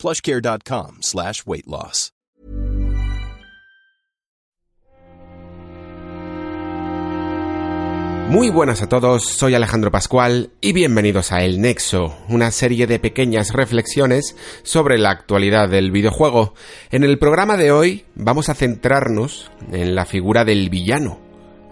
plushcare.com 0.00 1.02
slash 1.02 1.42
weight 1.46 1.66
loss. 1.66 2.12
Muy 8.30 8.48
buenas 8.48 8.80
a 8.80 8.88
todos, 8.88 9.24
soy 9.24 9.56
Alejandro 9.56 9.90
Pascual 9.90 10.50
y 10.60 10.72
bienvenidos 10.72 11.32
a 11.32 11.42
El 11.42 11.60
Nexo, 11.60 12.16
una 12.28 12.52
serie 12.52 12.86
de 12.86 13.00
pequeñas 13.00 13.52
reflexiones 13.52 14.36
sobre 14.62 14.98
la 14.98 15.10
actualidad 15.10 15.68
del 15.68 15.90
videojuego. 15.90 16.54
En 16.92 17.02
el 17.02 17.18
programa 17.18 17.56
de 17.56 17.72
hoy 17.72 18.04
vamos 18.14 18.48
a 18.48 18.54
centrarnos 18.54 19.50
en 19.72 19.96
la 19.96 20.06
figura 20.06 20.44
del 20.44 20.70
villano, 20.70 21.18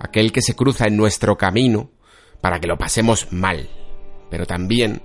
aquel 0.01 0.33
que 0.33 0.43
se 0.43 0.57
cruza 0.57 0.87
en 0.89 0.97
nuestro 0.97 1.37
camino 1.39 1.93
para 2.41 2.59
que 2.59 2.67
lo 2.67 2.77
pasemos 2.77 3.29
mal, 3.31 3.69
pero 4.29 4.45
también 4.45 5.03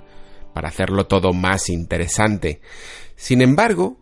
para 0.55 0.69
hacerlo 0.69 1.05
todo 1.05 1.33
más 1.33 1.69
interesante. 1.69 2.61
Sin 3.23 3.41
embargo, 3.41 3.95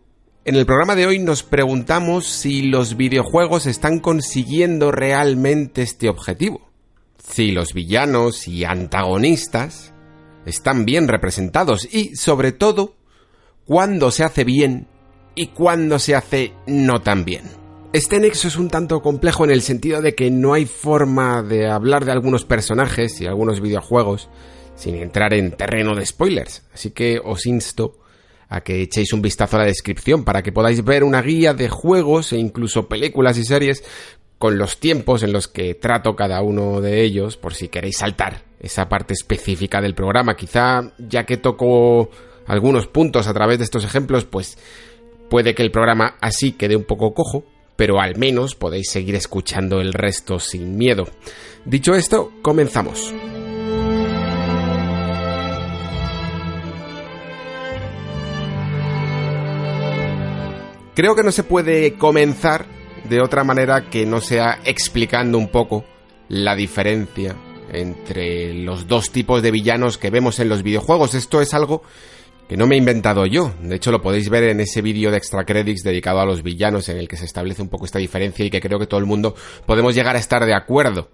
en 0.44 0.56
el 0.56 0.66
programa 0.66 0.96
de 0.96 1.06
hoy 1.06 1.20
nos 1.20 1.44
preguntamos 1.44 2.26
si 2.26 2.62
los 2.62 2.96
videojuegos 2.96 3.66
están 3.66 4.00
consiguiendo 4.00 4.90
realmente 4.90 5.82
este 5.82 6.08
objetivo. 6.08 6.68
Si 7.22 7.52
los 7.52 7.72
villanos 7.72 8.48
y 8.48 8.64
antagonistas 8.64 9.94
están 10.44 10.84
bien 10.84 11.06
representados 11.06 11.84
y, 11.94 12.16
sobre 12.16 12.50
todo, 12.50 12.96
cuándo 13.64 14.10
se 14.10 14.24
hace 14.24 14.42
bien 14.42 14.88
y 15.36 15.46
cuándo 15.50 16.00
se 16.00 16.16
hace 16.16 16.52
no 16.66 17.00
tan 17.00 17.24
bien. 17.24 17.44
Este 17.92 18.18
nexo 18.18 18.48
es 18.48 18.56
un 18.56 18.70
tanto 18.70 19.02
complejo 19.02 19.44
en 19.44 19.52
el 19.52 19.62
sentido 19.62 20.02
de 20.02 20.16
que 20.16 20.32
no 20.32 20.52
hay 20.52 20.66
forma 20.66 21.44
de 21.44 21.70
hablar 21.70 22.06
de 22.06 22.10
algunos 22.10 22.44
personajes 22.44 23.20
y 23.20 23.26
algunos 23.26 23.60
videojuegos 23.60 24.28
sin 24.74 24.96
entrar 24.96 25.32
en 25.32 25.52
terreno 25.52 25.94
de 25.94 26.06
spoilers, 26.06 26.64
así 26.74 26.90
que 26.90 27.20
os 27.24 27.46
insto 27.46 28.01
a 28.52 28.60
que 28.60 28.82
echéis 28.82 29.14
un 29.14 29.22
vistazo 29.22 29.56
a 29.56 29.60
la 29.60 29.66
descripción 29.66 30.24
para 30.24 30.42
que 30.42 30.52
podáis 30.52 30.84
ver 30.84 31.04
una 31.04 31.22
guía 31.22 31.54
de 31.54 31.70
juegos 31.70 32.34
e 32.34 32.38
incluso 32.38 32.86
películas 32.86 33.38
y 33.38 33.44
series 33.44 33.82
con 34.36 34.58
los 34.58 34.78
tiempos 34.78 35.22
en 35.22 35.32
los 35.32 35.48
que 35.48 35.74
trato 35.74 36.14
cada 36.14 36.42
uno 36.42 36.82
de 36.82 37.02
ellos, 37.02 37.38
por 37.38 37.54
si 37.54 37.68
queréis 37.68 37.96
saltar 37.96 38.42
esa 38.60 38.90
parte 38.90 39.14
específica 39.14 39.80
del 39.80 39.94
programa. 39.94 40.36
Quizá 40.36 40.92
ya 40.98 41.24
que 41.24 41.38
toco 41.38 42.10
algunos 42.46 42.86
puntos 42.88 43.26
a 43.26 43.32
través 43.32 43.56
de 43.56 43.64
estos 43.64 43.84
ejemplos, 43.84 44.26
pues 44.26 44.58
puede 45.30 45.54
que 45.54 45.62
el 45.62 45.70
programa 45.70 46.16
así 46.20 46.52
quede 46.52 46.76
un 46.76 46.84
poco 46.84 47.14
cojo, 47.14 47.46
pero 47.76 48.02
al 48.02 48.18
menos 48.18 48.54
podéis 48.54 48.90
seguir 48.90 49.14
escuchando 49.14 49.80
el 49.80 49.94
resto 49.94 50.38
sin 50.38 50.76
miedo. 50.76 51.04
Dicho 51.64 51.94
esto, 51.94 52.32
comenzamos. 52.42 53.14
Creo 60.94 61.14
que 61.14 61.22
no 61.22 61.32
se 61.32 61.42
puede 61.42 61.94
comenzar 61.94 62.66
de 63.08 63.22
otra 63.22 63.44
manera 63.44 63.88
que 63.88 64.04
no 64.04 64.20
sea 64.20 64.60
explicando 64.64 65.38
un 65.38 65.48
poco 65.48 65.86
la 66.28 66.54
diferencia 66.54 67.34
entre 67.72 68.52
los 68.52 68.86
dos 68.86 69.10
tipos 69.10 69.42
de 69.42 69.50
villanos 69.50 69.96
que 69.96 70.10
vemos 70.10 70.38
en 70.38 70.50
los 70.50 70.62
videojuegos. 70.62 71.14
Esto 71.14 71.40
es 71.40 71.54
algo 71.54 71.82
que 72.46 72.58
no 72.58 72.66
me 72.66 72.74
he 72.74 72.78
inventado 72.78 73.24
yo. 73.24 73.54
De 73.62 73.76
hecho, 73.76 73.90
lo 73.90 74.02
podéis 74.02 74.28
ver 74.28 74.44
en 74.44 74.60
ese 74.60 74.82
vídeo 74.82 75.10
de 75.10 75.16
extra 75.16 75.46
credits 75.46 75.82
dedicado 75.82 76.20
a 76.20 76.26
los 76.26 76.42
villanos 76.42 76.90
en 76.90 76.98
el 76.98 77.08
que 77.08 77.16
se 77.16 77.24
establece 77.24 77.62
un 77.62 77.70
poco 77.70 77.86
esta 77.86 77.98
diferencia 77.98 78.44
y 78.44 78.50
que 78.50 78.60
creo 78.60 78.78
que 78.78 78.86
todo 78.86 79.00
el 79.00 79.06
mundo 79.06 79.34
podemos 79.64 79.94
llegar 79.94 80.16
a 80.16 80.18
estar 80.18 80.44
de 80.44 80.54
acuerdo. 80.54 81.08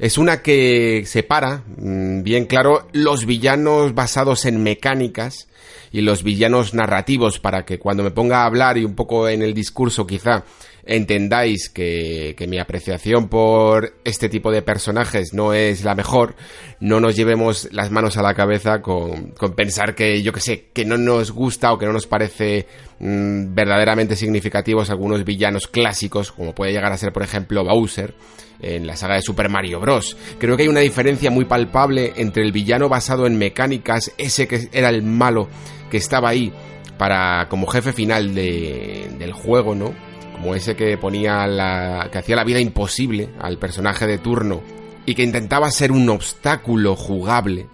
Es 0.00 0.16
una 0.16 0.40
que 0.40 1.04
separa, 1.04 1.62
mm, 1.76 2.22
bien 2.22 2.46
claro, 2.46 2.88
los 2.92 3.26
villanos 3.26 3.94
basados 3.94 4.46
en 4.46 4.62
mecánicas 4.62 5.46
y 5.92 6.00
los 6.00 6.22
villanos 6.22 6.72
narrativos 6.72 7.38
para 7.38 7.66
que 7.66 7.78
cuando 7.78 8.02
me 8.02 8.10
ponga 8.10 8.38
a 8.38 8.46
hablar 8.46 8.78
y 8.78 8.86
un 8.86 8.94
poco 8.94 9.28
en 9.28 9.42
el 9.42 9.52
discurso 9.52 10.06
quizá 10.06 10.44
entendáis 10.84 11.68
que, 11.68 12.34
mi 12.48 12.58
apreciación 12.58 13.28
por 13.28 13.94
este 14.04 14.28
tipo 14.28 14.50
de 14.50 14.62
personajes 14.62 15.32
no 15.32 15.52
es 15.52 15.84
la 15.84 15.94
mejor, 15.94 16.34
no 16.80 17.00
nos 17.00 17.14
llevemos 17.14 17.68
las 17.72 17.90
manos 17.90 18.16
a 18.16 18.22
la 18.22 18.34
cabeza 18.34 18.82
con, 18.82 19.32
pensar 19.54 19.94
que, 19.94 20.22
yo 20.22 20.32
que 20.32 20.40
sé, 20.40 20.66
que 20.72 20.84
no 20.84 20.96
nos 20.96 21.30
gusta 21.30 21.72
o 21.72 21.78
que 21.78 21.86
no 21.86 21.92
nos 21.92 22.06
parece 22.06 22.66
mm, 22.98 23.54
verdaderamente 23.54 24.16
significativos 24.16 24.90
algunos 24.90 25.24
villanos 25.24 25.66
clásicos, 25.68 26.32
como 26.32 26.54
puede 26.54 26.72
llegar 26.72 26.92
a 26.92 26.96
ser, 26.96 27.12
por 27.12 27.22
ejemplo, 27.22 27.64
Bowser 27.64 28.14
en 28.62 28.86
la 28.86 28.96
saga 28.96 29.14
de 29.14 29.22
Super 29.22 29.48
Mario 29.48 29.80
Bros. 29.80 30.16
Creo 30.38 30.56
que 30.56 30.64
hay 30.64 30.68
una 30.68 30.80
diferencia 30.80 31.30
muy 31.30 31.44
palpable 31.44 32.12
entre 32.16 32.42
el 32.42 32.52
villano 32.52 32.88
basado 32.88 33.26
en 33.26 33.38
mecánicas, 33.38 34.12
ese 34.18 34.46
que 34.46 34.68
era 34.72 34.90
el 34.90 35.02
malo 35.02 35.48
que 35.90 35.96
estaba 35.96 36.28
ahí 36.28 36.52
para 36.98 37.48
como 37.48 37.66
jefe 37.66 37.92
final 37.92 38.34
del 38.34 39.32
juego, 39.32 39.74
¿no? 39.74 40.09
Como 40.40 40.54
ese 40.54 40.74
que 40.74 40.96
ponía 40.96 41.46
la. 41.46 42.08
que 42.10 42.18
hacía 42.18 42.34
la 42.34 42.44
vida 42.44 42.60
imposible 42.60 43.28
al 43.40 43.58
personaje 43.58 44.06
de 44.06 44.18
turno 44.18 44.62
y 45.04 45.14
que 45.14 45.22
intentaba 45.22 45.70
ser 45.70 45.92
un 45.92 46.08
obstáculo 46.08 46.96
jugable 46.96 47.66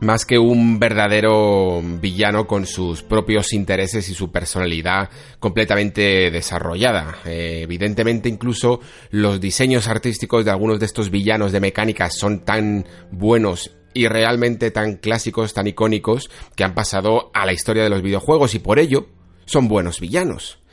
más 0.00 0.24
que 0.24 0.38
un 0.38 0.78
verdadero 0.78 1.82
villano 1.82 2.46
con 2.46 2.66
sus 2.66 3.02
propios 3.02 3.52
intereses 3.52 4.08
y 4.08 4.14
su 4.14 4.30
personalidad 4.30 5.10
completamente 5.38 6.30
desarrollada. 6.30 7.18
Eh, 7.26 7.60
evidentemente 7.62 8.28
incluso 8.28 8.80
los 9.10 9.40
diseños 9.40 9.86
artísticos 9.86 10.46
de 10.46 10.50
algunos 10.50 10.80
de 10.80 10.86
estos 10.86 11.10
villanos 11.10 11.52
de 11.52 11.60
mecánicas 11.60 12.16
son 12.16 12.40
tan 12.40 12.86
buenos 13.10 13.70
y 13.92 14.08
realmente 14.08 14.70
tan 14.70 14.96
clásicos, 14.96 15.54
tan 15.54 15.66
icónicos, 15.66 16.30
que 16.56 16.64
han 16.64 16.74
pasado 16.74 17.30
a 17.34 17.44
la 17.44 17.52
historia 17.52 17.82
de 17.82 17.90
los 17.90 18.02
videojuegos 18.02 18.54
y 18.54 18.60
por 18.60 18.78
ello 18.78 19.08
son 19.44 19.68
buenos 19.68 20.00
villanos 20.00 20.63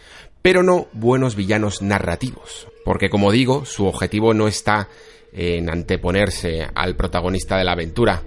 pero 0.42 0.64
no 0.64 0.88
buenos 0.94 1.36
villanos 1.36 1.82
narrativos, 1.82 2.68
porque 2.84 3.10
como 3.10 3.32
digo, 3.32 3.66
su 3.66 3.86
objetivo 3.86 4.34
no 4.34 4.48
está 4.48 4.90
en 5.34 5.70
anteponerse 5.70 6.68
al 6.74 6.96
protagonista 6.96 7.58
de 7.58 7.64
la 7.64 7.74
aventura. 7.74 8.24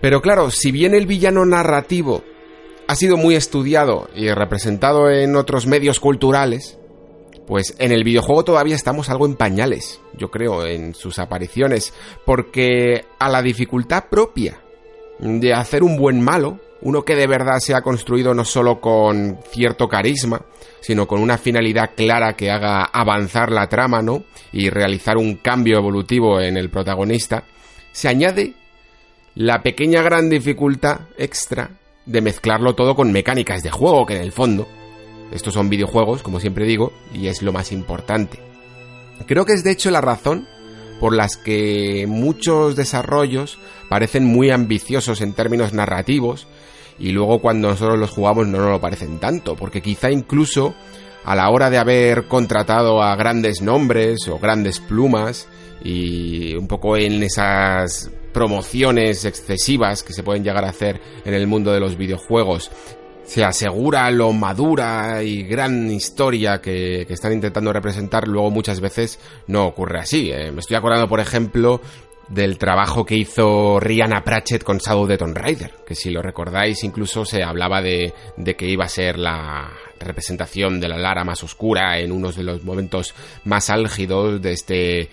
Pero 0.00 0.20
claro, 0.22 0.50
si 0.50 0.70
bien 0.70 0.94
el 0.94 1.06
villano 1.06 1.44
narrativo 1.44 2.22
ha 2.86 2.94
sido 2.94 3.16
muy 3.16 3.34
estudiado 3.34 4.08
y 4.14 4.28
representado 4.30 5.10
en 5.10 5.36
otros 5.36 5.66
medios 5.66 6.00
culturales, 6.00 6.78
pues 7.46 7.74
en 7.78 7.92
el 7.92 8.04
videojuego 8.04 8.44
todavía 8.44 8.76
estamos 8.76 9.08
algo 9.10 9.26
en 9.26 9.34
pañales, 9.34 10.00
yo 10.16 10.30
creo, 10.30 10.66
en 10.66 10.94
sus 10.94 11.18
apariciones, 11.18 11.92
porque 12.24 13.04
a 13.18 13.28
la 13.28 13.42
dificultad 13.42 14.04
propia 14.10 14.60
de 15.18 15.52
hacer 15.52 15.82
un 15.82 15.96
buen 15.96 16.20
malo, 16.20 16.60
uno 16.82 17.04
que 17.04 17.16
de 17.16 17.26
verdad 17.26 17.58
se 17.58 17.74
ha 17.74 17.82
construido 17.82 18.34
no 18.34 18.44
solo 18.44 18.80
con 18.80 19.38
cierto 19.50 19.88
carisma, 19.88 20.42
sino 20.80 21.06
con 21.06 21.20
una 21.20 21.38
finalidad 21.38 21.90
clara 21.96 22.34
que 22.34 22.50
haga 22.50 22.84
avanzar 22.84 23.50
la 23.50 23.68
trama, 23.68 24.00
¿no? 24.02 24.24
Y 24.52 24.70
realizar 24.70 25.16
un 25.16 25.36
cambio 25.36 25.78
evolutivo 25.78 26.40
en 26.40 26.56
el 26.56 26.70
protagonista, 26.70 27.44
se 27.92 28.08
añade 28.08 28.54
la 29.34 29.62
pequeña 29.62 30.02
gran 30.02 30.30
dificultad 30.30 31.00
extra 31.16 31.70
de 32.06 32.20
mezclarlo 32.20 32.74
todo 32.74 32.94
con 32.94 33.12
mecánicas 33.12 33.62
de 33.62 33.70
juego, 33.70 34.06
que 34.06 34.16
en 34.16 34.22
el 34.22 34.32
fondo, 34.32 34.66
estos 35.32 35.54
son 35.54 35.68
videojuegos, 35.68 36.22
como 36.22 36.40
siempre 36.40 36.64
digo, 36.64 36.92
y 37.12 37.26
es 37.26 37.42
lo 37.42 37.52
más 37.52 37.70
importante. 37.70 38.40
Creo 39.26 39.44
que 39.44 39.52
es 39.52 39.64
de 39.64 39.72
hecho 39.72 39.90
la 39.90 40.00
razón 40.00 40.46
por 41.00 41.14
las 41.14 41.36
que 41.36 42.06
muchos 42.08 42.76
desarrollos 42.76 43.58
parecen 43.88 44.24
muy 44.24 44.50
ambiciosos 44.50 45.20
en 45.20 45.34
términos 45.34 45.72
narrativos 45.72 46.46
y 46.98 47.12
luego 47.12 47.40
cuando 47.40 47.68
nosotros 47.68 47.98
los 47.98 48.10
jugamos 48.10 48.46
no 48.46 48.58
nos 48.58 48.70
lo 48.70 48.80
parecen 48.80 49.18
tanto, 49.18 49.56
porque 49.56 49.82
quizá 49.82 50.10
incluso 50.10 50.74
a 51.24 51.34
la 51.34 51.50
hora 51.50 51.70
de 51.70 51.78
haber 51.78 52.24
contratado 52.24 53.02
a 53.02 53.14
grandes 53.16 53.60
nombres 53.62 54.28
o 54.28 54.38
grandes 54.38 54.80
plumas 54.80 55.48
y 55.82 56.54
un 56.54 56.66
poco 56.66 56.96
en 56.96 57.22
esas 57.22 58.10
promociones 58.32 59.24
excesivas 59.24 60.02
que 60.02 60.12
se 60.12 60.22
pueden 60.22 60.44
llegar 60.44 60.64
a 60.64 60.70
hacer 60.70 61.00
en 61.24 61.34
el 61.34 61.46
mundo 61.46 61.72
de 61.72 61.80
los 61.80 61.96
videojuegos 61.96 62.70
se 63.28 63.44
asegura 63.44 64.10
lo 64.10 64.32
madura 64.32 65.22
y 65.22 65.42
gran 65.42 65.90
historia 65.90 66.62
que, 66.62 67.02
están 67.02 67.34
intentando 67.34 67.74
representar, 67.74 68.26
luego 68.26 68.50
muchas 68.50 68.80
veces 68.80 69.20
no 69.46 69.66
ocurre 69.66 70.00
así. 70.00 70.30
¿eh? 70.32 70.50
Me 70.50 70.60
estoy 70.60 70.78
acordando, 70.78 71.08
por 71.08 71.20
ejemplo, 71.20 71.82
del 72.28 72.58
trabajo 72.58 73.04
que 73.04 73.16
hizo 73.16 73.80
Rihanna 73.80 74.22
Pratchett 74.22 74.62
con 74.62 74.78
Shadow 74.78 75.06
de 75.06 75.18
Tomb 75.18 75.36
Raider, 75.36 75.74
que 75.86 75.94
si 75.94 76.10
lo 76.10 76.22
recordáis 76.22 76.84
incluso 76.84 77.24
se 77.24 77.42
hablaba 77.42 77.80
de, 77.80 78.12
de, 78.36 78.56
que 78.56 78.66
iba 78.66 78.84
a 78.84 78.88
ser 78.88 79.18
la 79.18 79.70
representación 79.98 80.80
de 80.80 80.88
la 80.88 80.98
Lara 80.98 81.24
más 81.24 81.42
oscura 81.42 81.98
en 81.98 82.12
unos 82.12 82.36
de 82.36 82.44
los 82.44 82.62
momentos 82.64 83.14
más 83.44 83.70
álgidos 83.70 84.40
de 84.42 84.52
este 84.52 85.10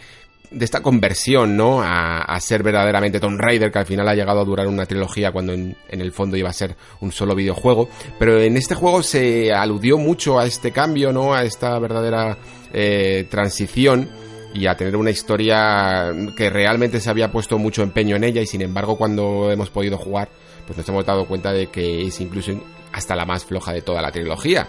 de 0.51 0.63
esta 0.63 0.81
conversión, 0.81 1.57
¿no? 1.57 1.81
A, 1.81 2.39
ser 2.39 2.63
verdaderamente 2.63 3.19
Tomb 3.19 3.39
Raider, 3.39 3.71
que 3.71 3.79
al 3.79 3.85
final 3.85 4.07
ha 4.07 4.15
llegado 4.15 4.39
a 4.39 4.45
durar 4.45 4.67
una 4.67 4.85
trilogía 4.85 5.31
cuando 5.31 5.53
en, 5.53 5.75
el 5.89 6.11
fondo 6.11 6.37
iba 6.37 6.49
a 6.49 6.53
ser 6.53 6.75
un 7.01 7.11
solo 7.11 7.35
videojuego. 7.35 7.89
Pero 8.19 8.39
en 8.39 8.55
este 8.55 8.75
juego 8.75 9.01
se 9.01 9.51
aludió 9.51 9.97
mucho 9.97 10.39
a 10.39 10.45
este 10.45 10.71
cambio, 10.71 11.11
¿no? 11.11 11.33
A 11.33 11.43
esta 11.43 11.77
verdadera 11.79 12.37
eh, 12.73 13.25
transición 13.29 14.09
y 14.55 14.67
a 14.67 14.75
tener 14.75 14.95
una 14.95 15.11
historia 15.11 16.13
que 16.35 16.49
realmente 16.49 17.01
se 17.01 17.09
había 17.09 17.31
puesto 17.31 17.57
mucho 17.57 17.83
empeño 17.83 18.15
en 18.15 18.23
ella 18.23 18.41
y 18.41 18.47
sin 18.47 18.61
embargo 18.61 18.97
cuando 18.97 19.51
hemos 19.51 19.69
podido 19.69 19.97
jugar 19.97 20.29
pues 20.65 20.77
nos 20.77 20.87
hemos 20.87 21.05
dado 21.05 21.25
cuenta 21.25 21.51
de 21.51 21.67
que 21.67 22.07
es 22.07 22.21
incluso 22.21 22.53
hasta 22.93 23.15
la 23.15 23.25
más 23.25 23.43
floja 23.43 23.73
de 23.73 23.81
toda 23.81 24.01
la 24.01 24.11
trilogía 24.11 24.67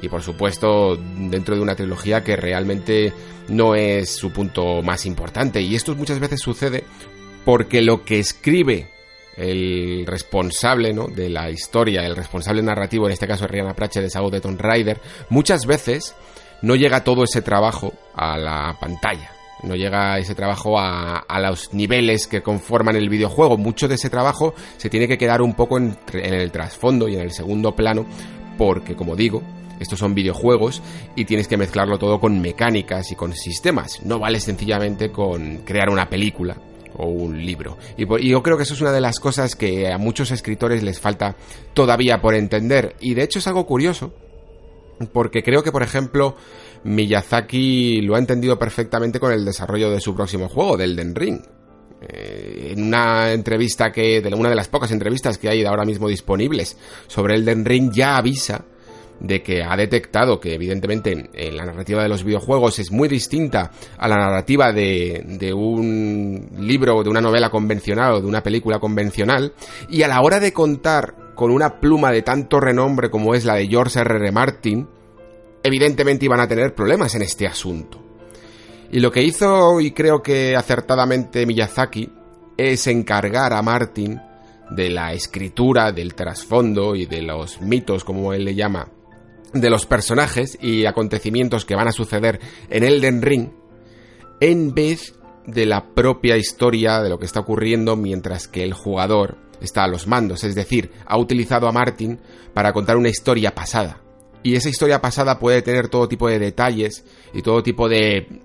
y 0.00 0.08
por 0.08 0.22
supuesto 0.22 0.96
dentro 0.96 1.56
de 1.56 1.62
una 1.62 1.74
trilogía 1.74 2.22
que 2.22 2.36
realmente 2.36 3.12
no 3.48 3.74
es 3.74 4.10
su 4.10 4.30
punto 4.32 4.82
más 4.82 5.06
importante 5.06 5.62
y 5.62 5.74
esto 5.74 5.94
muchas 5.94 6.20
veces 6.20 6.40
sucede 6.40 6.84
porque 7.46 7.80
lo 7.80 8.04
que 8.04 8.18
escribe 8.18 8.88
el 9.36 10.04
responsable 10.06 10.92
¿no? 10.92 11.06
de 11.06 11.30
la 11.30 11.50
historia, 11.50 12.04
el 12.04 12.14
responsable 12.14 12.62
narrativo, 12.62 13.06
en 13.06 13.12
este 13.12 13.26
caso 13.26 13.46
Rihanna 13.46 13.74
Pratchett 13.74 14.02
de 14.02 14.10
Sago 14.10 14.30
de 14.30 14.42
Tomb 14.42 14.60
Raider, 14.60 15.00
muchas 15.30 15.64
veces 15.64 16.14
no 16.62 16.76
llega 16.76 17.04
todo 17.04 17.24
ese 17.24 17.42
trabajo 17.42 17.92
a 18.14 18.38
la 18.38 18.76
pantalla. 18.80 19.30
No 19.62 19.76
llega 19.76 20.18
ese 20.18 20.34
trabajo 20.34 20.78
a, 20.78 21.18
a 21.18 21.40
los 21.40 21.72
niveles 21.72 22.26
que 22.26 22.42
conforman 22.42 22.96
el 22.96 23.08
videojuego. 23.08 23.56
Mucho 23.56 23.86
de 23.86 23.94
ese 23.94 24.10
trabajo 24.10 24.54
se 24.76 24.90
tiene 24.90 25.06
que 25.06 25.18
quedar 25.18 25.40
un 25.40 25.54
poco 25.54 25.78
en, 25.78 25.96
en 26.12 26.34
el 26.34 26.50
trasfondo 26.50 27.08
y 27.08 27.14
en 27.14 27.20
el 27.20 27.30
segundo 27.30 27.76
plano, 27.76 28.04
porque, 28.58 28.96
como 28.96 29.14
digo, 29.14 29.42
estos 29.78 29.98
son 29.98 30.14
videojuegos 30.14 30.82
y 31.14 31.24
tienes 31.24 31.46
que 31.46 31.56
mezclarlo 31.56 31.98
todo 31.98 32.18
con 32.18 32.40
mecánicas 32.40 33.12
y 33.12 33.16
con 33.16 33.34
sistemas. 33.34 34.02
No 34.04 34.18
vale 34.18 34.40
sencillamente 34.40 35.10
con 35.12 35.58
crear 35.58 35.90
una 35.90 36.08
película 36.08 36.56
o 36.96 37.06
un 37.06 37.44
libro. 37.44 37.78
Y, 37.96 38.02
y, 38.24 38.30
yo 38.30 38.42
creo 38.42 38.56
que 38.56 38.64
eso 38.64 38.74
es 38.74 38.80
una 38.80 38.92
de 38.92 39.00
las 39.00 39.20
cosas 39.20 39.56
que 39.56 39.92
a 39.92 39.98
muchos 39.98 40.30
escritores 40.30 40.82
les 40.82 41.00
falta 41.00 41.36
todavía 41.74 42.20
por 42.20 42.34
entender. 42.34 42.96
Y 43.00 43.14
de 43.14 43.22
hecho 43.22 43.38
es 43.38 43.46
algo 43.46 43.66
curioso, 43.66 44.12
porque 45.06 45.42
creo 45.42 45.62
que, 45.62 45.72
por 45.72 45.82
ejemplo, 45.82 46.36
Miyazaki 46.84 48.02
lo 48.02 48.16
ha 48.16 48.18
entendido 48.18 48.58
perfectamente 48.58 49.20
con 49.20 49.32
el 49.32 49.44
desarrollo 49.44 49.90
de 49.90 50.00
su 50.00 50.14
próximo 50.14 50.48
juego, 50.48 50.76
del 50.76 50.96
Den 50.96 51.14
Ring. 51.14 51.40
Eh, 52.00 52.72
en 52.72 52.84
una 52.84 53.32
entrevista 53.32 53.92
que, 53.92 54.20
de 54.20 54.34
una 54.34 54.48
de 54.50 54.56
las 54.56 54.68
pocas 54.68 54.90
entrevistas 54.90 55.38
que 55.38 55.48
hay 55.48 55.64
ahora 55.64 55.84
mismo 55.84 56.08
disponibles 56.08 56.76
sobre 57.06 57.34
el 57.34 57.44
Den 57.44 57.64
Ring, 57.64 57.92
ya 57.92 58.16
avisa 58.16 58.64
de 59.20 59.40
que 59.40 59.62
ha 59.62 59.76
detectado 59.76 60.40
que 60.40 60.54
evidentemente 60.54 61.30
la 61.52 61.64
narrativa 61.64 62.02
de 62.02 62.08
los 62.08 62.24
videojuegos 62.24 62.80
es 62.80 62.90
muy 62.90 63.08
distinta 63.08 63.70
a 63.96 64.08
la 64.08 64.16
narrativa 64.16 64.72
de, 64.72 65.22
de 65.24 65.54
un 65.54 66.48
libro, 66.58 67.04
de 67.04 67.08
una 67.08 67.20
novela 67.20 67.48
convencional 67.48 68.14
o 68.14 68.20
de 68.20 68.26
una 68.26 68.42
película 68.42 68.80
convencional, 68.80 69.52
y 69.88 70.02
a 70.02 70.08
la 70.08 70.20
hora 70.22 70.40
de 70.40 70.52
contar 70.52 71.14
con 71.34 71.50
una 71.50 71.80
pluma 71.80 72.10
de 72.10 72.22
tanto 72.22 72.60
renombre 72.60 73.10
como 73.10 73.34
es 73.34 73.44
la 73.44 73.54
de 73.54 73.66
George 73.66 74.00
R. 74.00 74.16
R. 74.16 74.32
Martin, 74.32 74.88
evidentemente 75.62 76.24
iban 76.26 76.40
a 76.40 76.48
tener 76.48 76.74
problemas 76.74 77.14
en 77.14 77.22
este 77.22 77.46
asunto. 77.46 78.02
Y 78.90 79.00
lo 79.00 79.10
que 79.10 79.22
hizo, 79.22 79.80
y 79.80 79.92
creo 79.92 80.22
que 80.22 80.54
acertadamente 80.54 81.46
Miyazaki, 81.46 82.12
es 82.56 82.86
encargar 82.86 83.52
a 83.52 83.62
Martin 83.62 84.20
de 84.70 84.90
la 84.90 85.12
escritura, 85.12 85.92
del 85.92 86.14
trasfondo 86.14 86.94
y 86.94 87.06
de 87.06 87.22
los 87.22 87.60
mitos, 87.60 88.04
como 88.04 88.32
él 88.32 88.44
le 88.44 88.54
llama, 88.54 88.88
de 89.52 89.70
los 89.70 89.86
personajes 89.86 90.58
y 90.60 90.86
acontecimientos 90.86 91.64
que 91.64 91.74
van 91.74 91.88
a 91.88 91.92
suceder 91.92 92.40
en 92.70 92.84
Elden 92.84 93.22
Ring, 93.22 93.50
en 94.40 94.74
vez 94.74 95.14
de 95.46 95.66
la 95.66 95.94
propia 95.94 96.36
historia 96.36 97.00
de 97.00 97.08
lo 97.08 97.18
que 97.18 97.26
está 97.26 97.40
ocurriendo 97.40 97.96
mientras 97.96 98.48
que 98.48 98.62
el 98.62 98.72
jugador 98.72 99.38
está 99.62 99.84
a 99.84 99.88
los 99.88 100.06
mandos, 100.06 100.44
es 100.44 100.54
decir, 100.54 100.90
ha 101.06 101.18
utilizado 101.18 101.68
a 101.68 101.72
Martin 101.72 102.18
para 102.52 102.72
contar 102.72 102.96
una 102.96 103.08
historia 103.08 103.54
pasada. 103.54 104.00
Y 104.42 104.56
esa 104.56 104.68
historia 104.68 105.00
pasada 105.00 105.38
puede 105.38 105.62
tener 105.62 105.88
todo 105.88 106.08
tipo 106.08 106.28
de 106.28 106.38
detalles 106.38 107.04
y 107.32 107.42
todo 107.42 107.62
tipo 107.62 107.88
de 107.88 108.40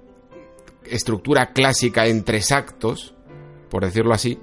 estructura 0.86 1.54
clásica 1.54 2.06
en 2.06 2.24
tres 2.24 2.52
actos, 2.52 3.14
por 3.69 3.84
decirlo 3.84 4.14
así, 4.14 4.38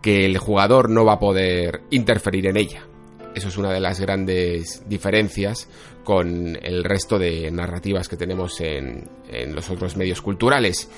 que 0.00 0.24
el 0.24 0.38
jugador 0.38 0.88
no 0.88 1.04
va 1.04 1.14
a 1.14 1.18
poder 1.18 1.82
interferir 1.90 2.46
en 2.46 2.56
ella. 2.56 2.86
Eso 3.34 3.48
es 3.48 3.56
una 3.56 3.72
de 3.72 3.80
las 3.80 4.00
grandes 4.00 4.82
diferencias 4.88 5.68
con 6.04 6.56
el 6.60 6.82
resto 6.82 7.18
de 7.18 7.50
narrativas 7.50 8.08
que 8.08 8.16
tenemos 8.16 8.60
en, 8.60 9.08
en 9.28 9.54
los 9.54 9.70
otros 9.70 9.96
medios 9.96 10.22
culturales. 10.22 10.88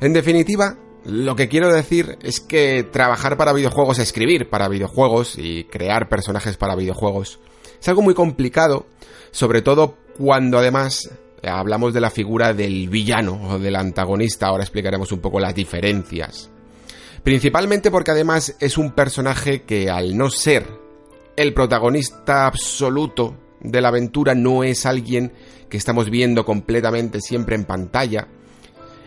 En 0.00 0.12
definitiva, 0.12 0.76
lo 1.04 1.36
que 1.36 1.48
quiero 1.48 1.72
decir 1.72 2.18
es 2.22 2.40
que 2.40 2.84
trabajar 2.84 3.36
para 3.36 3.52
videojuegos, 3.52 3.98
escribir 3.98 4.48
para 4.48 4.68
videojuegos 4.68 5.36
y 5.38 5.64
crear 5.64 6.08
personajes 6.08 6.56
para 6.56 6.76
videojuegos 6.76 7.40
es 7.82 7.88
algo 7.88 8.02
muy 8.02 8.14
complicado, 8.14 8.86
sobre 9.32 9.60
todo 9.60 9.96
cuando 10.16 10.58
además 10.58 11.10
hablamos 11.42 11.92
de 11.92 12.00
la 12.00 12.10
figura 12.10 12.54
del 12.54 12.88
villano 12.88 13.40
o 13.50 13.58
del 13.58 13.74
antagonista, 13.74 14.46
ahora 14.46 14.62
explicaremos 14.62 15.10
un 15.10 15.18
poco 15.18 15.40
las 15.40 15.52
diferencias. 15.52 16.48
Principalmente 17.24 17.90
porque 17.90 18.12
además 18.12 18.54
es 18.60 18.78
un 18.78 18.92
personaje 18.92 19.62
que 19.62 19.90
al 19.90 20.16
no 20.16 20.30
ser 20.30 20.64
el 21.34 21.52
protagonista 21.54 22.46
absoluto 22.46 23.34
de 23.60 23.80
la 23.80 23.88
aventura 23.88 24.36
no 24.36 24.62
es 24.62 24.86
alguien 24.86 25.32
que 25.68 25.76
estamos 25.76 26.08
viendo 26.08 26.44
completamente 26.44 27.20
siempre 27.20 27.56
en 27.56 27.64
pantalla, 27.64 28.28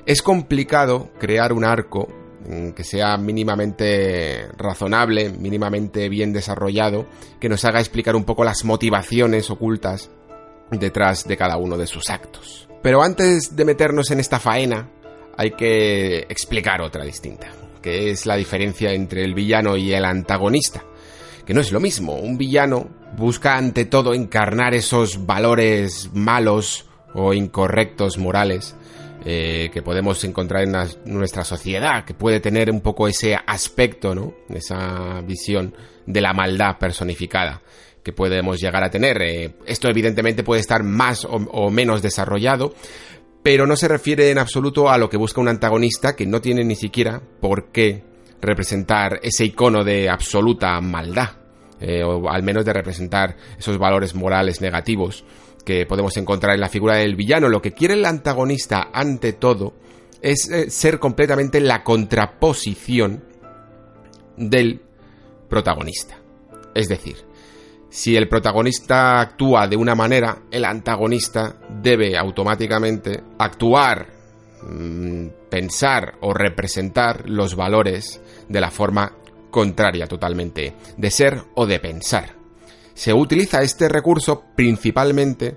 es 0.05 0.21
complicado 0.21 1.09
crear 1.19 1.51
un 1.51 1.65
arco 1.65 2.07
mm, 2.47 2.69
que 2.69 2.83
sea 2.83 3.17
mínimamente 3.17 4.47
razonable, 4.57 5.29
mínimamente 5.29 6.09
bien 6.09 6.31
desarrollado, 6.31 7.07
que 7.39 7.49
nos 7.49 7.65
haga 7.65 7.79
explicar 7.79 8.15
un 8.15 8.23
poco 8.23 8.43
las 8.43 8.63
motivaciones 8.63 9.49
ocultas 9.49 10.11
detrás 10.71 11.27
de 11.27 11.37
cada 11.37 11.57
uno 11.57 11.77
de 11.77 11.87
sus 11.87 12.09
actos. 12.09 12.67
Pero 12.81 13.01
antes 13.01 13.55
de 13.55 13.65
meternos 13.65 14.11
en 14.11 14.19
esta 14.19 14.39
faena, 14.39 14.89
hay 15.37 15.51
que 15.51 16.19
explicar 16.29 16.81
otra 16.81 17.03
distinta, 17.03 17.47
que 17.81 18.11
es 18.11 18.25
la 18.25 18.35
diferencia 18.35 18.93
entre 18.93 19.23
el 19.23 19.33
villano 19.33 19.75
y 19.75 19.91
el 19.93 20.05
antagonista, 20.05 20.83
que 21.45 21.53
no 21.53 21.61
es 21.61 21.71
lo 21.71 21.79
mismo. 21.79 22.15
Un 22.15 22.37
villano 22.37 22.89
busca 23.17 23.57
ante 23.57 23.85
todo 23.85 24.13
encarnar 24.13 24.75
esos 24.75 25.25
valores 25.25 26.11
malos 26.13 26.85
o 27.13 27.33
incorrectos 27.33 28.17
morales 28.17 28.75
eh, 29.25 29.71
que 29.73 29.81
podemos 29.81 30.23
encontrar 30.23 30.63
en 30.63 30.73
nuestra 31.05 31.43
sociedad, 31.43 32.05
que 32.05 32.13
puede 32.13 32.39
tener 32.39 32.69
un 32.69 32.81
poco 32.81 33.07
ese 33.07 33.35
aspecto, 33.35 34.13
¿no? 34.13 34.35
Esa 34.49 35.21
visión 35.21 35.73
de 36.05 36.21
la 36.21 36.31
maldad 36.31 36.77
personificada 36.77 37.63
que 38.03 38.13
podemos 38.13 38.61
llegar 38.61 38.83
a 38.83 38.91
tener. 38.91 39.19
Eh, 39.23 39.55
esto 39.65 39.89
evidentemente 39.89 40.43
puede 40.43 40.61
estar 40.61 40.83
más 40.83 41.25
o, 41.27 41.71
menos 41.71 42.03
desarrollado, 42.03 42.75
pero 43.41 43.65
no 43.65 43.75
se 43.75 43.87
refiere 43.87 44.29
en 44.29 44.37
absoluto 44.37 44.91
a 44.91 44.97
lo 44.99 45.09
que 45.09 45.17
busca 45.17 45.41
un 45.41 45.47
antagonista 45.47 46.15
que 46.15 46.27
no 46.27 46.39
tiene 46.39 46.63
ni 46.63 46.75
siquiera 46.75 47.19
por 47.41 47.71
qué 47.71 48.03
representar 48.41 49.19
ese 49.23 49.45
icono 49.45 49.83
de 49.83 50.07
absoluta 50.07 50.79
maldad, 50.81 51.29
eh, 51.87 52.03
o 52.03 52.27
al 52.27 52.41
menos 52.41 52.65
de 52.65 52.73
representar 52.73 53.37
esos 53.59 53.77
valores 53.77 54.15
morales 54.15 54.59
negativos 54.59 55.23
que 55.63 55.85
podemos 55.85 56.17
encontrar 56.17 56.55
en 56.55 56.61
la 56.61 56.69
figura 56.69 56.97
del 56.97 57.15
villano. 57.15 57.47
Lo 57.47 57.61
que 57.61 57.73
quiere 57.73 57.93
el 57.93 58.05
antagonista, 58.05 58.89
ante 58.91 59.33
todo, 59.33 59.75
es 60.19 60.49
eh, 60.49 60.71
ser 60.71 60.97
completamente 60.97 61.59
la 61.59 61.83
contraposición 61.83 63.23
del 64.35 64.81
protagonista. 65.47 66.17
Es 66.73 66.89
decir, 66.89 67.17
si 67.91 68.15
el 68.15 68.27
protagonista 68.27 69.21
actúa 69.21 69.67
de 69.67 69.77
una 69.77 69.93
manera, 69.93 70.39
el 70.49 70.65
antagonista 70.65 71.55
debe 71.83 72.17
automáticamente 72.17 73.21
actuar, 73.37 74.07
mm, 74.63 75.27
pensar 75.51 76.15
o 76.21 76.33
representar 76.33 77.29
los 77.29 77.55
valores 77.55 78.19
de 78.49 78.59
la 78.59 78.71
forma 78.71 79.13
contraria 79.55 80.05
totalmente 80.05 80.75
de 80.97 81.09
ser 81.09 81.41
o 81.55 81.65
de 81.65 81.79
pensar 81.79 82.45
se 82.95 83.13
utiliza 83.13 83.61
este 83.61 83.87
recurso 83.87 84.45
principalmente 84.55 85.55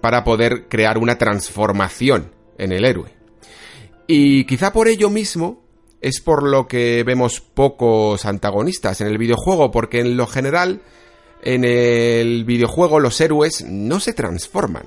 para 0.00 0.22
poder 0.22 0.68
crear 0.68 0.98
una 0.98 1.18
transformación 1.18 2.30
en 2.58 2.72
el 2.72 2.84
héroe. 2.84 3.10
Y 4.06 4.44
quizá 4.44 4.72
por 4.72 4.86
ello 4.86 5.10
mismo 5.10 5.64
es 6.02 6.20
por 6.20 6.42
lo 6.46 6.68
que 6.68 7.02
vemos 7.04 7.40
pocos 7.40 8.26
antagonistas 8.26 9.00
en 9.00 9.08
el 9.08 9.16
videojuego, 9.16 9.70
porque 9.70 10.00
en 10.00 10.18
lo 10.18 10.26
general 10.26 10.82
en 11.42 11.64
el 11.64 12.44
videojuego 12.44 13.00
los 13.00 13.18
héroes 13.20 13.64
no 13.66 13.98
se 13.98 14.12
transforman. 14.12 14.84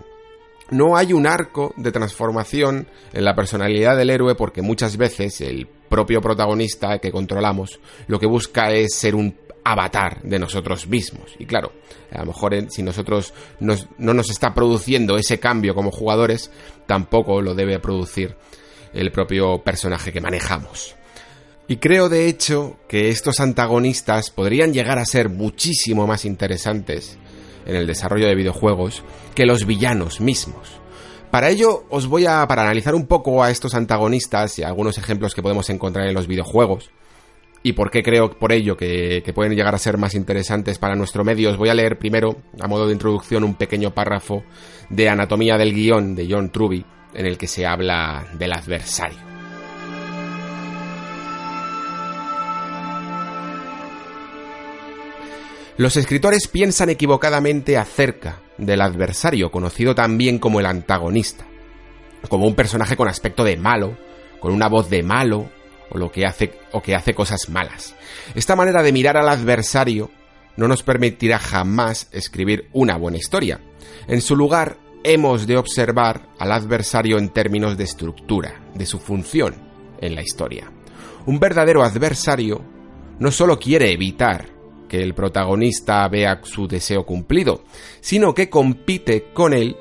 No 0.69 0.97
hay 0.97 1.13
un 1.13 1.25
arco 1.25 1.73
de 1.77 1.91
transformación 1.91 2.87
en 3.13 3.25
la 3.25 3.35
personalidad 3.35 3.97
del 3.97 4.11
héroe 4.11 4.35
porque 4.35 4.61
muchas 4.61 4.97
veces 4.97 5.41
el 5.41 5.67
propio 5.89 6.21
protagonista 6.21 6.99
que 6.99 7.11
controlamos 7.11 7.79
lo 8.07 8.19
que 8.19 8.27
busca 8.27 8.71
es 8.71 8.95
ser 8.95 9.15
un 9.15 9.35
avatar 9.63 10.21
de 10.23 10.39
nosotros 10.39 10.87
mismos. 10.87 11.35
Y 11.39 11.45
claro, 11.45 11.73
a 12.11 12.19
lo 12.19 12.27
mejor 12.27 12.55
si 12.69 12.83
nosotros 12.83 13.33
no 13.59 14.13
nos 14.13 14.29
está 14.29 14.53
produciendo 14.53 15.17
ese 15.17 15.39
cambio 15.39 15.75
como 15.75 15.91
jugadores, 15.91 16.51
tampoco 16.85 17.41
lo 17.41 17.53
debe 17.53 17.79
producir 17.79 18.35
el 18.93 19.11
propio 19.11 19.61
personaje 19.63 20.13
que 20.13 20.21
manejamos. 20.21 20.95
Y 21.67 21.77
creo 21.77 22.07
de 22.07 22.29
hecho 22.29 22.77
que 22.87 23.09
estos 23.09 23.41
antagonistas 23.41 24.29
podrían 24.29 24.73
llegar 24.73 24.99
a 24.99 25.05
ser 25.05 25.27
muchísimo 25.27 26.07
más 26.07 26.23
interesantes 26.23 27.17
en 27.65 27.75
el 27.75 27.87
desarrollo 27.87 28.27
de 28.27 28.35
videojuegos 28.35 29.03
que 29.35 29.45
los 29.45 29.65
villanos 29.65 30.21
mismos. 30.21 30.79
Para 31.31 31.49
ello 31.49 31.83
os 31.89 32.07
voy 32.07 32.25
a, 32.25 32.47
para 32.47 32.63
analizar 32.63 32.95
un 32.95 33.05
poco 33.05 33.43
a 33.43 33.51
estos 33.51 33.75
antagonistas 33.75 34.57
y 34.59 34.63
algunos 34.63 34.97
ejemplos 34.97 35.35
que 35.35 35.41
podemos 35.41 35.69
encontrar 35.69 36.07
en 36.07 36.13
los 36.13 36.27
videojuegos, 36.27 36.89
y 37.63 37.73
por 37.73 37.91
qué 37.91 38.01
creo 38.01 38.29
por 38.31 38.53
ello 38.53 38.77
que, 38.77 39.21
que, 39.25 39.33
pueden 39.33 39.53
llegar 39.53 39.75
a 39.75 39.79
ser 39.79 39.97
más 39.97 40.15
interesantes 40.15 40.77
para 40.77 40.95
nuestro 40.95 41.25
medio, 41.25 41.49
os 41.49 41.57
voy 41.57 41.69
a 41.69 41.73
leer 41.73 41.97
primero, 41.97 42.37
a 42.61 42.67
modo 42.67 42.87
de 42.87 42.93
introducción, 42.93 43.43
un 43.43 43.55
pequeño 43.55 43.93
párrafo 43.93 44.43
de 44.89 45.09
Anatomía 45.09 45.57
del 45.57 45.73
Guión 45.73 46.15
de 46.15 46.27
John 46.29 46.49
Truby, 46.49 46.85
en 47.13 47.25
el 47.25 47.37
que 47.37 47.47
se 47.47 47.65
habla 47.65 48.27
del 48.37 48.53
adversario. 48.53 49.26
Los 55.77 55.95
escritores 55.95 56.47
piensan 56.47 56.89
equivocadamente 56.89 57.77
acerca 57.77 58.41
del 58.57 58.81
adversario, 58.81 59.51
conocido 59.51 59.93
también 59.93 60.39
como 60.39 60.59
el 60.59 60.65
antagonista, 60.65 61.45
como 62.29 62.47
un 62.47 62.55
personaje 62.55 62.97
con 62.97 63.07
aspecto 63.07 63.43
de 63.43 63.57
malo, 63.57 63.95
con 64.39 64.53
una 64.53 64.69
voz 64.69 64.89
de 64.89 65.03
malo, 65.03 65.51
o 65.91 65.99
lo 65.99 66.11
que 66.11 66.25
hace 66.25 66.51
o 66.71 66.81
que 66.81 66.95
hace 66.95 67.13
cosas 67.13 67.49
malas. 67.49 67.93
Esta 68.33 68.55
manera 68.55 68.81
de 68.81 68.91
mirar 68.91 69.17
al 69.17 69.29
adversario 69.29 70.09
no 70.55 70.67
nos 70.67 70.81
permitirá 70.81 71.37
jamás 71.37 72.07
escribir 72.11 72.69
una 72.73 72.97
buena 72.97 73.17
historia. 73.17 73.61
En 74.07 74.21
su 74.21 74.35
lugar, 74.35 74.77
hemos 75.03 75.45
de 75.45 75.57
observar 75.57 76.27
al 76.39 76.53
adversario 76.53 77.19
en 77.19 77.29
términos 77.29 77.77
de 77.77 77.83
estructura, 77.83 78.63
de 78.73 78.87
su 78.87 78.97
función 78.97 79.53
en 80.01 80.15
la 80.15 80.23
historia. 80.23 80.71
Un 81.27 81.39
verdadero 81.39 81.83
adversario 81.83 82.65
no 83.19 83.29
solo 83.29 83.59
quiere 83.59 83.91
evitar 83.91 84.56
que 84.87 85.01
el 85.01 85.13
protagonista 85.13 86.07
vea 86.07 86.41
su 86.43 86.67
deseo 86.67 87.05
cumplido, 87.05 87.63
sino 87.99 88.33
que 88.33 88.49
compite 88.49 89.25
con 89.33 89.53
él 89.53 89.75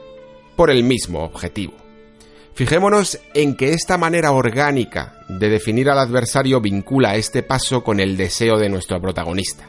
por 0.57 0.71
el 0.71 0.85
mismo 0.85 1.23
objetivo. 1.23 1.75
Fijémonos 2.55 3.21
en 3.35 3.55
que 3.55 3.73
esta 3.73 3.99
manera 3.99 4.33
orgánica 4.33 5.21
de 5.29 5.51
definir 5.51 5.91
al 5.91 5.99
adversario 5.99 6.61
vincula 6.61 7.17
este 7.17 7.43
paso 7.43 7.85
con 7.85 8.01
el 8.01 8.17
deseo 8.17 8.57
de 8.59 8.71
nuestro 8.71 8.99
protagonista. 9.01 9.69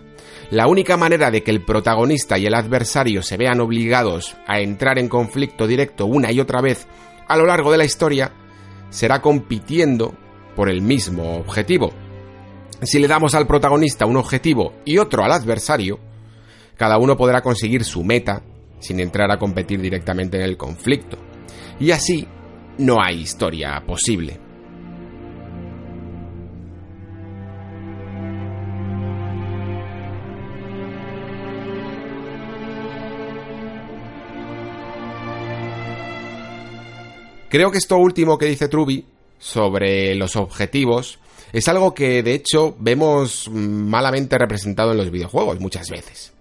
La 0.51 0.67
única 0.67 0.95
manera 0.95 1.29
de 1.29 1.43
que 1.43 1.51
el 1.51 1.65
protagonista 1.65 2.37
y 2.37 2.45
el 2.45 2.53
adversario 2.53 3.21
se 3.21 3.35
vean 3.35 3.59
obligados 3.59 4.37
a 4.47 4.61
entrar 4.61 4.97
en 4.97 5.09
conflicto 5.09 5.67
directo 5.67 6.05
una 6.05 6.31
y 6.31 6.39
otra 6.39 6.61
vez 6.61 6.87
a 7.27 7.35
lo 7.35 7.45
largo 7.45 7.73
de 7.73 7.77
la 7.77 7.83
historia 7.83 8.31
será 8.89 9.21
compitiendo 9.21 10.13
por 10.55 10.69
el 10.69 10.81
mismo 10.81 11.35
objetivo, 11.35 11.91
si 12.81 12.99
le 12.99 13.07
damos 13.07 13.33
al 13.33 13.47
protagonista 13.47 14.05
un 14.05 14.17
objetivo 14.17 14.73
y 14.85 14.97
otro 14.97 15.23
al 15.23 15.31
adversario, 15.31 15.99
cada 16.75 16.97
uno 16.97 17.17
podrá 17.17 17.41
conseguir 17.41 17.83
su 17.83 18.03
meta 18.03 18.43
sin 18.79 18.99
entrar 18.99 19.31
a 19.31 19.39
competir 19.39 19.81
directamente 19.81 20.37
en 20.37 20.43
el 20.43 20.57
conflicto. 20.57 21.17
Y 21.79 21.91
así 21.91 22.27
no 22.77 23.01
hay 23.01 23.21
historia 23.21 23.83
posible. 23.85 24.39
Creo 37.49 37.71
que 37.71 37.77
esto 37.77 37.97
último 37.97 38.37
que 38.37 38.45
dice 38.45 38.67
Truby 38.67 39.05
sobre 39.39 40.13
los 40.15 40.35
objetivos 40.35 41.19
es 41.53 41.67
algo 41.67 41.93
que 41.93 42.23
de 42.23 42.33
hecho 42.33 42.75
vemos 42.79 43.49
malamente 43.51 44.37
representado 44.37 44.91
en 44.91 44.97
los 44.97 45.11
videojuegos 45.11 45.59
muchas 45.59 45.89
veces. 45.89 46.33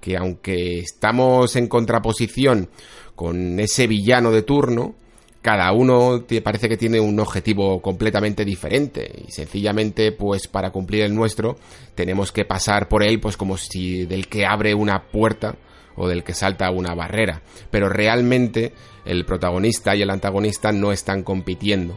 Que 0.00 0.16
aunque 0.16 0.80
estamos 0.80 1.56
en 1.56 1.66
contraposición 1.66 2.68
con 3.14 3.58
ese 3.58 3.86
villano 3.86 4.30
de 4.30 4.42
turno, 4.42 4.94
cada 5.40 5.72
uno 5.72 6.24
parece 6.42 6.68
que 6.68 6.76
tiene 6.76 7.00
un 7.00 7.18
objetivo 7.20 7.80
completamente 7.82 8.44
diferente. 8.44 9.24
Y 9.26 9.32
sencillamente 9.32 10.12
pues 10.12 10.46
para 10.48 10.70
cumplir 10.70 11.02
el 11.02 11.14
nuestro 11.14 11.56
tenemos 11.94 12.32
que 12.32 12.44
pasar 12.44 12.88
por 12.88 13.02
él 13.02 13.20
pues 13.20 13.36
como 13.36 13.56
si 13.56 14.06
del 14.06 14.28
que 14.28 14.46
abre 14.46 14.74
una 14.74 15.04
puerta 15.08 15.56
o 15.96 16.08
del 16.08 16.24
que 16.24 16.34
salta 16.34 16.70
una 16.70 16.94
barrera, 16.94 17.42
pero 17.70 17.88
realmente 17.88 18.72
el 19.04 19.24
protagonista 19.24 19.94
y 19.94 20.02
el 20.02 20.10
antagonista 20.10 20.72
no 20.72 20.90
están 20.90 21.22
compitiendo 21.22 21.96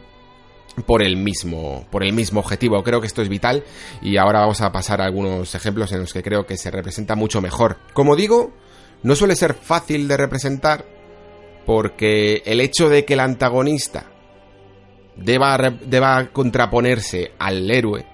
por 0.84 1.02
el 1.02 1.16
mismo 1.16 1.86
por 1.90 2.04
el 2.04 2.12
mismo 2.12 2.40
objetivo. 2.40 2.82
Creo 2.82 3.00
que 3.00 3.06
esto 3.06 3.22
es 3.22 3.28
vital 3.28 3.64
y 4.02 4.16
ahora 4.16 4.40
vamos 4.40 4.60
a 4.60 4.72
pasar 4.72 5.00
a 5.00 5.06
algunos 5.06 5.54
ejemplos 5.54 5.92
en 5.92 6.00
los 6.00 6.12
que 6.12 6.22
creo 6.22 6.46
que 6.46 6.56
se 6.56 6.70
representa 6.70 7.14
mucho 7.14 7.40
mejor. 7.40 7.78
Como 7.92 8.16
digo, 8.16 8.52
no 9.02 9.14
suele 9.14 9.36
ser 9.36 9.54
fácil 9.54 10.08
de 10.08 10.16
representar 10.16 10.84
porque 11.66 12.42
el 12.46 12.60
hecho 12.60 12.88
de 12.88 13.04
que 13.04 13.14
el 13.14 13.20
antagonista 13.20 14.06
deba, 15.16 15.58
deba 15.84 16.28
contraponerse 16.32 17.32
al 17.38 17.70
héroe 17.70 18.06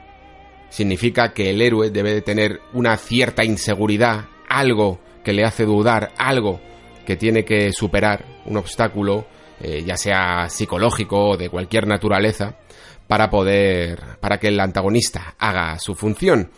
significa 0.70 1.32
que 1.32 1.50
el 1.50 1.62
héroe 1.62 1.90
debe 1.90 2.12
de 2.12 2.22
tener 2.22 2.60
una 2.72 2.96
cierta 2.96 3.44
inseguridad, 3.44 4.24
algo 4.48 4.98
que 5.22 5.32
le 5.32 5.44
hace 5.44 5.64
dudar, 5.64 6.12
algo 6.18 6.60
que 7.06 7.16
tiene 7.16 7.44
que 7.44 7.72
superar, 7.72 8.24
un 8.44 8.56
obstáculo 8.56 9.26
eh, 9.60 9.82
ya 9.84 9.96
sea 9.96 10.48
psicológico 10.48 11.30
o 11.30 11.36
de 11.36 11.48
cualquier 11.48 11.86
naturaleza, 11.86 12.58
para 13.06 13.30
poder, 13.30 14.00
para 14.20 14.38
que 14.38 14.48
el 14.48 14.60
antagonista 14.60 15.34
haga 15.38 15.78
su 15.78 15.94
función. 15.94 16.50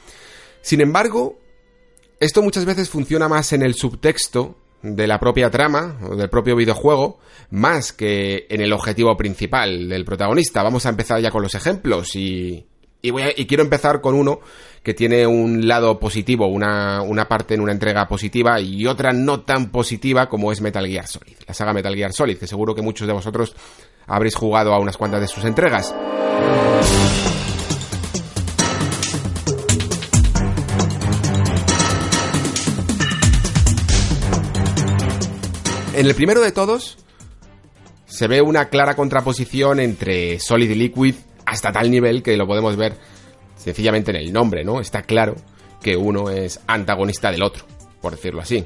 Sin 0.60 0.80
embargo, 0.80 1.38
esto 2.20 2.42
muchas 2.42 2.64
veces 2.64 2.88
funciona 2.88 3.28
más 3.28 3.52
en 3.52 3.62
el 3.62 3.74
subtexto 3.74 4.56
de 4.82 5.06
la 5.06 5.18
propia 5.18 5.50
trama 5.50 5.98
o 6.08 6.16
del 6.16 6.30
propio 6.30 6.56
videojuego, 6.56 7.18
más 7.50 7.92
que 7.92 8.46
en 8.48 8.60
el 8.60 8.72
objetivo 8.72 9.16
principal 9.16 9.88
del 9.88 10.04
protagonista. 10.04 10.62
Vamos 10.62 10.86
a 10.86 10.90
empezar 10.90 11.20
ya 11.20 11.30
con 11.30 11.42
los 11.42 11.54
ejemplos 11.54 12.14
y, 12.14 12.66
y, 13.02 13.46
quiero 13.46 13.62
empezar 13.62 14.00
con 14.00 14.14
uno 14.14 14.40
que 14.86 14.94
tiene 14.94 15.26
un 15.26 15.66
lado 15.66 15.98
positivo, 15.98 16.46
una, 16.46 17.02
una, 17.02 17.26
parte 17.26 17.54
en 17.54 17.60
una 17.60 17.72
entrega 17.72 18.06
positiva 18.06 18.60
y 18.60 18.86
otra 18.86 19.12
no 19.12 19.40
tan 19.40 19.72
positiva 19.72 20.28
como 20.28 20.52
es 20.52 20.60
Metal 20.60 20.86
Gear 20.86 21.08
Solid. 21.08 21.34
La 21.44 21.54
saga 21.54 21.72
Metal 21.72 21.92
Gear 21.92 22.12
Solid, 22.12 22.38
que 22.38 22.46
seguro 22.46 22.72
que 22.72 22.82
muchos 22.82 23.08
de 23.08 23.12
vosotros 23.12 23.56
habréis 24.06 24.36
jugado 24.36 24.72
a 24.72 24.78
unas 24.78 24.96
cuantas 24.96 25.20
de 25.20 25.26
sus 25.26 25.44
entregas. 25.44 25.92
En 35.96 36.06
el 36.06 36.14
primero 36.14 36.42
de 36.42 36.52
todos 36.52 36.96
se 38.04 38.28
ve 38.28 38.40
una 38.40 38.68
clara 38.68 38.94
contraposición 38.94 39.80
entre 39.80 40.38
Solid 40.38 40.70
y 40.70 40.76
Liquid 40.76 41.16
hasta 41.44 41.72
tal 41.72 41.90
nivel 41.90 42.22
que 42.22 42.36
lo 42.36 42.46
podemos 42.46 42.76
ver 42.76 43.15
sencillamente 43.56 44.10
en 44.10 44.16
el 44.16 44.32
nombre, 44.32 44.64
¿no? 44.64 44.80
Está 44.80 45.02
claro 45.02 45.34
que 45.82 45.96
uno 45.96 46.30
es 46.30 46.60
antagonista 46.66 47.30
del 47.30 47.42
otro, 47.42 47.64
por 48.00 48.12
decirlo 48.12 48.40
así. 48.40 48.64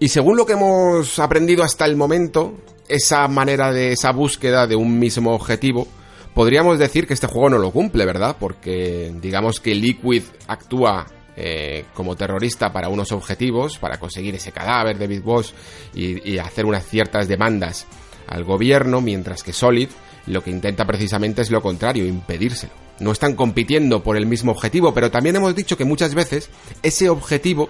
Y 0.00 0.08
según 0.08 0.36
lo 0.36 0.44
que 0.44 0.54
hemos 0.54 1.18
aprendido 1.18 1.62
hasta 1.62 1.84
el 1.84 1.96
momento, 1.96 2.54
esa 2.88 3.26
manera 3.28 3.72
de 3.72 3.92
esa 3.92 4.12
búsqueda 4.12 4.66
de 4.66 4.76
un 4.76 4.98
mismo 4.98 5.34
objetivo, 5.34 5.86
podríamos 6.34 6.78
decir 6.78 7.06
que 7.06 7.14
este 7.14 7.26
juego 7.26 7.50
no 7.50 7.58
lo 7.58 7.70
cumple, 7.70 8.04
¿verdad? 8.04 8.36
Porque 8.38 9.12
digamos 9.20 9.60
que 9.60 9.74
Liquid 9.74 10.22
actúa 10.46 11.06
eh, 11.36 11.84
como 11.94 12.16
terrorista 12.16 12.72
para 12.72 12.88
unos 12.88 13.12
objetivos, 13.12 13.78
para 13.78 13.98
conseguir 13.98 14.34
ese 14.34 14.52
cadáver 14.52 14.98
de 14.98 15.06
Big 15.06 15.22
Boss 15.22 15.54
y, 15.94 16.32
y 16.32 16.38
hacer 16.38 16.66
unas 16.66 16.86
ciertas 16.86 17.28
demandas 17.28 17.86
al 18.28 18.44
gobierno, 18.44 19.00
mientras 19.00 19.42
que 19.42 19.52
Solid 19.52 19.88
lo 20.26 20.42
que 20.42 20.50
intenta 20.50 20.84
precisamente 20.86 21.42
es 21.42 21.50
lo 21.50 21.60
contrario, 21.60 22.06
impedírselo. 22.06 22.83
No 23.00 23.12
están 23.12 23.34
compitiendo 23.34 24.02
por 24.02 24.16
el 24.16 24.26
mismo 24.26 24.52
objetivo, 24.52 24.94
pero 24.94 25.10
también 25.10 25.36
hemos 25.36 25.54
dicho 25.54 25.76
que 25.76 25.84
muchas 25.84 26.14
veces 26.14 26.48
ese 26.82 27.08
objetivo 27.08 27.68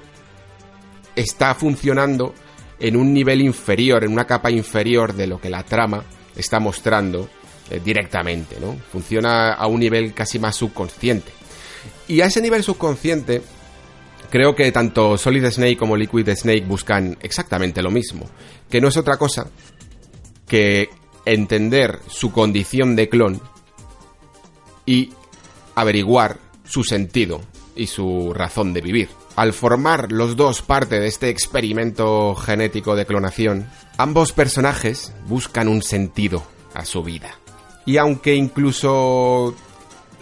está 1.16 1.54
funcionando 1.54 2.34
en 2.78 2.96
un 2.96 3.12
nivel 3.12 3.40
inferior, 3.40 4.04
en 4.04 4.12
una 4.12 4.26
capa 4.26 4.50
inferior 4.50 5.14
de 5.14 5.26
lo 5.26 5.40
que 5.40 5.48
la 5.50 5.62
trama 5.62 6.04
está 6.36 6.60
mostrando 6.60 7.28
eh, 7.70 7.80
directamente, 7.82 8.58
¿no? 8.60 8.76
Funciona 8.92 9.54
a 9.54 9.66
un 9.66 9.80
nivel 9.80 10.12
casi 10.12 10.38
más 10.38 10.56
subconsciente. 10.56 11.32
Y 12.08 12.20
a 12.20 12.26
ese 12.26 12.42
nivel 12.42 12.62
subconsciente, 12.62 13.42
creo 14.30 14.54
que 14.54 14.70
tanto 14.72 15.16
Solid 15.16 15.46
Snake 15.46 15.76
como 15.76 15.96
Liquid 15.96 16.28
Snake 16.34 16.64
buscan 16.66 17.16
exactamente 17.22 17.82
lo 17.82 17.90
mismo, 17.90 18.28
que 18.68 18.80
no 18.80 18.88
es 18.88 18.96
otra 18.96 19.16
cosa 19.16 19.46
que 20.46 20.90
entender 21.24 22.00
su 22.08 22.32
condición 22.32 22.96
de 22.96 23.08
clon 23.08 23.40
y 24.86 25.12
averiguar 25.74 26.38
su 26.64 26.84
sentido 26.84 27.40
y 27.76 27.86
su 27.86 28.32
razón 28.34 28.72
de 28.72 28.80
vivir. 28.80 29.08
Al 29.36 29.52
formar 29.52 30.12
los 30.12 30.36
dos 30.36 30.62
parte 30.62 31.00
de 31.00 31.08
este 31.08 31.28
experimento 31.28 32.34
genético 32.36 32.94
de 32.94 33.06
clonación, 33.06 33.68
ambos 33.98 34.32
personajes 34.32 35.12
buscan 35.26 35.68
un 35.68 35.82
sentido 35.82 36.44
a 36.72 36.84
su 36.84 37.02
vida. 37.02 37.34
Y 37.84 37.96
aunque 37.96 38.34
incluso 38.34 39.54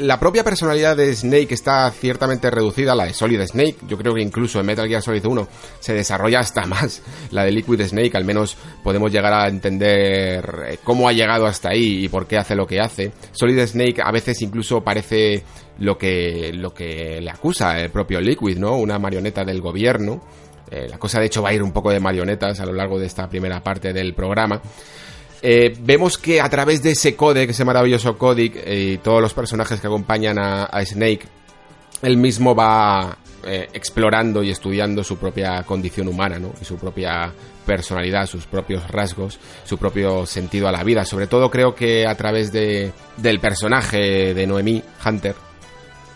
la 0.02 0.18
propia 0.18 0.42
personalidad 0.42 0.96
de 0.96 1.14
Snake 1.14 1.54
está 1.54 1.90
ciertamente 1.90 2.50
reducida, 2.50 2.94
la 2.94 3.04
de 3.04 3.14
Solid 3.14 3.40
Snake. 3.42 3.76
Yo 3.86 3.96
creo 3.96 4.14
que 4.14 4.20
incluso 4.20 4.60
en 4.60 4.66
Metal 4.66 4.88
Gear 4.88 5.02
Solid 5.02 5.24
1 5.24 5.48
se 5.78 5.94
desarrolla 5.94 6.40
hasta 6.40 6.66
más 6.66 7.02
la 7.30 7.44
de 7.44 7.52
Liquid 7.52 7.80
Snake. 7.82 8.16
Al 8.16 8.24
menos 8.24 8.56
podemos 8.82 9.12
llegar 9.12 9.32
a 9.32 9.48
entender 9.48 10.44
eh, 10.68 10.78
cómo 10.82 11.08
ha 11.08 11.12
llegado 11.12 11.46
hasta 11.46 11.70
ahí 11.70 12.04
y 12.04 12.08
por 12.08 12.26
qué 12.26 12.36
hace 12.36 12.56
lo 12.56 12.66
que 12.66 12.80
hace. 12.80 13.12
Solid 13.32 13.64
Snake 13.66 14.02
a 14.02 14.10
veces 14.10 14.42
incluso 14.42 14.82
parece 14.82 15.44
lo 15.78 15.96
que, 15.96 16.52
lo 16.52 16.74
que 16.74 17.20
le 17.20 17.30
acusa 17.30 17.78
el 17.80 17.90
propio 17.90 18.20
Liquid, 18.20 18.58
¿no? 18.58 18.76
Una 18.76 18.98
marioneta 18.98 19.44
del 19.44 19.60
gobierno. 19.60 20.20
Eh, 20.70 20.88
la 20.88 20.98
cosa 20.98 21.20
de 21.20 21.26
hecho 21.26 21.42
va 21.42 21.50
a 21.50 21.54
ir 21.54 21.62
un 21.62 21.72
poco 21.72 21.90
de 21.90 22.00
marionetas 22.00 22.58
a 22.60 22.66
lo 22.66 22.72
largo 22.72 22.98
de 22.98 23.06
esta 23.06 23.28
primera 23.28 23.62
parte 23.62 23.92
del 23.92 24.14
programa. 24.14 24.60
Eh, 25.44 25.76
vemos 25.80 26.18
que 26.18 26.40
a 26.40 26.48
través 26.48 26.82
de 26.84 26.92
ese 26.92 27.16
códic, 27.16 27.50
ese 27.50 27.64
maravilloso 27.64 28.16
códic, 28.16 28.54
eh, 28.64 28.92
y 28.94 28.98
todos 28.98 29.20
los 29.20 29.34
personajes 29.34 29.80
que 29.80 29.88
acompañan 29.88 30.38
a, 30.38 30.84
Snake, 30.84 31.26
él 32.00 32.16
mismo 32.16 32.54
va 32.54 33.18
eh, 33.44 33.68
explorando 33.72 34.44
y 34.44 34.50
estudiando 34.50 35.02
su 35.02 35.16
propia 35.16 35.64
condición 35.64 36.06
humana, 36.06 36.38
¿no? 36.38 36.52
Y 36.60 36.64
su 36.64 36.76
propia 36.76 37.32
personalidad, 37.66 38.26
sus 38.26 38.46
propios 38.46 38.88
rasgos, 38.88 39.40
su 39.64 39.78
propio 39.78 40.26
sentido 40.26 40.68
a 40.68 40.72
la 40.72 40.84
vida. 40.84 41.04
Sobre 41.04 41.26
todo 41.26 41.50
creo 41.50 41.74
que 41.74 42.06
a 42.06 42.16
través 42.16 42.52
de, 42.52 42.92
del 43.16 43.40
personaje 43.40 44.34
de 44.34 44.46
Noemí 44.46 44.82
Hunter 45.04 45.34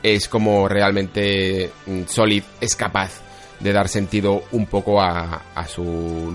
es 0.05 0.29
como 0.29 0.69
realmente 0.69 1.71
mm, 1.87 2.03
Solid 2.07 2.45
es 2.61 2.77
capaz 2.77 3.26
de 3.61 3.73
dar 3.73 3.89
sentido 3.89 4.45
un 4.53 4.67
poco 4.67 5.01
a, 5.01 5.43
su 5.67 5.83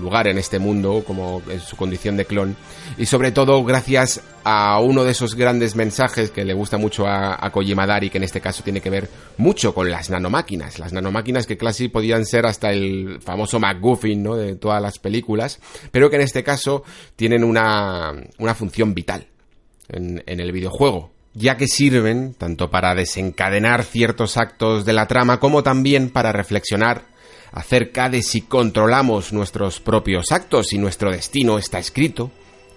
lugar 0.00 0.26
en 0.26 0.38
este 0.38 0.58
mundo, 0.58 1.02
como 1.06 1.42
en 1.48 1.60
su 1.60 1.76
condición 1.76 2.16
de 2.16 2.24
clon. 2.24 2.56
Y 2.98 3.06
sobre 3.06 3.32
todo 3.32 3.64
gracias 3.64 4.20
a 4.44 4.80
uno 4.80 5.04
de 5.04 5.12
esos 5.12 5.34
grandes 5.34 5.76
mensajes 5.76 6.30
que 6.30 6.44
le 6.44 6.52
gusta 6.52 6.76
mucho 6.76 7.06
a, 7.06 7.44
a 7.44 7.50
Kojima 7.50 7.86
que 8.00 8.18
en 8.18 8.24
este 8.24 8.40
caso 8.40 8.62
tiene 8.62 8.80
que 8.80 8.90
ver 8.90 9.08
mucho 9.38 9.74
con 9.74 9.90
las 9.90 10.10
nanomáquinas. 10.10 10.78
Las 10.78 10.92
nanomáquinas 10.92 11.46
que 11.46 11.56
casi 11.56 11.88
podían 11.88 12.26
ser 12.26 12.46
hasta 12.46 12.70
el 12.70 13.20
famoso 13.20 13.58
MacGuffin 13.60 14.22
¿no? 14.22 14.36
de 14.36 14.56
todas 14.56 14.82
las 14.82 14.98
películas, 14.98 15.60
pero 15.90 16.10
que 16.10 16.16
en 16.16 16.22
este 16.22 16.42
caso 16.42 16.82
tienen 17.16 17.44
una, 17.44 18.12
una 18.38 18.54
función 18.54 18.94
vital 18.94 19.26
en 19.88 20.22
el 20.26 20.52
videojuego 20.52 21.12
ya 21.34 21.56
que 21.56 21.66
sirven 21.66 22.34
tanto 22.34 22.70
para 22.70 22.94
desencadenar 22.94 23.84
ciertos 23.84 24.36
actos 24.36 24.84
de 24.84 24.92
la 24.92 25.06
trama 25.06 25.40
como 25.40 25.62
también 25.62 26.10
para 26.10 26.32
reflexionar 26.32 27.11
acerca 27.52 28.08
de 28.08 28.22
si 28.22 28.42
controlamos 28.42 29.32
nuestros 29.32 29.80
propios 29.80 30.32
actos 30.32 30.72
y 30.72 30.78
nuestro 30.78 31.12
destino 31.12 31.58
está 31.58 31.78
escrito, 31.78 32.30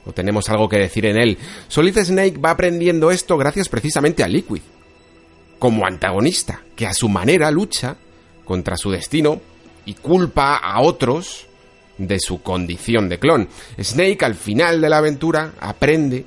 o 0.05 0.11
tenemos 0.11 0.49
algo 0.49 0.69
que 0.69 0.77
decir 0.77 1.05
en 1.05 1.17
él. 1.17 1.37
Solid 1.67 1.97
Snake 1.97 2.37
va 2.37 2.51
aprendiendo 2.51 3.09
esto 3.09 3.37
gracias 3.37 3.69
precisamente 3.69 4.23
a 4.23 4.27
Liquid, 4.27 4.61
como 5.57 5.85
antagonista, 5.85 6.61
que 6.75 6.85
a 6.85 6.93
su 6.93 7.09
manera 7.09 7.49
lucha 7.49 7.95
contra 8.43 8.77
su 8.77 8.91
destino 8.91 9.41
y 9.85 9.95
culpa 9.95 10.57
a 10.57 10.81
otros 10.81 11.47
de 11.97 12.19
su 12.19 12.41
condición 12.41 13.07
de 13.07 13.17
clon. 13.17 13.47
Snake 13.81 14.25
al 14.25 14.35
final 14.35 14.81
de 14.81 14.89
la 14.89 14.97
aventura 14.97 15.53
aprende, 15.59 16.25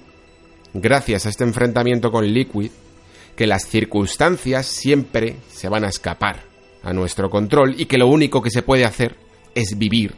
gracias 0.72 1.26
a 1.26 1.28
este 1.28 1.44
enfrentamiento 1.44 2.10
con 2.10 2.26
Liquid, 2.26 2.70
que 3.36 3.46
las 3.46 3.68
circunstancias 3.68 4.66
siempre 4.66 5.36
se 5.52 5.68
van 5.68 5.84
a 5.84 5.88
escapar 5.88 6.48
a 6.82 6.92
nuestro 6.92 7.30
control 7.30 7.74
y 7.78 7.86
que 7.86 7.98
lo 7.98 8.06
único 8.06 8.42
que 8.42 8.50
se 8.50 8.62
puede 8.62 8.84
hacer 8.84 9.16
es 9.54 9.78
vivir 9.78 10.14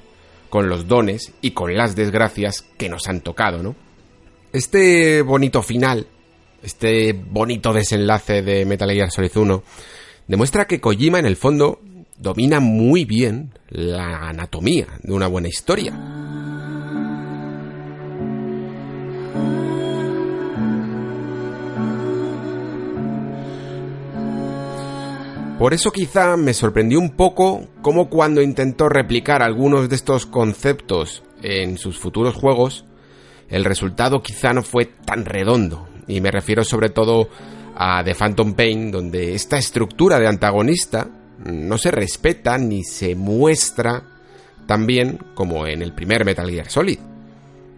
con 0.49 0.69
los 0.69 0.89
dones 0.89 1.33
y 1.41 1.53
con 1.53 1.75
las 1.77 1.95
desgracias 1.97 2.67
que 2.77 2.89
nos 2.89 3.09
han 3.09 3.21
tocado, 3.21 3.63
¿no? 3.63 3.77
Este 4.53 5.23
bonito 5.23 5.63
final, 5.63 6.07
este 6.63 7.13
bonito 7.13 7.73
desenlace 7.73 8.43
de 8.43 8.65
Metal 8.65 8.91
Gear 8.91 9.11
Solid 9.11 9.37
1, 9.37 9.63
demuestra 10.27 10.67
que 10.67 10.81
Kojima 10.81 11.21
en 11.21 11.27
el 11.27 11.37
fondo 11.37 11.81
domina 12.19 12.61
muy 12.61 13.05
bien 13.05 13.53
la 13.69 14.29
anatomía 14.29 14.89
de 15.03 15.13
una 15.13 15.29
buena 15.29 15.49
historia. 15.49 16.30
Por 25.61 25.75
eso 25.75 25.93
quizá 25.93 26.39
me 26.39 26.55
sorprendió 26.55 26.99
un 26.99 27.11
poco 27.11 27.69
cómo 27.83 28.09
cuando 28.09 28.41
intentó 28.41 28.89
replicar 28.89 29.43
algunos 29.43 29.91
de 29.91 29.95
estos 29.95 30.25
conceptos 30.25 31.23
en 31.43 31.77
sus 31.77 31.99
futuros 31.99 32.35
juegos, 32.35 32.87
el 33.51 33.67
resultado 33.67 34.23
quizá 34.23 34.55
no 34.55 34.63
fue 34.63 34.87
tan 34.87 35.27
redondo. 35.27 35.87
Y 36.09 36.23
me 36.23 36.31
refiero 36.31 36.65
sobre 36.65 36.89
todo 36.89 37.29
a 37.77 38.03
The 38.03 38.15
Phantom 38.15 38.55
Pain, 38.55 38.91
donde 38.91 39.35
esta 39.35 39.59
estructura 39.59 40.19
de 40.19 40.29
antagonista 40.29 41.11
no 41.45 41.77
se 41.77 41.91
respeta 41.91 42.57
ni 42.57 42.83
se 42.83 43.15
muestra 43.15 44.05
tan 44.67 44.87
bien 44.87 45.19
como 45.35 45.67
en 45.67 45.83
el 45.83 45.93
primer 45.93 46.25
Metal 46.25 46.49
Gear 46.49 46.71
Solid. 46.71 47.01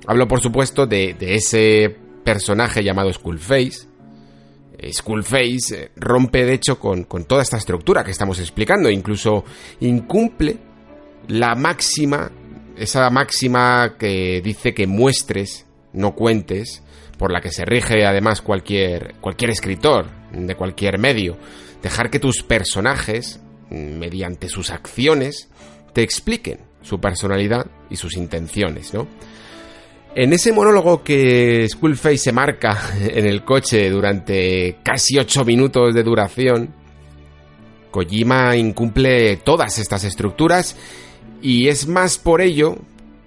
Hablo 0.06 0.28
por 0.28 0.40
supuesto 0.40 0.86
de, 0.86 1.16
de 1.18 1.34
ese 1.34 1.96
personaje 2.22 2.84
llamado 2.84 3.12
Skullface, 3.12 3.88
Skullface 4.90 5.74
eh, 5.74 5.90
rompe 5.96 6.44
de 6.44 6.54
hecho 6.54 6.78
con, 6.78 7.04
toda 7.26 7.42
esta 7.42 7.56
estructura 7.56 8.04
que 8.04 8.10
estamos 8.10 8.38
explicando, 8.38 8.90
incluso 8.90 9.44
incumple 9.80 10.58
la 11.28 11.54
máxima, 11.54 12.30
esa 12.76 13.08
máxima 13.10 13.96
que 13.98 14.40
dice 14.42 14.74
que 14.74 14.86
muestres, 14.86 15.66
no 15.92 16.14
cuentes, 16.14 16.82
por 17.18 17.32
la 17.32 17.40
que 17.40 17.52
se 17.52 17.64
rige 17.64 18.04
además 18.04 18.42
cualquier, 18.42 19.14
cualquier 19.20 19.50
escritor 19.50 20.06
de 20.32 20.54
cualquier 20.56 20.98
medio, 20.98 21.36
dejar 21.82 22.10
que 22.10 22.18
tus 22.18 22.42
personajes, 22.42 23.40
mediante 23.70 24.48
sus 24.48 24.70
acciones, 24.70 25.48
te 25.92 26.02
expliquen 26.02 26.60
su 26.82 27.00
personalidad 27.00 27.66
y 27.90 27.96
sus 27.96 28.16
intenciones, 28.16 28.92
¿no? 28.92 29.06
En 30.14 30.34
ese 30.34 30.52
monólogo 30.52 31.02
que 31.02 31.66
Skullface 31.68 32.18
se 32.18 32.32
marca 32.32 32.78
en 33.00 33.26
el 33.26 33.44
coche 33.44 33.88
durante 33.88 34.76
casi 34.82 35.18
8 35.18 35.44
minutos 35.44 35.94
de 35.94 36.02
duración, 36.02 36.74
Kojima 37.90 38.56
incumple 38.56 39.36
todas 39.38 39.78
estas 39.78 40.04
estructuras 40.04 40.76
y 41.40 41.68
es 41.68 41.86
más 41.88 42.18
por 42.18 42.42
ello 42.42 42.76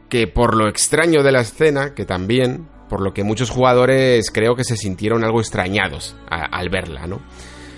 que 0.09 0.27
por 0.27 0.55
lo 0.55 0.69
extraño 0.69 1.23
de 1.23 1.31
la 1.31 1.41
escena, 1.41 1.95
que 1.95 2.05
también 2.05 2.67
por 2.87 3.01
lo 3.01 3.13
que 3.13 3.23
muchos 3.23 3.49
jugadores 3.49 4.29
creo 4.31 4.55
que 4.55 4.63
se 4.63 4.77
sintieron 4.77 5.23
algo 5.23 5.39
extrañados 5.39 6.15
al 6.29 6.69
verla, 6.69 7.07
¿no? 7.07 7.19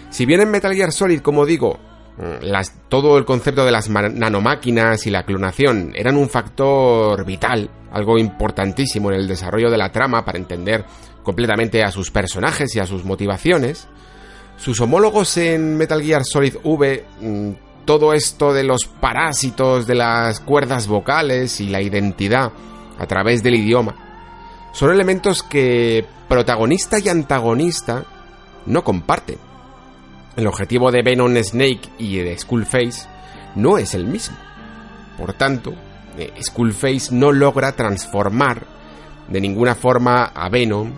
Si 0.09 0.25
bien 0.25 0.41
en 0.41 0.51
Metal 0.51 0.73
Gear 0.73 0.91
Solid, 0.91 1.21
como 1.21 1.45
digo, 1.45 1.79
todo 2.89 3.17
el 3.17 3.25
concepto 3.25 3.63
de 3.63 3.71
las 3.71 3.89
nanomáquinas 3.89 5.05
y 5.05 5.11
la 5.11 5.23
clonación 5.23 5.93
eran 5.95 6.17
un 6.17 6.29
factor 6.29 7.23
vital, 7.25 7.69
algo 7.91 8.17
importantísimo 8.17 9.11
en 9.11 9.19
el 9.19 9.27
desarrollo 9.27 9.69
de 9.69 9.77
la 9.77 9.91
trama 9.91 10.25
para 10.25 10.39
entender 10.39 10.83
completamente 11.21 11.83
a 11.83 11.91
sus 11.91 12.09
personajes 12.09 12.75
y 12.75 12.79
a 12.79 12.87
sus 12.87 13.05
motivaciones. 13.05 13.87
Sus 14.57 14.81
homólogos 14.81 15.37
en 15.37 15.77
Metal 15.77 16.01
Gear 16.01 16.23
Solid 16.25 16.55
V, 16.63 17.05
mm, 17.21 17.51
todo 17.85 18.13
esto 18.13 18.51
de 18.51 18.63
los 18.63 18.85
parásitos 18.85 19.85
de 19.85 19.95
las 19.95 20.39
cuerdas 20.39 20.87
vocales 20.87 21.61
y 21.61 21.69
la 21.69 21.81
identidad 21.81 22.51
a 22.97 23.05
través 23.05 23.43
del 23.43 23.55
idioma, 23.55 23.95
son 24.73 24.91
elementos 24.91 25.43
que 25.43 26.03
protagonista 26.27 26.97
y 26.99 27.09
antagonista 27.09 28.05
no 28.65 28.83
comparten 28.83 29.46
el 30.37 30.45
objetivo 30.45 30.91
de 30.91 31.01
Venom 31.01 31.35
Snake 31.35 31.89
y 31.97 32.17
de 32.17 32.37
Skullface 32.37 33.07
no 33.55 33.77
es 33.77 33.95
el 33.95 34.05
mismo. 34.05 34.37
Por 35.17 35.33
tanto, 35.33 35.73
eh, 36.17 36.31
Skullface 36.41 37.09
no 37.11 37.31
logra 37.31 37.75
transformar 37.75 38.63
de 39.27 39.41
ninguna 39.41 39.73
forma 39.73 40.25
a 40.25 40.47
Venom 40.47 40.91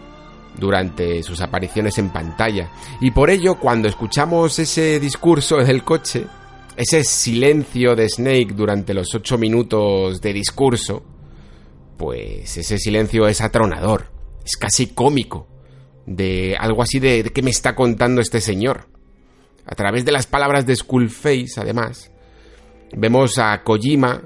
durante 0.58 1.24
sus 1.24 1.40
apariciones 1.40 1.98
en 1.98 2.10
pantalla. 2.10 2.70
Y 3.00 3.12
por 3.12 3.30
ello, 3.30 3.56
cuando 3.56 3.88
escuchamos 3.88 4.60
ese 4.60 5.00
discurso 5.00 5.56
del 5.58 5.86
coche, 5.86 6.28
ese 6.76 7.06
silencio 7.06 7.96
de 7.96 8.10
Snake 8.10 8.54
durante 8.54 8.94
los 8.94 9.16
ocho 9.16 9.38
minutos 9.38 10.20
de 10.20 10.34
discurso, 10.34 11.02
pues 11.98 12.58
ese 12.58 12.78
silencio 12.78 13.26
es 13.28 13.40
atronador, 13.40 14.12
es 14.44 14.58
casi 14.58 14.88
cómico, 14.88 15.48
de 16.06 16.58
algo 16.60 16.82
así 16.82 17.00
de, 17.00 17.24
de 17.24 17.30
qué 17.30 17.42
me 17.42 17.52
está 17.52 17.74
contando 17.74 18.20
este 18.20 18.42
señor. 18.42 18.99
A 19.70 19.76
través 19.76 20.04
de 20.04 20.12
las 20.12 20.26
palabras 20.26 20.66
de 20.66 20.76
Skullface, 20.76 21.54
además, 21.58 22.10
vemos 22.92 23.38
a 23.38 23.62
Kojima, 23.64 24.24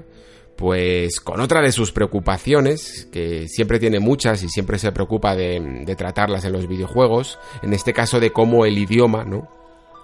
pues 0.56 1.20
con 1.20 1.38
otra 1.40 1.60
de 1.60 1.70
sus 1.70 1.92
preocupaciones, 1.92 3.08
que 3.12 3.46
siempre 3.48 3.78
tiene 3.78 4.00
muchas 4.00 4.42
y 4.42 4.48
siempre 4.48 4.78
se 4.78 4.90
preocupa 4.90 5.36
de, 5.36 5.84
tratarlas 5.98 6.46
en 6.46 6.52
los 6.52 6.66
videojuegos, 6.66 7.38
en 7.62 7.74
este 7.74 7.92
caso 7.92 8.20
de 8.20 8.32
cómo 8.32 8.64
el 8.64 8.78
idioma, 8.78 9.24
¿no? 9.24 9.48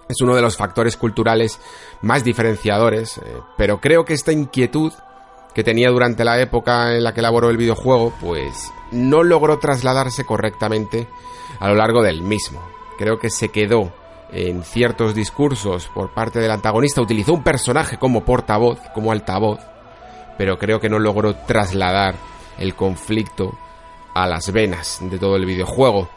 es 0.07 0.21
uno 0.21 0.35
de 0.35 0.43
los 0.43 0.57
factores 0.57 0.95
culturales 0.95 1.59
más 2.01 2.23
diferenciadores, 2.23 3.17
eh, 3.17 3.21
pero 3.57 3.79
creo 3.81 4.05
que 4.05 4.13
esta 4.13 4.33
inquietud 4.33 4.91
que 5.55 5.63
tenía 5.63 5.89
durante 5.89 6.23
la 6.23 6.39
época 6.39 6.95
en 6.95 7.03
la 7.03 7.13
que 7.13 7.21
elaboró 7.21 7.49
el 7.49 7.57
videojuego, 7.57 8.13
pues 8.21 8.71
no 8.91 9.23
logró 9.23 9.57
trasladarse 9.57 10.23
correctamente 10.23 11.07
a 11.59 11.69
lo 11.69 11.75
largo 11.75 12.03
del 12.03 12.21
mismo. 12.21 12.61
Creo 12.97 13.19
que 13.19 13.29
se 13.29 13.49
quedó 13.49 13.91
en 14.31 14.63
ciertos 14.63 15.13
discursos 15.13 15.89
por 15.93 16.13
parte 16.13 16.39
del 16.39 16.51
antagonista, 16.51 17.01
utilizó 17.01 17.33
un 17.33 17.43
personaje 17.43 17.97
como 17.97 18.23
portavoz, 18.23 18.79
como 18.93 19.11
altavoz, 19.11 19.59
pero 20.37 20.57
creo 20.57 20.79
que 20.79 20.89
no 20.89 20.99
logró 20.99 21.35
trasladar 21.35 22.15
el 22.57 22.75
conflicto 22.75 23.57
a 24.13 24.27
las 24.27 24.51
venas 24.51 24.99
de 25.01 25.17
todo 25.17 25.35
el 25.35 25.45
videojuego. 25.45 26.09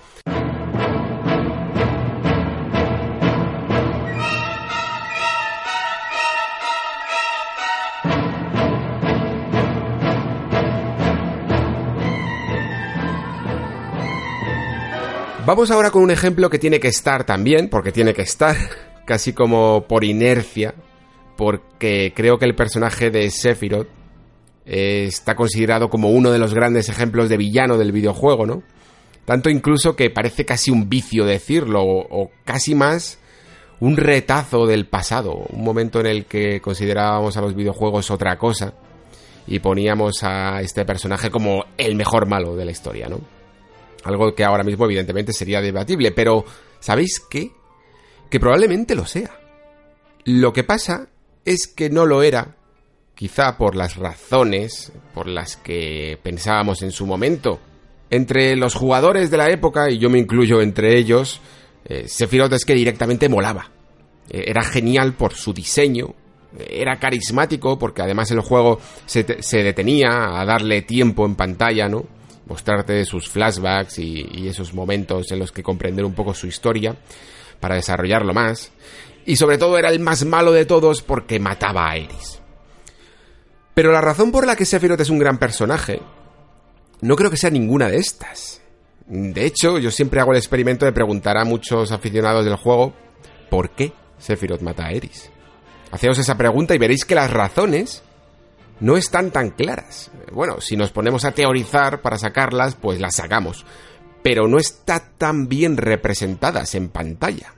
Vamos 15.54 15.70
ahora 15.70 15.92
con 15.92 16.02
un 16.02 16.10
ejemplo 16.10 16.50
que 16.50 16.58
tiene 16.58 16.80
que 16.80 16.88
estar 16.88 17.22
también, 17.22 17.68
porque 17.68 17.92
tiene 17.92 18.12
que 18.12 18.22
estar, 18.22 18.56
casi 19.06 19.32
como 19.32 19.84
por 19.86 20.02
inercia, 20.02 20.74
porque 21.36 22.12
creo 22.12 22.38
que 22.38 22.44
el 22.44 22.56
personaje 22.56 23.12
de 23.12 23.30
Sephiroth 23.30 23.86
está 24.64 25.36
considerado 25.36 25.90
como 25.90 26.10
uno 26.10 26.32
de 26.32 26.40
los 26.40 26.54
grandes 26.54 26.88
ejemplos 26.88 27.28
de 27.28 27.36
villano 27.36 27.78
del 27.78 27.92
videojuego, 27.92 28.46
¿no? 28.46 28.64
Tanto 29.26 29.48
incluso 29.48 29.94
que 29.94 30.10
parece 30.10 30.44
casi 30.44 30.72
un 30.72 30.88
vicio 30.88 31.24
decirlo, 31.24 31.84
o, 31.84 32.00
o 32.00 32.32
casi 32.44 32.74
más 32.74 33.20
un 33.78 33.96
retazo 33.96 34.66
del 34.66 34.86
pasado, 34.86 35.34
un 35.50 35.62
momento 35.62 36.00
en 36.00 36.06
el 36.06 36.24
que 36.24 36.60
considerábamos 36.60 37.36
a 37.36 37.42
los 37.42 37.54
videojuegos 37.54 38.10
otra 38.10 38.38
cosa 38.38 38.74
y 39.46 39.60
poníamos 39.60 40.24
a 40.24 40.62
este 40.62 40.84
personaje 40.84 41.30
como 41.30 41.64
el 41.78 41.94
mejor 41.94 42.26
malo 42.26 42.56
de 42.56 42.64
la 42.64 42.72
historia, 42.72 43.06
¿no? 43.06 43.33
Algo 44.04 44.34
que 44.34 44.44
ahora 44.44 44.64
mismo 44.64 44.84
evidentemente 44.84 45.32
sería 45.32 45.60
debatible, 45.60 46.12
pero 46.12 46.44
¿sabéis 46.80 47.20
qué? 47.20 47.52
Que 48.30 48.40
probablemente 48.40 48.94
lo 48.94 49.06
sea. 49.06 49.38
Lo 50.24 50.52
que 50.52 50.64
pasa 50.64 51.08
es 51.44 51.66
que 51.66 51.90
no 51.90 52.06
lo 52.06 52.22
era, 52.22 52.56
quizá 53.14 53.56
por 53.56 53.74
las 53.74 53.96
razones 53.96 54.92
por 55.12 55.28
las 55.28 55.56
que 55.56 56.18
pensábamos 56.22 56.82
en 56.82 56.90
su 56.90 57.06
momento. 57.06 57.60
Entre 58.10 58.56
los 58.56 58.74
jugadores 58.74 59.30
de 59.30 59.36
la 59.36 59.50
época, 59.50 59.90
y 59.90 59.98
yo 59.98 60.10
me 60.10 60.18
incluyo 60.18 60.60
entre 60.60 60.96
ellos, 60.98 61.40
eh, 61.84 62.06
Sephiroth 62.06 62.52
es 62.52 62.64
que 62.64 62.74
directamente 62.74 63.28
molaba. 63.28 63.70
Eh, 64.30 64.44
era 64.46 64.62
genial 64.62 65.14
por 65.14 65.34
su 65.34 65.52
diseño, 65.52 66.14
era 66.58 66.98
carismático 66.98 67.78
porque 67.78 68.02
además 68.02 68.30
el 68.30 68.40
juego 68.40 68.80
se, 69.06 69.42
se 69.42 69.62
detenía 69.62 70.40
a 70.40 70.44
darle 70.44 70.82
tiempo 70.82 71.26
en 71.26 71.34
pantalla, 71.34 71.88
¿no? 71.88 72.04
Mostrarte 72.46 73.04
sus 73.04 73.28
flashbacks 73.28 73.98
y, 73.98 74.48
esos 74.48 74.74
momentos 74.74 75.30
en 75.32 75.38
los 75.38 75.52
que 75.52 75.62
comprender 75.62 76.04
un 76.04 76.14
poco 76.14 76.34
su 76.34 76.46
historia 76.46 76.96
para 77.60 77.76
desarrollarlo 77.76 78.34
más. 78.34 78.70
Y 79.26 79.36
sobre 79.36 79.58
todo 79.58 79.78
era 79.78 79.90
el 79.90 80.00
más 80.00 80.24
malo 80.24 80.52
de 80.52 80.66
todos 80.66 81.02
porque 81.02 81.38
mataba 81.38 81.90
a 81.90 81.96
Eris. 81.96 82.40
Pero 83.72 83.90
la 83.90 84.00
razón 84.00 84.30
por 84.30 84.46
la 84.46 84.54
que 84.54 84.66
Sephiroth 84.66 85.00
es 85.00 85.10
un 85.10 85.18
gran 85.18 85.38
personaje 85.38 86.00
no 87.00 87.16
creo 87.16 87.30
que 87.30 87.36
sea 87.36 87.50
ninguna 87.50 87.88
de 87.88 87.98
estas. 87.98 88.60
De 89.06 89.44
hecho, 89.44 89.78
yo 89.78 89.90
siempre 89.90 90.20
hago 90.20 90.32
el 90.32 90.38
experimento 90.38 90.86
de 90.86 90.92
preguntar 90.92 91.36
a 91.36 91.44
muchos 91.44 91.92
aficionados 91.92 92.44
del 92.44 92.56
juego 92.56 92.94
¿por 93.50 93.70
qué 93.70 93.92
Sephiroth 94.18 94.62
mata 94.62 94.86
a 94.86 94.92
Eris? 94.92 95.30
Haceos 95.90 96.18
esa 96.18 96.36
pregunta 96.36 96.74
y 96.74 96.78
veréis 96.78 97.04
que 97.04 97.14
las 97.14 97.30
razones 97.30 98.02
no 98.80 98.96
están 98.96 99.30
tan 99.30 99.50
claras. 99.50 100.10
Bueno, 100.32 100.60
si 100.60 100.76
nos 100.76 100.90
ponemos 100.90 101.24
a 101.24 101.32
teorizar 101.32 102.02
para 102.02 102.18
sacarlas, 102.18 102.74
pues 102.74 103.00
las 103.00 103.16
sacamos, 103.16 103.64
pero 104.22 104.48
no 104.48 104.58
está 104.58 105.00
tan 105.16 105.48
bien 105.48 105.76
representadas 105.76 106.74
en 106.74 106.88
pantalla. 106.88 107.54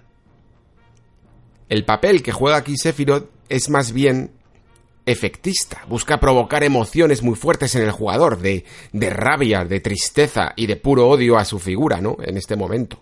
El 1.69 1.85
papel 1.85 2.23
que 2.23 2.33
juega 2.33 2.59
aquí 2.59 2.77
Sephiroth 2.77 3.29
es 3.49 3.69
más 3.71 3.93
bien 3.93 4.33
efectista, 5.05 5.85
busca 5.89 6.19
provocar 6.19 6.65
emociones 6.65 7.23
muy 7.23 7.37
fuertes 7.37 7.75
en 7.77 7.83
el 7.83 7.93
jugador, 7.93 8.41
de, 8.41 8.65
de 8.93 9.11
rabia, 9.11 9.65
de 9.65 9.81
tristeza 9.81 10.53
y 10.57 10.67
de 10.67 10.77
puro 10.77 11.09
odio 11.09 11.39
a 11.39 11.45
su 11.45 11.61
figura, 11.61 12.01
¿no? 12.01 12.17
En 12.21 12.37
este 12.37 12.57
momento. 12.57 12.99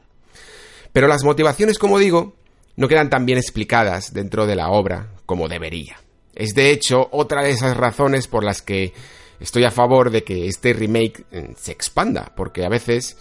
Pero 0.93 1.09
las 1.09 1.25
motivaciones, 1.25 1.79
como 1.79 1.99
digo, 1.99 2.37
no 2.77 2.89
quedan 2.89 3.11
tan 3.11 3.25
bien 3.25 3.39
explicadas 3.39 4.13
dentro 4.13 4.47
de 4.47 4.57
la 4.57 4.69
obra 4.69 5.09
como 5.27 5.49
debería. 5.49 5.97
Es 6.35 6.55
de 6.55 6.71
hecho 6.71 7.09
otra 7.13 7.43
de 7.43 7.51
esas 7.51 7.77
razones 7.77 8.29
por 8.29 8.45
las 8.45 8.63
que 8.63 8.93
estoy 9.41 9.65
a 9.65 9.71
favor 9.71 10.11
de 10.11 10.25
que 10.25 10.47
este 10.47 10.73
remake 10.73 11.25
eh, 11.31 11.55
se 11.57 11.73
expanda, 11.73 12.33
porque 12.37 12.65
a 12.65 12.69
veces 12.69 13.17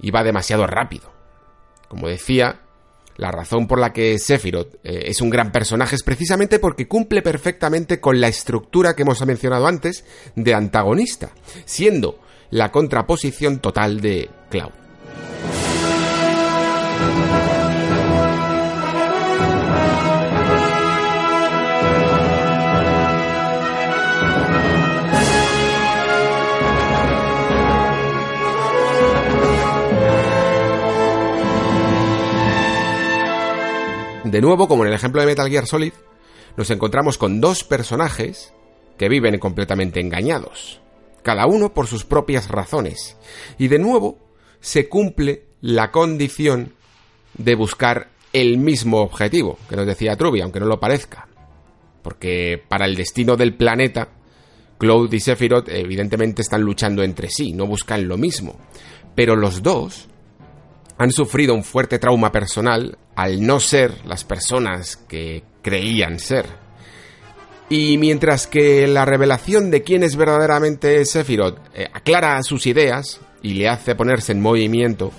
iba 0.00 0.22
demasiado 0.22 0.66
rápido. 0.66 1.12
Como 1.88 2.08
decía, 2.08 2.60
la 3.16 3.30
razón 3.30 3.66
por 3.66 3.78
la 3.78 3.92
que 3.92 4.18
Sephiroth 4.18 4.74
eh, 4.84 5.04
es 5.06 5.20
un 5.20 5.30
gran 5.30 5.52
personaje 5.52 5.96
es 5.96 6.02
precisamente 6.02 6.58
porque 6.58 6.88
cumple 6.88 7.22
perfectamente 7.22 8.00
con 8.00 8.20
la 8.20 8.28
estructura 8.28 8.94
que 8.94 9.02
hemos 9.02 9.24
mencionado 9.24 9.66
antes 9.66 10.04
de 10.34 10.54
antagonista, 10.54 11.30
siendo 11.64 12.18
la 12.50 12.70
contraposición 12.70 13.60
total 13.60 14.00
de 14.00 14.28
Cloud. 14.50 14.85
De 34.26 34.40
nuevo, 34.40 34.66
como 34.66 34.82
en 34.82 34.88
el 34.88 34.94
ejemplo 34.96 35.20
de 35.20 35.26
Metal 35.28 35.48
Gear 35.48 35.66
Solid, 35.66 35.92
nos 36.56 36.68
encontramos 36.70 37.16
con 37.16 37.40
dos 37.40 37.62
personajes 37.62 38.52
que 38.98 39.08
viven 39.08 39.38
completamente 39.38 40.00
engañados, 40.00 40.80
cada 41.22 41.46
uno 41.46 41.72
por 41.72 41.86
sus 41.86 42.04
propias 42.04 42.48
razones. 42.48 43.16
Y 43.56 43.68
de 43.68 43.78
nuevo, 43.78 44.18
se 44.58 44.88
cumple 44.88 45.44
la 45.60 45.92
condición 45.92 46.72
de 47.34 47.54
buscar 47.54 48.08
el 48.32 48.58
mismo 48.58 49.00
objetivo, 49.00 49.60
que 49.68 49.76
nos 49.76 49.86
decía 49.86 50.16
Truby, 50.16 50.40
aunque 50.40 50.58
no 50.58 50.66
lo 50.66 50.80
parezca. 50.80 51.28
Porque 52.02 52.60
para 52.66 52.86
el 52.86 52.96
destino 52.96 53.36
del 53.36 53.54
planeta, 53.54 54.08
Cloud 54.76 55.12
y 55.12 55.20
Sephiroth 55.20 55.68
evidentemente 55.68 56.42
están 56.42 56.62
luchando 56.62 57.04
entre 57.04 57.30
sí, 57.30 57.52
no 57.52 57.66
buscan 57.66 58.08
lo 58.08 58.18
mismo. 58.18 58.56
Pero 59.14 59.36
los 59.36 59.62
dos 59.62 60.08
han 60.98 61.12
sufrido 61.12 61.54
un 61.54 61.62
fuerte 61.62 62.00
trauma 62.00 62.32
personal 62.32 62.98
al 63.16 63.44
no 63.44 63.58
ser 63.60 63.92
las 64.06 64.24
personas 64.24 64.96
que 64.96 65.42
creían 65.62 66.20
ser. 66.20 66.46
Y 67.68 67.98
mientras 67.98 68.46
que 68.46 68.86
la 68.86 69.04
revelación 69.04 69.70
de 69.72 69.82
quién 69.82 70.04
es 70.04 70.14
verdaderamente 70.14 71.04
Sephiroth 71.04 71.58
eh, 71.74 71.88
aclara 71.92 72.40
sus 72.44 72.66
ideas 72.66 73.20
y 73.42 73.54
le 73.54 73.68
hace 73.68 73.96
ponerse 73.96 74.32
en 74.32 74.40
movimiento, 74.40 75.10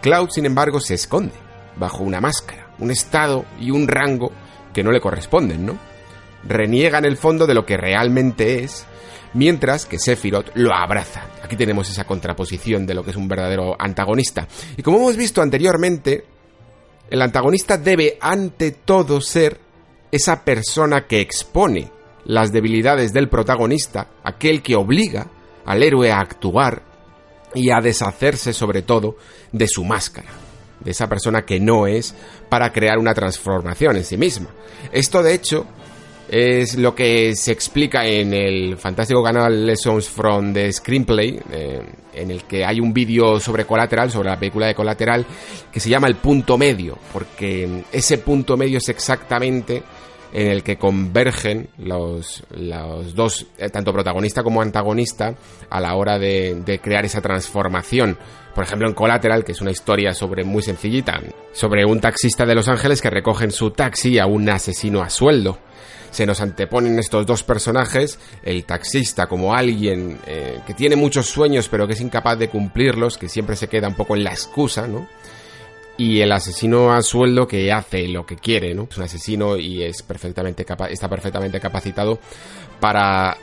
Cloud, 0.00 0.30
sin 0.30 0.46
embargo, 0.46 0.80
se 0.80 0.94
esconde 0.94 1.34
bajo 1.76 2.04
una 2.04 2.20
máscara, 2.20 2.74
un 2.78 2.90
estado 2.90 3.44
y 3.58 3.70
un 3.70 3.88
rango 3.88 4.30
que 4.72 4.84
no 4.84 4.92
le 4.92 5.00
corresponden, 5.00 5.66
¿no? 5.66 5.78
Reniega 6.44 6.98
en 6.98 7.04
el 7.06 7.16
fondo 7.16 7.46
de 7.46 7.54
lo 7.54 7.66
que 7.66 7.76
realmente 7.76 8.62
es 8.62 8.86
mientras 9.34 9.86
que 9.86 9.98
Sephiroth 9.98 10.50
lo 10.54 10.72
abraza. 10.74 11.24
Aquí 11.42 11.56
tenemos 11.56 11.90
esa 11.90 12.04
contraposición 12.04 12.86
de 12.86 12.94
lo 12.94 13.04
que 13.04 13.10
es 13.10 13.16
un 13.16 13.28
verdadero 13.28 13.76
antagonista. 13.78 14.46
Y 14.76 14.82
como 14.82 14.98
hemos 14.98 15.16
visto 15.16 15.42
anteriormente, 15.42 16.24
el 17.10 17.22
antagonista 17.22 17.76
debe 17.76 18.16
ante 18.20 18.70
todo 18.70 19.20
ser 19.20 19.58
esa 20.12 20.44
persona 20.44 21.06
que 21.06 21.20
expone 21.20 21.90
las 22.24 22.52
debilidades 22.52 23.12
del 23.12 23.28
protagonista, 23.28 24.08
aquel 24.22 24.62
que 24.62 24.76
obliga 24.76 25.26
al 25.64 25.82
héroe 25.82 26.12
a 26.12 26.20
actuar 26.20 26.82
y 27.54 27.70
a 27.70 27.80
deshacerse 27.80 28.52
sobre 28.52 28.82
todo 28.82 29.16
de 29.50 29.66
su 29.66 29.84
máscara, 29.84 30.28
de 30.80 30.92
esa 30.92 31.08
persona 31.08 31.42
que 31.42 31.58
no 31.58 31.86
es 31.86 32.14
para 32.48 32.72
crear 32.72 32.98
una 32.98 33.14
transformación 33.14 33.96
en 33.96 34.04
sí 34.04 34.16
misma. 34.16 34.50
Esto 34.92 35.22
de 35.22 35.34
hecho 35.34 35.66
es 36.30 36.76
lo 36.76 36.94
que 36.94 37.34
se 37.34 37.50
explica 37.50 38.06
en 38.06 38.32
el 38.32 38.76
fantástico 38.76 39.20
canal 39.20 39.66
Lessons 39.66 40.08
from 40.08 40.52
the 40.52 40.72
Screenplay, 40.72 41.40
eh, 41.50 41.82
en 42.14 42.30
el 42.30 42.44
que 42.44 42.64
hay 42.64 42.78
un 42.78 42.92
vídeo 42.92 43.40
sobre 43.40 43.64
Colateral, 43.64 44.12
sobre 44.12 44.30
la 44.30 44.38
película 44.38 44.68
de 44.68 44.76
Colateral, 44.76 45.26
que 45.72 45.80
se 45.80 45.90
llama 45.90 46.06
El 46.06 46.14
punto 46.14 46.56
medio, 46.56 46.96
porque 47.12 47.82
ese 47.90 48.18
punto 48.18 48.56
medio 48.56 48.78
es 48.78 48.88
exactamente 48.88 49.82
en 50.32 50.46
el 50.46 50.62
que 50.62 50.76
convergen 50.76 51.68
los, 51.78 52.44
los 52.50 53.12
dos, 53.16 53.48
eh, 53.58 53.68
tanto 53.68 53.92
protagonista 53.92 54.44
como 54.44 54.62
antagonista, 54.62 55.34
a 55.68 55.80
la 55.80 55.96
hora 55.96 56.16
de, 56.16 56.62
de 56.64 56.78
crear 56.78 57.04
esa 57.04 57.20
transformación. 57.20 58.16
Por 58.54 58.62
ejemplo, 58.62 58.86
en 58.86 58.94
Collateral, 58.94 59.42
que 59.42 59.50
es 59.50 59.60
una 59.60 59.72
historia 59.72 60.14
sobre 60.14 60.44
muy 60.44 60.62
sencillita, 60.62 61.20
sobre 61.52 61.84
un 61.84 62.00
taxista 62.00 62.46
de 62.46 62.54
Los 62.54 62.68
Ángeles 62.68 63.02
que 63.02 63.10
recoge 63.10 63.46
en 63.46 63.50
su 63.50 63.72
taxi 63.72 64.20
a 64.20 64.26
un 64.26 64.48
asesino 64.48 65.02
a 65.02 65.10
sueldo 65.10 65.58
se 66.10 66.26
nos 66.26 66.40
anteponen 66.40 66.98
estos 66.98 67.26
dos 67.26 67.42
personajes, 67.42 68.18
el 68.42 68.64
taxista 68.64 69.26
como 69.26 69.54
alguien 69.54 70.18
eh, 70.26 70.60
que 70.66 70.74
tiene 70.74 70.96
muchos 70.96 71.26
sueños 71.26 71.68
pero 71.68 71.86
que 71.86 71.94
es 71.94 72.00
incapaz 72.00 72.38
de 72.38 72.48
cumplirlos, 72.48 73.18
que 73.18 73.28
siempre 73.28 73.56
se 73.56 73.68
queda 73.68 73.88
un 73.88 73.94
poco 73.94 74.16
en 74.16 74.24
la 74.24 74.30
excusa, 74.30 74.86
¿no? 74.86 75.08
Y 75.96 76.20
el 76.20 76.32
asesino 76.32 76.92
a 76.92 77.02
sueldo 77.02 77.46
que 77.46 77.70
hace 77.70 78.08
lo 78.08 78.24
que 78.24 78.36
quiere, 78.36 78.74
¿no? 78.74 78.88
Es 78.90 78.96
un 78.96 79.04
asesino 79.04 79.56
y 79.56 79.82
es 79.82 80.02
perfectamente 80.02 80.64
está 80.90 81.08
perfectamente 81.08 81.60
capacitado 81.60 82.18
para 82.80 83.36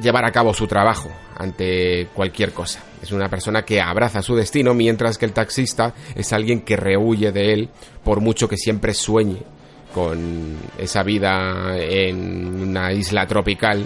llevar 0.00 0.24
a 0.24 0.32
cabo 0.32 0.54
su 0.54 0.66
trabajo 0.66 1.10
ante 1.36 2.08
cualquier 2.14 2.52
cosa. 2.52 2.82
Es 3.02 3.12
una 3.12 3.28
persona 3.28 3.64
que 3.64 3.80
abraza 3.80 4.22
su 4.22 4.34
destino, 4.34 4.74
mientras 4.74 5.18
que 5.18 5.26
el 5.26 5.32
taxista 5.32 5.94
es 6.14 6.32
alguien 6.32 6.62
que 6.62 6.76
rehuye 6.76 7.30
de 7.30 7.52
él 7.52 7.68
por 8.04 8.20
mucho 8.20 8.48
que 8.48 8.56
siempre 8.56 8.94
sueñe 8.94 9.42
con 9.98 10.56
esa 10.78 11.02
vida 11.02 11.76
en 11.76 12.62
una 12.62 12.92
isla 12.92 13.26
tropical 13.26 13.84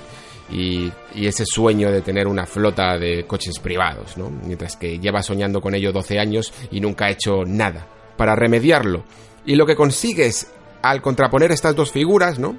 y, 0.50 0.92
ese 1.14 1.46
sueño 1.46 1.90
de 1.90 2.02
tener 2.02 2.26
una 2.26 2.44
flota 2.44 2.98
de 2.98 3.24
coches 3.26 3.58
privados, 3.58 4.18
¿no? 4.18 4.28
Mientras 4.28 4.76
que 4.76 4.98
lleva 4.98 5.22
soñando 5.22 5.62
con 5.62 5.74
ello 5.74 5.90
12 5.90 6.18
años 6.18 6.52
y 6.70 6.80
nunca 6.80 7.06
ha 7.06 7.10
hecho 7.10 7.44
nada 7.46 7.86
para 8.18 8.36
remediarlo. 8.36 9.04
Y 9.46 9.54
lo 9.54 9.64
que 9.64 9.74
consigues 9.74 10.52
al 10.82 11.00
contraponer 11.00 11.50
estas 11.50 11.74
dos 11.74 11.90
figuras, 11.90 12.38
¿no? 12.38 12.58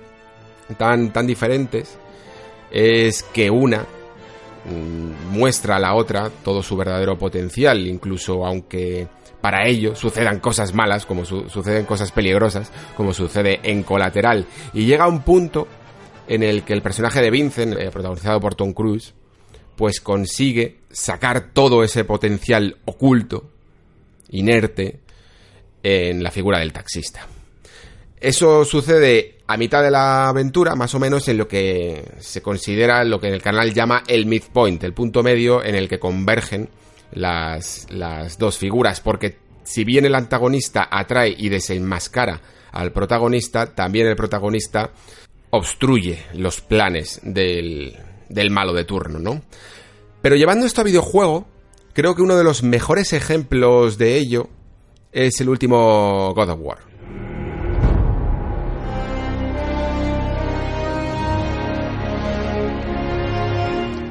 Tan, 0.80 1.14
tan 1.14 1.28
diferentes, 1.28 2.00
es 2.72 3.22
que 3.22 3.52
una 3.52 3.86
mm, 4.66 5.32
muestra 5.32 5.76
a 5.76 5.80
la 5.80 5.94
otra 5.94 6.32
todo 6.44 6.64
su 6.64 6.76
verdadero 6.76 7.20
potencial, 7.20 7.86
incluso 7.86 8.48
aunque 8.48 9.08
para 9.44 9.68
ello 9.68 9.94
sucedan 9.94 10.40
cosas 10.40 10.74
malas, 10.74 11.06
como 11.06 11.26
suceden 11.26 11.84
cosas 11.84 12.14
peligrosas, 12.14 12.72
como 12.96 13.14
sucede 13.14 13.60
en 13.64 13.84
Colateral. 13.84 14.46
Y 14.74 14.86
llega 14.86 15.06
un 15.06 15.22
punto 15.22 15.68
en 16.30 16.44
el 16.44 16.64
que 16.64 16.72
el 16.72 16.82
personaje 16.82 17.22
de 17.22 17.30
Vincent, 17.30 17.78
eh, 17.78 17.92
protagonizado 17.92 18.40
por 18.40 18.56
Tom 18.56 18.72
Cruise, 18.72 19.14
pues 19.76 20.00
consigue 20.00 20.78
sacar 20.90 21.50
todo 21.52 21.84
ese 21.84 22.06
potencial 22.06 22.78
oculto, 22.86 23.50
inerte, 24.30 25.02
en 25.84 26.24
la 26.24 26.32
figura 26.32 26.60
del 26.60 26.72
taxista. 26.72 27.28
Eso 28.22 28.64
sucede 28.64 29.40
a 29.46 29.58
mitad 29.58 29.84
de 29.84 29.92
la 29.92 30.30
aventura, 30.30 30.74
más 30.76 30.96
o 30.96 31.00
menos 31.00 31.28
en 31.28 31.38
lo 31.38 31.50
que 31.50 32.14
se 32.18 32.42
considera 32.42 33.04
lo 33.04 33.20
que 33.20 33.28
el 33.28 33.42
canal 33.42 33.74
llama 33.74 34.04
el 34.08 34.26
midpoint, 34.26 34.82
el 34.86 34.94
punto 34.94 35.22
medio 35.22 35.62
en 35.62 35.76
el 35.76 35.90
que 35.90 36.00
convergen 36.00 36.70
las, 37.14 37.88
las 37.90 38.38
dos 38.38 38.58
figuras, 38.58 39.02
porque 39.02 39.38
si 39.64 39.84
bien 39.84 40.06
el 40.06 40.16
antagonista 40.16 40.88
atrae 40.92 41.34
y 41.38 41.50
desenmascara 41.50 42.42
al 42.72 42.92
protagonista, 42.92 43.74
también 43.74 44.08
el 44.08 44.16
protagonista 44.16 44.92
obstruye 45.52 46.26
los 46.34 46.62
planes 46.62 47.20
del, 47.24 47.96
del 48.30 48.50
malo 48.50 48.74
de 48.74 48.86
turno, 48.86 49.20
¿no? 49.20 49.42
Pero 50.22 50.36
llevando 50.36 50.66
esto 50.66 50.82
a 50.82 50.86
videojuego, 50.86 51.48
creo 51.94 52.16
que 52.16 52.22
uno 52.22 52.36
de 52.36 52.44
los 52.44 52.64
mejores 52.64 53.14
ejemplos 53.14 53.98
de 53.98 54.18
ello 54.18 54.50
es 55.12 55.40
el 55.42 55.50
último 55.50 56.34
God 56.34 56.50
of 56.50 56.60
War. 56.62 56.93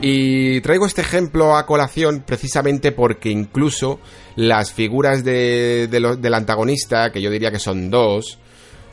Y 0.04 0.60
traigo 0.62 0.84
este 0.84 1.00
ejemplo 1.00 1.56
a 1.56 1.64
colación 1.64 2.24
precisamente 2.26 2.90
porque 2.90 3.30
incluso 3.30 4.00
las 4.34 4.72
figuras 4.72 5.22
de, 5.22 5.86
del 5.86 6.34
antagonista, 6.34 7.12
que 7.12 7.22
yo 7.22 7.30
diría 7.30 7.52
que 7.52 7.60
son 7.60 7.88
dos, 7.88 8.40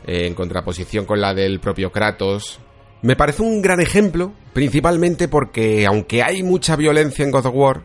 eh, 0.06 0.26
en 0.28 0.34
contraposición 0.34 1.06
con 1.06 1.20
la 1.20 1.34
del 1.34 1.58
propio 1.58 1.90
Kratos, 1.90 2.60
me 3.02 3.16
parece 3.16 3.42
un 3.42 3.60
gran 3.60 3.80
ejemplo, 3.80 4.32
principalmente 4.52 5.26
porque 5.26 5.84
aunque 5.84 6.22
hay 6.22 6.44
mucha 6.44 6.76
violencia 6.76 7.24
en 7.24 7.32
God 7.32 7.46
of 7.46 7.54
War, 7.56 7.82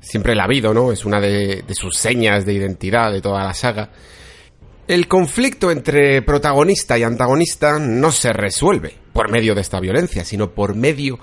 siempre 0.00 0.34
la 0.34 0.42
ha 0.42 0.46
habido, 0.46 0.74
¿no? 0.74 0.90
Es 0.90 1.04
una 1.04 1.20
de, 1.20 1.62
de 1.64 1.74
sus 1.74 1.96
señas 1.96 2.44
de 2.44 2.54
identidad 2.54 3.12
de 3.12 3.20
toda 3.20 3.44
la 3.44 3.54
saga. 3.54 3.90
El 4.88 5.06
conflicto 5.06 5.70
entre 5.70 6.22
protagonista 6.22 6.98
y 6.98 7.04
antagonista 7.04 7.78
no 7.78 8.10
se 8.10 8.32
resuelve 8.32 8.96
por 9.12 9.30
medio 9.30 9.54
de 9.54 9.60
esta 9.60 9.78
violencia, 9.78 10.24
sino 10.24 10.50
por 10.50 10.74
medio 10.74 11.20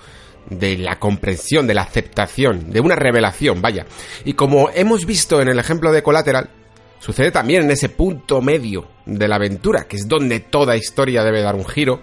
de 0.50 0.78
la 0.78 0.98
comprensión, 0.98 1.66
de 1.66 1.74
la 1.74 1.82
aceptación, 1.82 2.70
de 2.70 2.80
una 2.80 2.94
revelación, 2.94 3.60
vaya. 3.60 3.86
Y 4.24 4.34
como 4.34 4.70
hemos 4.70 5.06
visto 5.06 5.40
en 5.40 5.48
el 5.48 5.58
ejemplo 5.58 5.92
de 5.92 6.02
Collateral, 6.02 6.50
sucede 6.98 7.30
también 7.30 7.64
en 7.64 7.70
ese 7.70 7.88
punto 7.88 8.40
medio 8.40 8.88
de 9.04 9.28
la 9.28 9.36
aventura, 9.36 9.86
que 9.88 9.96
es 9.96 10.08
donde 10.08 10.40
toda 10.40 10.76
historia 10.76 11.24
debe 11.24 11.42
dar 11.42 11.54
un 11.54 11.66
giro 11.66 12.02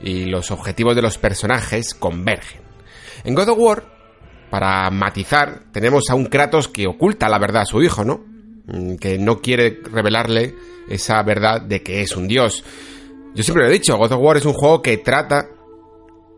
y 0.00 0.24
los 0.26 0.50
objetivos 0.50 0.96
de 0.96 1.02
los 1.02 1.18
personajes 1.18 1.94
convergen. 1.94 2.62
En 3.24 3.34
God 3.34 3.48
of 3.50 3.58
War, 3.58 3.84
para 4.50 4.90
matizar, 4.90 5.64
tenemos 5.72 6.10
a 6.10 6.14
un 6.14 6.26
Kratos 6.26 6.68
que 6.68 6.86
oculta 6.86 7.28
la 7.28 7.38
verdad 7.38 7.62
a 7.62 7.66
su 7.66 7.82
hijo, 7.82 8.04
¿no? 8.04 8.24
Mm, 8.66 8.96
que 8.96 9.18
no 9.18 9.40
quiere 9.40 9.80
revelarle 9.90 10.54
esa 10.88 11.22
verdad 11.22 11.62
de 11.62 11.82
que 11.82 12.02
es 12.02 12.16
un 12.16 12.28
dios. 12.28 12.64
Yo 13.34 13.42
siempre 13.42 13.64
lo 13.64 13.70
he 13.70 13.72
dicho, 13.72 13.96
God 13.96 14.12
of 14.12 14.20
War 14.20 14.36
es 14.36 14.44
un 14.44 14.52
juego 14.52 14.82
que 14.82 14.98
trata 14.98 15.48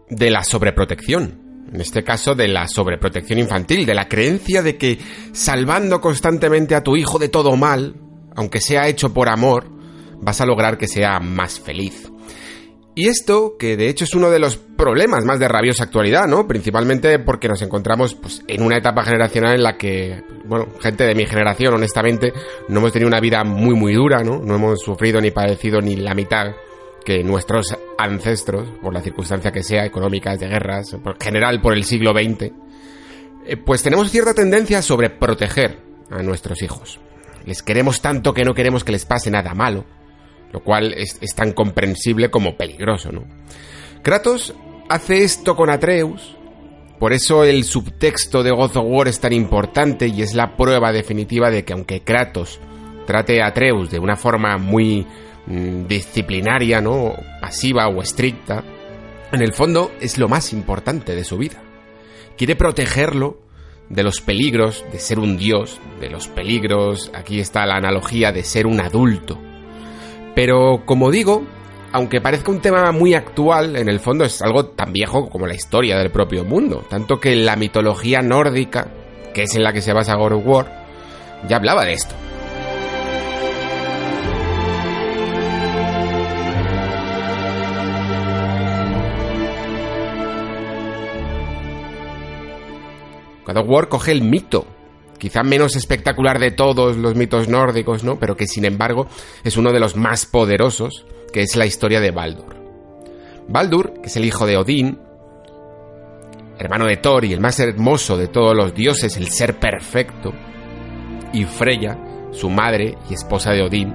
de 0.09 0.31
la 0.31 0.45
sobreprotección 0.45 1.45
en 1.72 1.81
este 1.81 2.05
caso 2.05 2.35
de 2.35 2.48
la 2.48 2.68
sobreprotección 2.68 3.38
infantil, 3.38 3.87
de 3.87 3.94
la 3.94 4.09
creencia 4.09 4.62
de 4.62 4.76
que 4.76 4.98
salvando 5.33 6.00
constantemente 6.00 6.74
a 6.74 6.83
tu 6.83 6.96
hijo 6.96 7.18
de 7.18 7.29
todo 7.29 7.57
mal, 7.57 7.96
aunque 8.35 8.61
sea 8.61 8.88
hecho 8.88 9.12
por 9.12 9.29
amor, 9.29 9.68
vas 10.20 10.40
a 10.40 10.46
lograr 10.46 10.79
que 10.79 10.88
sea 10.88 11.20
más 11.20 11.61
feliz. 11.61 12.11
Y 12.94 13.09
esto, 13.09 13.57
que 13.59 13.76
de 13.76 13.90
hecho 13.90 14.05
es 14.05 14.14
uno 14.14 14.31
de 14.31 14.38
los 14.38 14.57
problemas 14.57 15.22
más 15.24 15.38
de 15.38 15.48
rabiosa 15.48 15.85
actualidad, 15.85 16.26
¿no? 16.26 16.48
Principalmente 16.48 17.18
porque 17.18 17.46
nos 17.46 17.61
encontramos 17.61 18.14
pues, 18.14 18.42
en 18.48 18.62
una 18.62 18.79
etapa 18.79 19.05
generacional 19.05 19.55
en 19.55 19.62
la 19.62 19.76
que, 19.76 20.22
bueno, 20.46 20.68
gente 20.81 21.05
de 21.05 21.14
mi 21.14 21.26
generación, 21.26 21.74
honestamente, 21.74 22.33
no 22.68 22.79
hemos 22.79 22.92
tenido 22.92 23.09
una 23.09 23.20
vida 23.20 23.44
muy, 23.44 23.74
muy 23.74 23.92
dura, 23.92 24.22
¿no? 24.22 24.38
No 24.38 24.55
hemos 24.55 24.81
sufrido 24.81 25.20
ni 25.20 25.31
padecido 25.31 25.83
ni 25.83 25.96
la 25.96 26.14
mitad 26.14 26.55
que 27.07 27.23
nuestros 27.23 27.79
ancestros, 27.99 28.69
por 28.83 28.92
la 28.92 29.01
circunstancia 29.01 29.53
que 29.53 29.62
sea, 29.62 29.87
económicas, 29.87 30.40
de 30.40 30.49
guerras, 30.49 30.92
en 30.92 31.01
general 31.21 31.61
por 31.61 31.73
el 31.73 31.85
siglo 31.85 32.12
XX, 32.12 32.51
eh, 33.47 33.57
pues 33.57 33.85
tenemos 33.85 34.11
cierta 34.11 34.35
tendencia 34.35 34.83
sobre 34.83 35.09
proteger 35.09 35.79
a 36.11 36.21
nuestros 36.25 36.61
hijos. 36.62 36.99
Les 37.45 37.62
queremos 37.62 38.03
tanto 38.03 38.35
que 38.35 38.45
no 38.45 38.55
queremos 38.55 38.83
que 38.83 38.90
les 38.90 39.05
pase 39.05 39.31
nada 39.31 39.55
malo, 39.55 39.85
lo 40.53 40.64
cual 40.64 40.95
es, 40.95 41.16
tan 41.37 41.53
comprensible 41.53 42.29
como 42.29 42.57
peligroso, 42.57 43.12
¿no? 43.12 43.25
Kratos 44.03 44.53
hace 44.88 45.23
esto 45.23 45.55
con 45.55 45.71
Atreus, 45.71 46.37
por 46.99 47.12
eso 47.12 47.45
el 47.45 47.62
subtexto 47.62 48.42
de 48.42 48.51
God 48.51 48.77
of 48.79 48.85
War 48.85 49.07
es 49.07 49.21
tan 49.21 49.33
importante 49.33 50.09
y 50.09 50.23
es 50.23 50.35
la 50.35 50.57
prueba 50.57 50.90
definitiva 50.90 51.51
de 51.51 51.64
que 51.64 51.73
aunque 51.73 52.03
Kratos 52.03 52.59
trate 53.07 53.40
a 53.40 53.47
Atreus 53.47 53.92
de 53.92 54.01
una 54.01 54.16
forma 54.16 54.59
muy 54.59 55.07
disciplinaria, 55.46 56.80
¿no? 56.80 57.14
Pasiva 57.40 57.88
o 57.88 58.02
estricta, 58.02 58.64
en 59.32 59.42
el 59.42 59.52
fondo 59.52 59.92
es 60.00 60.18
lo 60.18 60.28
más 60.28 60.52
importante 60.52 61.14
de 61.14 61.24
su 61.24 61.38
vida. 61.38 61.62
Quiere 62.37 62.56
protegerlo 62.56 63.38
de 63.88 64.02
los 64.02 64.20
peligros 64.20 64.85
de 64.92 64.98
ser 64.98 65.18
un 65.18 65.37
dios, 65.37 65.80
de 66.00 66.11
los 66.11 66.28
peligros, 66.28 67.11
aquí 67.14 67.40
está 67.40 67.66
la 67.66 67.76
analogía 67.76 68.32
de 68.32 68.42
ser 68.42 68.66
un 68.66 68.80
adulto. 68.80 69.38
Pero, 70.35 70.82
como 70.85 71.11
digo, 71.11 71.44
aunque 71.92 72.20
parezca 72.20 72.50
un 72.50 72.61
tema 72.61 72.92
muy 72.92 73.14
actual, 73.14 73.76
en 73.76 73.88
el 73.88 74.00
fondo 74.00 74.24
es 74.24 74.42
algo 74.42 74.66
tan 74.66 74.92
viejo 74.92 75.28
como 75.28 75.46
la 75.46 75.54
historia 75.54 75.96
del 75.96 76.11
propio 76.11 76.44
mundo, 76.44 76.85
tanto 76.88 77.18
que 77.18 77.35
la 77.37 77.56
mitología 77.56 78.20
nórdica, 78.22 78.88
que 79.32 79.44
es 79.44 79.54
en 79.54 79.62
la 79.62 79.72
que 79.72 79.80
se 79.80 79.92
basa 79.92 80.16
God 80.16 80.44
War, 80.44 80.87
ya 81.48 81.56
hablaba 81.56 81.85
de 81.85 81.94
esto. 81.94 82.14
God 93.46 93.59
of 93.59 93.68
War 93.68 93.88
coge 93.88 94.11
el 94.11 94.22
mito, 94.22 94.66
quizá 95.18 95.44
menos 95.44 95.76
espectacular 95.76 96.40
de 96.40 96.50
todos 96.50 96.96
los 96.96 97.14
mitos 97.14 97.48
nórdicos, 97.48 98.02
¿no? 98.02 98.18
Pero 98.18 98.37
que 98.37 98.46
sin 98.46 98.64
embargo 98.64 99.06
es 99.44 99.56
uno 99.56 99.72
de 99.72 99.78
los 99.78 99.96
más 99.96 100.26
poderosos, 100.26 101.06
que 101.32 101.42
es 101.42 101.54
la 101.54 101.66
historia 101.66 102.00
de 102.00 102.11
Baldur. 102.11 102.56
Baldur, 103.48 104.00
que 104.02 104.09
es 104.09 104.16
el 104.16 104.24
hijo 104.24 104.46
de 104.46 104.56
Odín, 104.56 104.98
hermano 106.59 106.87
de 106.87 106.96
Thor 106.96 107.24
y 107.24 107.32
el 107.32 107.40
más 107.40 107.61
hermoso 107.61 108.16
de 108.16 108.28
todos 108.28 108.56
los 108.56 108.74
dioses, 108.74 109.16
el 109.16 109.28
ser 109.28 109.61
perfecto, 109.61 110.32
y 111.32 111.44
Freya, 111.44 111.98
su 112.32 112.50
madre 112.50 112.98
y 113.09 113.14
esposa 113.14 113.52
de 113.52 113.62
Odín, 113.62 113.94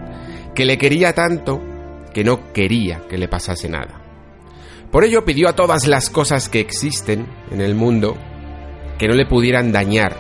que 0.55 0.65
le 0.65 0.77
quería 0.77 1.13
tanto 1.13 1.61
que 2.13 2.23
no 2.23 2.53
quería 2.53 3.07
que 3.09 3.17
le 3.17 3.27
pasase 3.27 3.67
nada. 3.67 4.01
Por 4.91 5.03
ello 5.03 5.25
pidió 5.25 5.49
a 5.49 5.55
todas 5.55 5.87
las 5.87 6.09
cosas 6.09 6.49
que 6.49 6.59
existen 6.59 7.27
en 7.49 7.61
el 7.61 7.75
mundo 7.75 8.17
que 8.97 9.07
no 9.07 9.13
le 9.13 9.25
pudieran 9.25 9.71
dañar. 9.71 10.15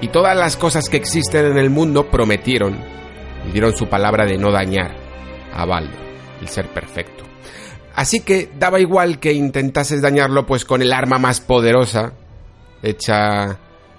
Y 0.00 0.08
todas 0.08 0.36
las 0.36 0.56
cosas 0.56 0.88
que 0.88 0.96
existen 0.96 1.46
en 1.46 1.58
el 1.58 1.70
mundo 1.70 2.10
prometieron 2.10 2.78
y 3.48 3.52
dieron 3.52 3.76
su 3.76 3.86
palabra 3.86 4.26
de 4.26 4.38
no 4.38 4.50
dañar 4.50 4.94
a 5.52 5.64
Baldur, 5.64 5.94
el 6.40 6.48
ser 6.48 6.68
perfecto. 6.68 7.24
Así 7.94 8.20
que 8.20 8.50
daba 8.58 8.80
igual 8.80 9.20
que 9.20 9.32
intentases 9.32 10.02
dañarlo 10.02 10.46
pues 10.46 10.64
con 10.64 10.82
el 10.82 10.92
arma 10.92 11.18
más 11.18 11.40
poderosa, 11.40 12.12
hecha 12.82 13.58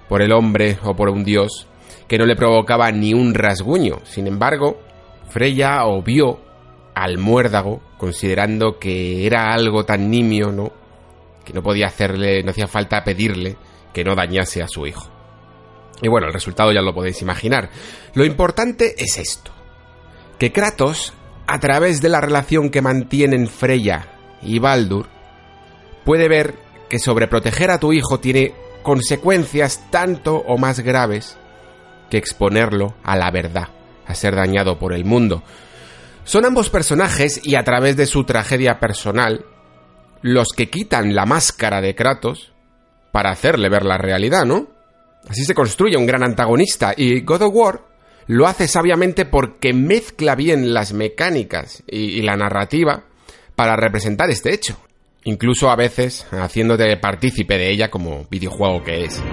por 0.10 0.22
el 0.22 0.34
hombre 0.34 0.78
o 0.84 0.96
por 0.96 1.10
un 1.10 1.24
dios, 1.24 1.68
que 2.08 2.18
no 2.18 2.26
le 2.26 2.36
provocaba 2.36 2.92
ni 2.92 3.14
un 3.14 3.34
rasguño. 3.34 4.00
Sin 4.04 4.28
embargo, 4.28 4.80
Freya 5.30 5.86
obvió 5.86 6.40
al 6.94 7.18
muérdago, 7.18 7.82
considerando 7.98 8.80
que 8.80 9.26
era 9.26 9.54
algo 9.54 9.86
tan 9.86 10.10
nimio, 10.10 10.52
¿no? 10.52 10.72
Que 11.44 11.54
no 11.54 11.64
podía 11.64 11.88
hacerle, 11.88 12.44
no 12.44 12.52
hacía 12.52 12.68
falta 12.68 13.04
pedirle 13.04 13.56
que 13.96 14.04
no 14.04 14.14
dañase 14.14 14.62
a 14.62 14.68
su 14.68 14.86
hijo. 14.86 15.10
Y 16.02 16.10
bueno, 16.10 16.28
el 16.28 16.34
resultado 16.34 16.74
ya 16.74 16.82
lo 16.82 16.94
podéis 16.94 17.22
imaginar. 17.22 17.70
Lo 18.14 18.26
importante 18.26 18.94
es 18.98 19.18
esto, 19.18 19.52
que 20.38 20.52
Kratos, 20.52 21.14
a 21.48 21.62
través 21.62 22.02
de 22.02 22.10
la 22.10 22.20
relación 22.20 22.70
que 22.70 22.82
mantienen 22.82 23.48
Freya 23.48 24.10
y 24.42 24.60
Baldur, 24.60 25.08
puede 26.04 26.28
ver 26.28 26.56
que 26.90 27.00
sobreproteger 27.00 27.72
a 27.72 27.80
tu 27.80 27.94
hijo 27.94 28.20
tiene 28.20 28.54
consecuencias 28.84 29.90
tanto 29.90 30.36
o 30.36 30.58
más 30.58 30.82
graves 30.82 31.38
que 32.10 32.18
exponerlo 32.18 32.96
a 33.02 33.16
la 33.16 33.32
verdad, 33.32 33.70
a 34.06 34.14
ser 34.14 34.36
dañado 34.36 34.78
por 34.78 34.92
el 34.94 35.06
mundo. 35.06 35.42
Son 36.26 36.44
ambos 36.44 36.70
personajes 36.70 37.40
y 37.46 37.56
a 37.56 37.64
través 37.64 37.96
de 37.96 38.08
su 38.08 38.26
tragedia 38.26 38.78
personal 38.82 39.46
los 40.22 40.50
que 40.50 40.70
quitan 40.70 41.16
la 41.16 41.26
máscara 41.26 41.80
de 41.80 41.96
Kratos 41.96 42.55
para 43.16 43.32
hacerle 43.32 43.70
ver 43.70 43.86
la 43.86 43.98
realidad, 43.98 44.44
¿no? 44.44 44.68
Así 45.30 45.46
se 45.46 45.56
construye 45.56 45.96
un 45.96 46.06
gran 46.06 46.22
antagonista 46.22 46.94
y 46.98 47.22
God 47.22 47.44
of 47.44 47.56
War 47.56 47.82
lo 48.28 48.46
hace 48.46 48.68
sabiamente 48.68 49.24
porque 49.24 49.72
mezcla 49.72 50.36
bien 50.36 50.74
las 50.74 50.92
mecánicas 50.92 51.82
y, 51.88 52.22
la 52.24 52.36
narrativa 52.36 53.06
para 53.56 53.78
representar 53.78 54.30
este 54.32 54.54
hecho, 54.54 54.78
incluso 55.24 55.70
a 55.70 55.78
veces 55.78 56.28
haciéndote 56.30 56.98
partícipe 56.98 57.58
de 57.58 57.72
ella 57.72 57.90
como 57.90 58.28
videojuego 58.30 58.84
que 58.84 59.06
es. 59.06 59.24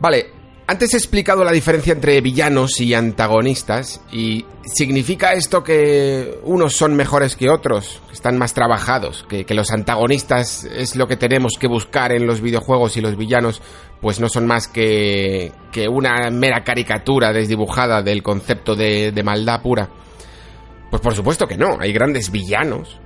Vale, 0.00 0.28
antes 0.66 0.94
he 0.94 0.96
explicado 0.96 1.44
la 1.44 1.52
diferencia 1.52 1.92
entre 1.92 2.18
villanos 2.22 2.80
y 2.80 2.94
antagonistas 2.94 4.00
y 4.10 4.46
significa 4.64 5.34
esto 5.34 5.62
que 5.62 6.38
unos 6.42 6.74
son 6.74 6.94
mejores 6.94 7.36
que 7.36 7.50
otros, 7.50 8.00
que 8.06 8.14
están 8.14 8.38
más 8.38 8.54
trabajados, 8.54 9.26
que, 9.28 9.44
los 9.54 9.72
antagonistas 9.72 10.64
es 10.64 10.96
lo 10.96 11.06
que 11.06 11.16
tenemos 11.16 11.58
que 11.58 11.66
buscar 11.66 12.12
en 12.12 12.26
los 12.26 12.40
videojuegos 12.40 12.96
y 12.96 13.02
los 13.02 13.16
villanos 13.16 13.60
pues 14.00 14.20
no 14.20 14.30
son 14.30 14.46
más 14.46 14.68
que, 14.68 15.52
que 15.70 15.86
una 15.86 16.30
mera 16.30 16.64
caricatura 16.64 17.34
desdibujada 17.34 18.00
del 18.00 18.22
concepto 18.22 18.74
de, 18.74 19.12
de 19.12 19.22
maldad 19.22 19.60
pura. 19.60 19.90
Pues 20.88 21.02
por 21.02 21.14
supuesto 21.14 21.46
que 21.46 21.58
no, 21.58 21.76
hay 21.78 21.92
grandes 21.92 22.30
villanos 22.30 22.96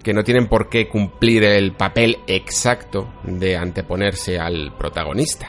que 0.00 0.12
no 0.12 0.22
tienen 0.22 0.46
por 0.46 0.68
qué 0.68 0.88
cumplir 0.88 1.42
el 1.42 1.72
papel 1.72 2.18
exacto 2.28 3.14
de 3.24 3.56
anteponerse 3.56 4.38
al 4.38 4.76
protagonista. 4.78 5.48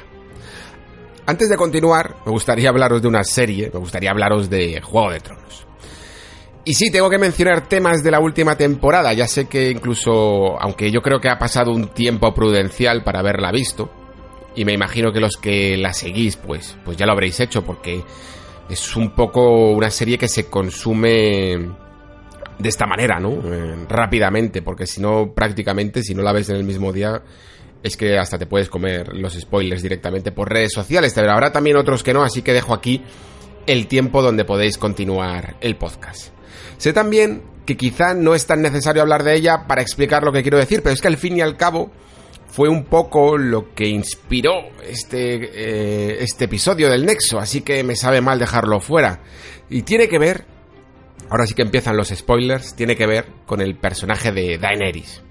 Antes 1.26 1.50
de 1.50 1.58
continuar, 1.58 2.16
me 2.26 2.32
gustaría 2.32 2.70
hablaros 2.70 3.02
de 3.02 3.08
una 3.08 3.24
serie, 3.24 3.70
me 3.72 3.80
gustaría 3.80 4.12
hablaros 4.12 4.50
de 4.50 4.82
Juego 4.82 5.12
de 5.12 5.20
Tronos. 5.20 5.68
Y 6.64 6.74
sí, 6.74 6.92
tengo 6.92 7.10
que 7.10 7.18
mencionar 7.18 7.68
temas 7.68 8.04
de 8.04 8.12
la 8.12 8.20
última 8.20 8.56
temporada, 8.56 9.14
ya 9.14 9.28
sé 9.28 9.48
que 9.48 9.70
incluso, 9.70 10.60
aunque 10.60 10.92
yo 10.92 11.02
creo 11.02 11.20
que 11.20 11.30
ha 11.30 11.40
pasado 11.40 11.72
un 11.72 11.88
tiempo 11.88 12.34
prudencial 12.34 13.04
para 13.04 13.20
haberla 13.20 13.52
visto, 13.52 13.90
y 14.56 14.66
me 14.66 14.74
imagino 14.74 15.12
que 15.12 15.20
los 15.20 15.38
que 15.38 15.78
la 15.78 15.94
seguís, 15.94 16.36
pues, 16.36 16.78
pues 16.84 16.98
ya 16.98 17.06
lo 17.06 17.14
habréis 17.14 17.40
hecho, 17.40 17.64
porque 17.64 18.04
es 18.70 18.96
un 18.96 19.12
poco 19.16 19.72
una 19.72 19.90
serie 19.90 20.18
que 20.18 20.28
se 20.28 20.48
consume 20.48 21.58
de 22.60 22.70
esta 22.70 22.86
manera, 22.86 23.20
¿no? 23.20 23.32
Eh, 23.32 23.86
rápidamente, 23.90 24.62
porque 24.62 24.86
si 24.86 25.02
no, 25.02 25.34
prácticamente, 25.34 26.04
si 26.04 26.14
no 26.14 26.22
la 26.22 26.32
ves 26.32 26.50
en 26.50 26.58
el 26.58 26.64
mismo 26.64 26.92
día, 26.94 27.24
es 27.84 27.98
que 27.98 28.18
hasta 28.18 28.38
te 28.38 28.46
puedes 28.46 28.70
comer 28.70 29.16
los 29.16 29.34
spoilers 29.34 29.82
directamente 29.82 30.32
por 30.32 30.50
redes 30.50 30.74
sociales, 30.74 31.14
pero 31.16 31.32
habrá 31.32 31.52
también 31.52 31.78
otros 31.78 32.04
que 32.04 32.14
no, 32.14 32.24
así 32.24 32.42
que 32.42 32.54
dejo 32.54 32.74
aquí 32.74 33.04
el 33.68 33.88
tiempo 33.88 34.22
donde 34.22 34.46
podéis 34.46 34.78
continuar 34.78 35.58
el 35.62 35.76
podcast. 35.76 36.30
Sé 36.78 36.94
también 36.94 37.44
que 37.66 37.78
quizá 37.78 38.14
no 38.14 38.34
es 38.34 38.46
tan 38.46 38.62
necesario 38.62 39.02
hablar 39.02 39.24
de 39.24 39.36
ella 39.36 39.66
para 39.68 39.82
explicar 39.82 40.24
lo 40.24 40.32
que 40.32 40.42
quiero 40.42 40.58
decir, 40.58 40.82
pero 40.82 40.94
es 40.94 41.02
que 41.02 41.08
al 41.08 41.18
fin 41.18 41.38
y 41.38 41.42
al 41.42 41.58
cabo 41.58 41.92
fue 42.48 42.70
un 42.70 42.84
poco 42.84 43.38
lo 43.38 43.74
que 43.74 43.88
inspiró 43.88 44.70
este, 44.84 45.36
eh, 45.36 46.18
este 46.22 46.46
episodio 46.46 46.90
del 46.90 47.06
Nexo, 47.06 47.40
así 47.40 47.62
que 47.62 47.84
me 47.84 47.96
sabe 47.96 48.20
mal 48.20 48.40
dejarlo 48.40 48.80
fuera. 48.80 49.22
Y 49.70 49.84
tiene 49.84 50.10
que 50.10 50.20
ver, 50.20 50.46
ahora 51.30 51.48
sí 51.48 51.54
que 51.54 51.62
empiezan 51.62 51.96
los 51.96 52.10
spoilers, 52.10 52.76
tiene 52.76 52.96
que 52.96 53.08
ver 53.08 53.28
con 53.46 53.62
el 53.62 53.78
personaje 53.78 54.32
de 54.32 54.58
Daenerys. 54.58 55.22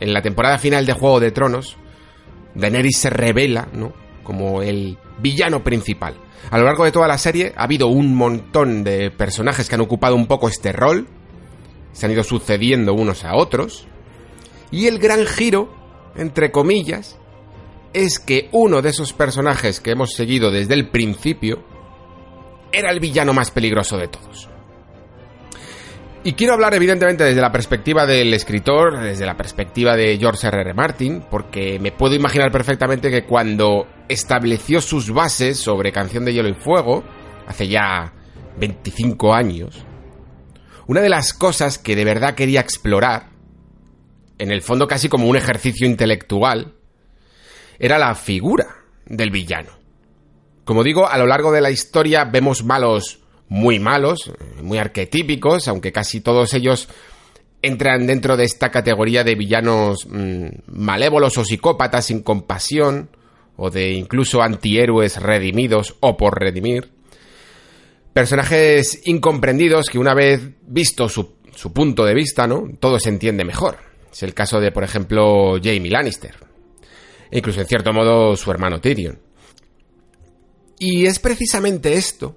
En 0.00 0.12
la 0.12 0.22
temporada 0.22 0.58
final 0.58 0.86
de 0.86 0.92
Juego 0.92 1.20
de 1.20 1.30
Tronos, 1.30 1.76
Daenerys 2.56 2.98
se 2.98 3.10
revela, 3.10 3.68
¿no? 3.72 3.92
Como 4.22 4.62
el 4.62 4.98
villano 5.18 5.62
principal. 5.62 6.16
A 6.50 6.58
lo 6.58 6.64
largo 6.64 6.84
de 6.84 6.92
toda 6.92 7.08
la 7.08 7.18
serie 7.18 7.52
ha 7.56 7.64
habido 7.64 7.88
un 7.88 8.14
montón 8.14 8.84
de 8.84 9.10
personajes 9.10 9.68
que 9.68 9.74
han 9.74 9.80
ocupado 9.80 10.14
un 10.14 10.26
poco 10.26 10.48
este 10.48 10.72
rol, 10.72 11.08
se 11.92 12.06
han 12.06 12.12
ido 12.12 12.24
sucediendo 12.24 12.94
unos 12.94 13.24
a 13.24 13.36
otros, 13.36 13.86
y 14.70 14.86
el 14.86 14.98
gran 14.98 15.26
giro, 15.26 15.74
entre 16.16 16.50
comillas, 16.50 17.18
es 17.92 18.18
que 18.18 18.48
uno 18.52 18.82
de 18.82 18.90
esos 18.90 19.12
personajes 19.12 19.80
que 19.80 19.92
hemos 19.92 20.12
seguido 20.12 20.50
desde 20.50 20.74
el 20.74 20.90
principio 20.90 21.64
era 22.72 22.90
el 22.90 23.00
villano 23.00 23.32
más 23.32 23.50
peligroso 23.50 23.96
de 23.96 24.08
todos. 24.08 24.48
Y 26.26 26.32
quiero 26.32 26.54
hablar 26.54 26.74
evidentemente 26.74 27.22
desde 27.22 27.40
la 27.40 27.52
perspectiva 27.52 28.04
del 28.04 28.34
escritor, 28.34 28.98
desde 28.98 29.24
la 29.24 29.36
perspectiva 29.36 29.94
de 29.94 30.18
George 30.18 30.48
R. 30.48 30.60
R. 30.60 30.74
Martin, 30.74 31.24
porque 31.30 31.78
me 31.78 31.92
puedo 31.92 32.16
imaginar 32.16 32.50
perfectamente 32.50 33.12
que 33.12 33.22
cuando 33.22 33.86
estableció 34.08 34.80
sus 34.80 35.12
bases 35.12 35.56
sobre 35.56 35.92
Canción 35.92 36.24
de 36.24 36.34
Hielo 36.34 36.48
y 36.48 36.54
Fuego, 36.54 37.04
hace 37.46 37.68
ya 37.68 38.12
25 38.58 39.34
años, 39.34 39.86
una 40.88 41.00
de 41.00 41.10
las 41.10 41.32
cosas 41.32 41.78
que 41.78 41.94
de 41.94 42.04
verdad 42.04 42.34
quería 42.34 42.58
explorar, 42.58 43.28
en 44.38 44.50
el 44.50 44.62
fondo 44.62 44.88
casi 44.88 45.08
como 45.08 45.28
un 45.28 45.36
ejercicio 45.36 45.86
intelectual, 45.86 46.74
era 47.78 47.98
la 47.98 48.16
figura 48.16 48.66
del 49.04 49.30
villano. 49.30 49.78
Como 50.64 50.82
digo, 50.82 51.08
a 51.08 51.18
lo 51.18 51.26
largo 51.28 51.52
de 51.52 51.60
la 51.60 51.70
historia 51.70 52.24
vemos 52.24 52.64
malos 52.64 53.20
muy 53.48 53.78
malos, 53.78 54.32
muy 54.62 54.78
arquetípicos, 54.78 55.68
aunque 55.68 55.92
casi 55.92 56.20
todos 56.20 56.54
ellos 56.54 56.88
entran 57.62 58.06
dentro 58.06 58.36
de 58.36 58.44
esta 58.44 58.70
categoría 58.70 59.24
de 59.24 59.34
villanos 59.34 60.06
mm, 60.08 60.46
malévolos 60.66 61.38
o 61.38 61.44
psicópatas 61.44 62.06
sin 62.06 62.22
compasión, 62.22 63.10
o 63.56 63.70
de 63.70 63.92
incluso 63.92 64.42
antihéroes 64.42 65.20
redimidos 65.20 65.96
o 66.00 66.16
por 66.16 66.38
redimir. 66.38 66.90
Personajes 68.12 69.00
incomprendidos 69.04 69.88
que 69.88 69.98
una 69.98 70.14
vez 70.14 70.40
visto 70.66 71.08
su, 71.08 71.34
punto 71.72 72.04
de 72.04 72.14
vista, 72.14 72.46
¿no? 72.46 72.64
Todo 72.78 72.98
se 72.98 73.08
entiende 73.08 73.44
mejor. 73.44 73.78
Es 74.12 74.22
el 74.22 74.34
caso 74.34 74.60
de, 74.60 74.72
por 74.72 74.84
ejemplo, 74.84 75.58
Jamie 75.62 75.90
Lannister. 75.90 76.34
E 77.30 77.38
incluso, 77.38 77.60
en 77.60 77.66
cierto 77.66 77.92
modo, 77.92 78.36
su 78.36 78.50
hermano 78.50 78.80
Tyrion. 78.80 79.18
Y 80.78 81.06
es 81.06 81.18
precisamente 81.18 81.94
esto 81.94 82.36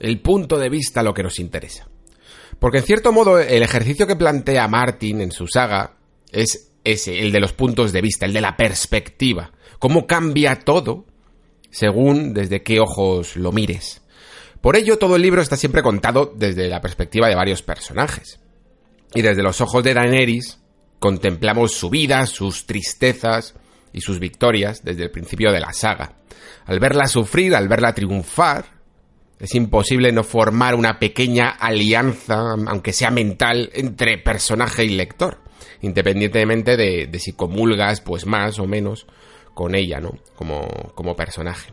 el 0.00 0.20
punto 0.20 0.58
de 0.58 0.68
vista 0.68 1.02
lo 1.02 1.14
que 1.14 1.22
nos 1.22 1.38
interesa. 1.38 1.88
Porque 2.58 2.78
en 2.78 2.84
cierto 2.84 3.12
modo 3.12 3.38
el 3.38 3.62
ejercicio 3.62 4.06
que 4.06 4.16
plantea 4.16 4.68
Martin 4.68 5.20
en 5.20 5.32
su 5.32 5.46
saga 5.46 5.96
es 6.30 6.72
ese, 6.84 7.20
el 7.20 7.32
de 7.32 7.40
los 7.40 7.52
puntos 7.52 7.92
de 7.92 8.00
vista, 8.00 8.26
el 8.26 8.32
de 8.32 8.40
la 8.40 8.56
perspectiva. 8.56 9.52
Cómo 9.78 10.06
cambia 10.06 10.60
todo 10.60 11.06
según 11.70 12.34
desde 12.34 12.62
qué 12.62 12.80
ojos 12.80 13.36
lo 13.36 13.50
mires. 13.52 14.02
Por 14.60 14.76
ello 14.76 14.98
todo 14.98 15.16
el 15.16 15.22
libro 15.22 15.42
está 15.42 15.56
siempre 15.56 15.82
contado 15.82 16.32
desde 16.36 16.68
la 16.68 16.80
perspectiva 16.80 17.28
de 17.28 17.34
varios 17.34 17.62
personajes. 17.62 18.38
Y 19.14 19.22
desde 19.22 19.42
los 19.42 19.60
ojos 19.60 19.82
de 19.82 19.94
Daenerys 19.94 20.60
contemplamos 20.98 21.72
su 21.72 21.90
vida, 21.90 22.26
sus 22.26 22.64
tristezas 22.64 23.54
y 23.92 24.00
sus 24.00 24.20
victorias 24.20 24.84
desde 24.84 25.02
el 25.04 25.10
principio 25.10 25.50
de 25.50 25.60
la 25.60 25.72
saga. 25.72 26.16
Al 26.64 26.78
verla 26.78 27.06
sufrir, 27.06 27.56
al 27.56 27.68
verla 27.68 27.92
triunfar, 27.92 28.66
Es 29.42 29.56
imposible 29.56 30.12
no 30.12 30.22
formar 30.22 30.76
una 30.76 31.00
pequeña 31.00 31.48
alianza, 31.50 32.52
aunque 32.68 32.92
sea 32.92 33.10
mental, 33.10 33.70
entre 33.74 34.16
personaje 34.16 34.84
y 34.84 34.90
lector, 34.90 35.40
independientemente 35.80 36.76
de, 36.76 37.10
si 37.18 37.32
comulgas, 37.32 38.00
pues 38.00 38.24
más 38.24 38.60
o 38.60 38.68
menos, 38.68 39.08
con 39.52 39.74
ella, 39.74 39.98
¿no? 39.98 40.12
Como, 40.36 40.68
como 40.94 41.16
personaje. 41.16 41.72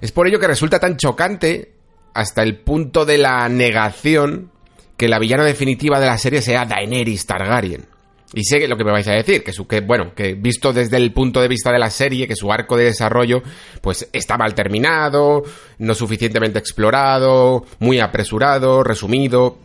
Es 0.00 0.12
por 0.12 0.26
ello 0.26 0.40
que 0.40 0.46
resulta 0.46 0.80
tan 0.80 0.96
chocante, 0.96 1.74
hasta 2.14 2.42
el 2.42 2.60
punto 2.60 3.04
de 3.04 3.18
la 3.18 3.50
negación, 3.50 4.50
que 4.96 5.06
la 5.06 5.18
villana 5.18 5.44
definitiva 5.44 6.00
de 6.00 6.06
la 6.06 6.16
serie 6.16 6.40
sea 6.40 6.64
Daenerys 6.64 7.26
Targaryen. 7.26 7.86
Y 8.34 8.44
sé 8.44 8.66
lo 8.66 8.76
que 8.76 8.84
me 8.84 8.90
vais 8.90 9.06
a 9.06 9.12
decir, 9.12 9.44
que, 9.44 9.52
su, 9.52 9.66
que, 9.66 9.80
bueno, 9.80 10.12
que 10.14 10.34
visto 10.34 10.72
desde 10.72 10.96
el 10.96 11.12
punto 11.12 11.40
de 11.40 11.48
vista 11.48 11.70
de 11.70 11.78
la 11.78 11.90
serie, 11.90 12.26
que 12.26 12.34
su 12.34 12.50
arco 12.50 12.76
de 12.76 12.84
desarrollo, 12.84 13.42
pues 13.80 14.08
está 14.12 14.36
mal 14.36 14.54
terminado, 14.54 15.44
no 15.78 15.94
suficientemente 15.94 16.58
explorado, 16.58 17.64
muy 17.78 18.00
apresurado, 18.00 18.82
resumido, 18.82 19.58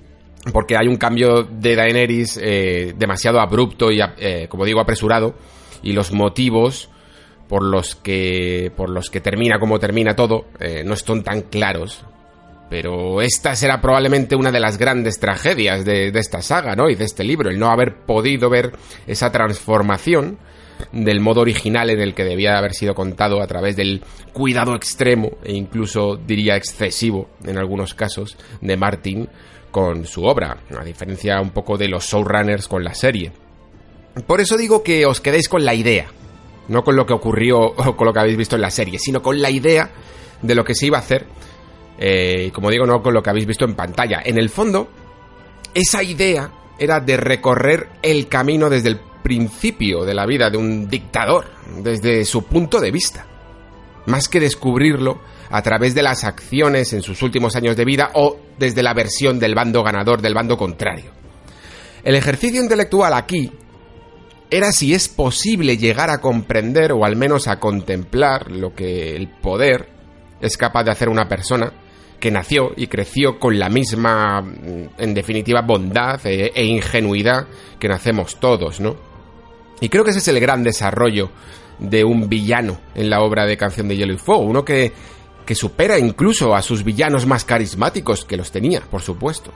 porque 0.54 0.78
hay 0.78 0.88
un 0.88 0.98
cambio 0.98 1.44
de 1.44 1.76
Daenerys 1.76 2.40
eh, 2.42 2.94
demasiado 2.96 3.40
abrupto 3.40 3.92
y, 3.92 4.02
eh, 4.02 4.48
como 4.48 4.66
digo, 4.66 4.80
apresurado, 4.80 5.34
y 5.82 5.94
los 5.94 6.12
motivos 6.12 6.90
por 7.48 7.64
los 7.64 7.96
que, 7.96 8.72
por 8.78 8.90
los 8.92 9.10
que 9.10 9.20
termina 9.20 9.60
como 9.60 9.80
termina 9.80 10.16
todo, 10.16 10.46
eh, 10.60 10.84
no 10.86 10.94
están 10.94 11.24
tan 11.24 11.42
claros 11.42 12.06
pero 12.70 13.22
esta 13.22 13.56
será 13.56 13.82
probablemente 13.82 14.36
una 14.36 14.52
de 14.52 14.60
las 14.60 14.78
grandes 14.78 15.20
tragedias 15.20 15.84
de, 15.86 16.10
esta 16.10 16.42
saga, 16.42 16.76
¿no? 16.76 16.90
Y 16.90 16.96
de 16.96 17.06
este 17.06 17.24
libro, 17.24 17.50
el 17.50 17.58
no 17.58 17.72
haber 17.72 18.06
podido 18.06 18.50
ver 18.50 18.74
esa 19.08 19.32
transformación 19.32 20.38
del 20.94 21.20
modo 21.20 21.42
original 21.42 21.90
en 21.90 22.00
el 22.00 22.14
que 22.14 22.24
debía 22.24 22.58
haber 22.58 22.74
sido 22.74 22.94
contado 22.94 23.42
a 23.42 23.48
través 23.48 23.76
del 23.76 24.04
cuidado 24.32 24.76
extremo 24.76 25.32
e 25.44 25.54
incluso 25.54 26.16
diría 26.16 26.56
excesivo 26.56 27.30
en 27.44 27.58
algunos 27.58 27.94
casos 27.94 28.38
de 28.62 28.78
Martin 28.78 29.28
con 29.72 30.06
su 30.06 30.24
obra, 30.24 30.60
a 30.80 30.84
diferencia 30.86 31.42
un 31.42 31.50
poco 31.50 31.78
de 31.78 31.90
los 31.90 32.06
showrunners 32.06 32.68
con 32.68 32.84
la 32.84 32.94
serie. 32.94 33.32
Por 34.26 34.42
eso 34.42 34.58
digo 34.58 34.84
que 34.84 35.06
os 35.06 35.22
quedéis 35.22 35.50
con 35.50 35.66
la 35.66 35.74
idea, 35.74 36.08
no 36.68 36.84
con 36.84 36.96
lo 36.96 37.06
que 37.06 37.14
ocurrió 37.14 37.60
o 37.62 37.98
con 37.98 38.06
lo 38.06 38.14
que 38.14 38.20
habéis 38.20 38.38
visto 38.38 38.56
en 38.56 38.62
la 38.62 38.72
serie, 38.72 39.00
sino 39.00 39.22
con 39.22 39.42
la 39.42 39.50
idea 39.50 39.90
de 40.42 40.56
lo 40.56 40.64
que 40.64 40.76
se 40.76 40.86
iba 40.86 40.98
a 40.98 41.02
hacer 41.02 41.26
eh, 42.02 42.50
como 42.54 42.70
digo, 42.70 42.86
no 42.86 43.02
con 43.02 43.14
lo 43.14 43.22
que 43.22 43.30
habéis 43.30 43.46
visto 43.46 43.66
en 43.66 43.76
pantalla. 43.76 44.22
En 44.24 44.38
el 44.38 44.50
fondo, 44.50 44.90
esa 45.74 46.02
idea 46.02 46.50
era 46.80 47.02
de 47.02 47.18
recorrer 47.18 47.90
el 48.02 48.30
camino 48.30 48.70
desde 48.70 48.90
el 48.90 49.00
principio 49.22 50.06
de 50.06 50.14
la 50.14 50.26
vida 50.26 50.50
de 50.50 50.58
un 50.58 50.90
dictador, 50.90 51.46
desde 51.84 52.24
su 52.24 52.46
punto 52.46 52.80
de 52.80 52.92
vista. 52.92 53.26
Más 54.06 54.30
que 54.30 54.40
descubrirlo 54.40 55.20
a 55.50 55.62
través 55.62 55.94
de 55.94 56.02
las 56.02 56.24
acciones 56.24 56.94
en 56.94 57.02
sus 57.02 57.22
últimos 57.22 57.58
años 57.58 57.76
de 57.76 57.84
vida 57.84 58.12
o 58.14 58.40
desde 58.58 58.82
la 58.82 58.94
versión 58.94 59.38
del 59.38 59.54
bando 59.54 59.84
ganador 59.84 60.22
del 60.22 60.34
bando 60.34 60.56
contrario. 60.58 61.12
El 62.02 62.16
ejercicio 62.16 62.62
intelectual 62.62 63.14
aquí 63.14 63.52
era 64.50 64.72
si 64.72 64.94
es 64.94 65.10
posible 65.10 65.78
llegar 65.78 66.10
a 66.10 66.22
comprender 66.22 66.94
o 66.94 67.04
al 67.04 67.18
menos 67.18 67.50
a 67.50 67.60
contemplar 67.60 68.50
lo 68.50 68.74
que 68.74 69.18
el 69.18 69.28
poder 69.28 69.90
es 70.40 70.56
capaz 70.56 70.86
de 70.86 70.92
hacer 70.92 71.10
una 71.10 71.28
persona 71.28 71.74
que 72.20 72.32
nació 72.32 72.74
y 72.76 72.88
creció 72.88 73.40
con 73.40 73.58
la 73.58 73.70
misma, 73.70 74.42
mm, 74.42 74.90
en 74.98 75.14
definitiva, 75.14 75.62
bondad 75.62 76.26
e, 76.26 76.52
e, 76.54 76.66
ingenuidad 76.66 77.48
que 77.80 77.88
nacemos 77.88 78.40
todos, 78.40 78.80
¿no? 78.80 78.96
Y 79.82 79.90
creo 79.90 80.04
que 80.04 80.10
ese 80.12 80.20
es 80.20 80.28
el 80.28 80.40
gran 80.40 80.64
desarrollo 80.64 81.30
de 81.80 82.04
un 82.04 82.28
villano 82.28 82.80
en 82.96 83.10
la 83.10 83.22
obra 83.22 83.46
de 83.46 83.56
Canción 83.56 83.88
de 83.88 83.96
Hielo 83.96 84.14
y 84.14 84.18
Fuego, 84.18 84.42
uno 84.42 84.66
que, 84.66 84.92
que 85.46 85.56
supera 85.56 85.98
incluso 85.98 86.54
a 86.54 86.62
sus 86.62 86.84
villanos 86.84 87.26
más 87.26 87.46
carismáticos, 87.46 88.26
que 88.26 88.36
los 88.36 88.52
tenía, 88.52 88.82
por 88.82 89.02
supuesto 89.02 89.54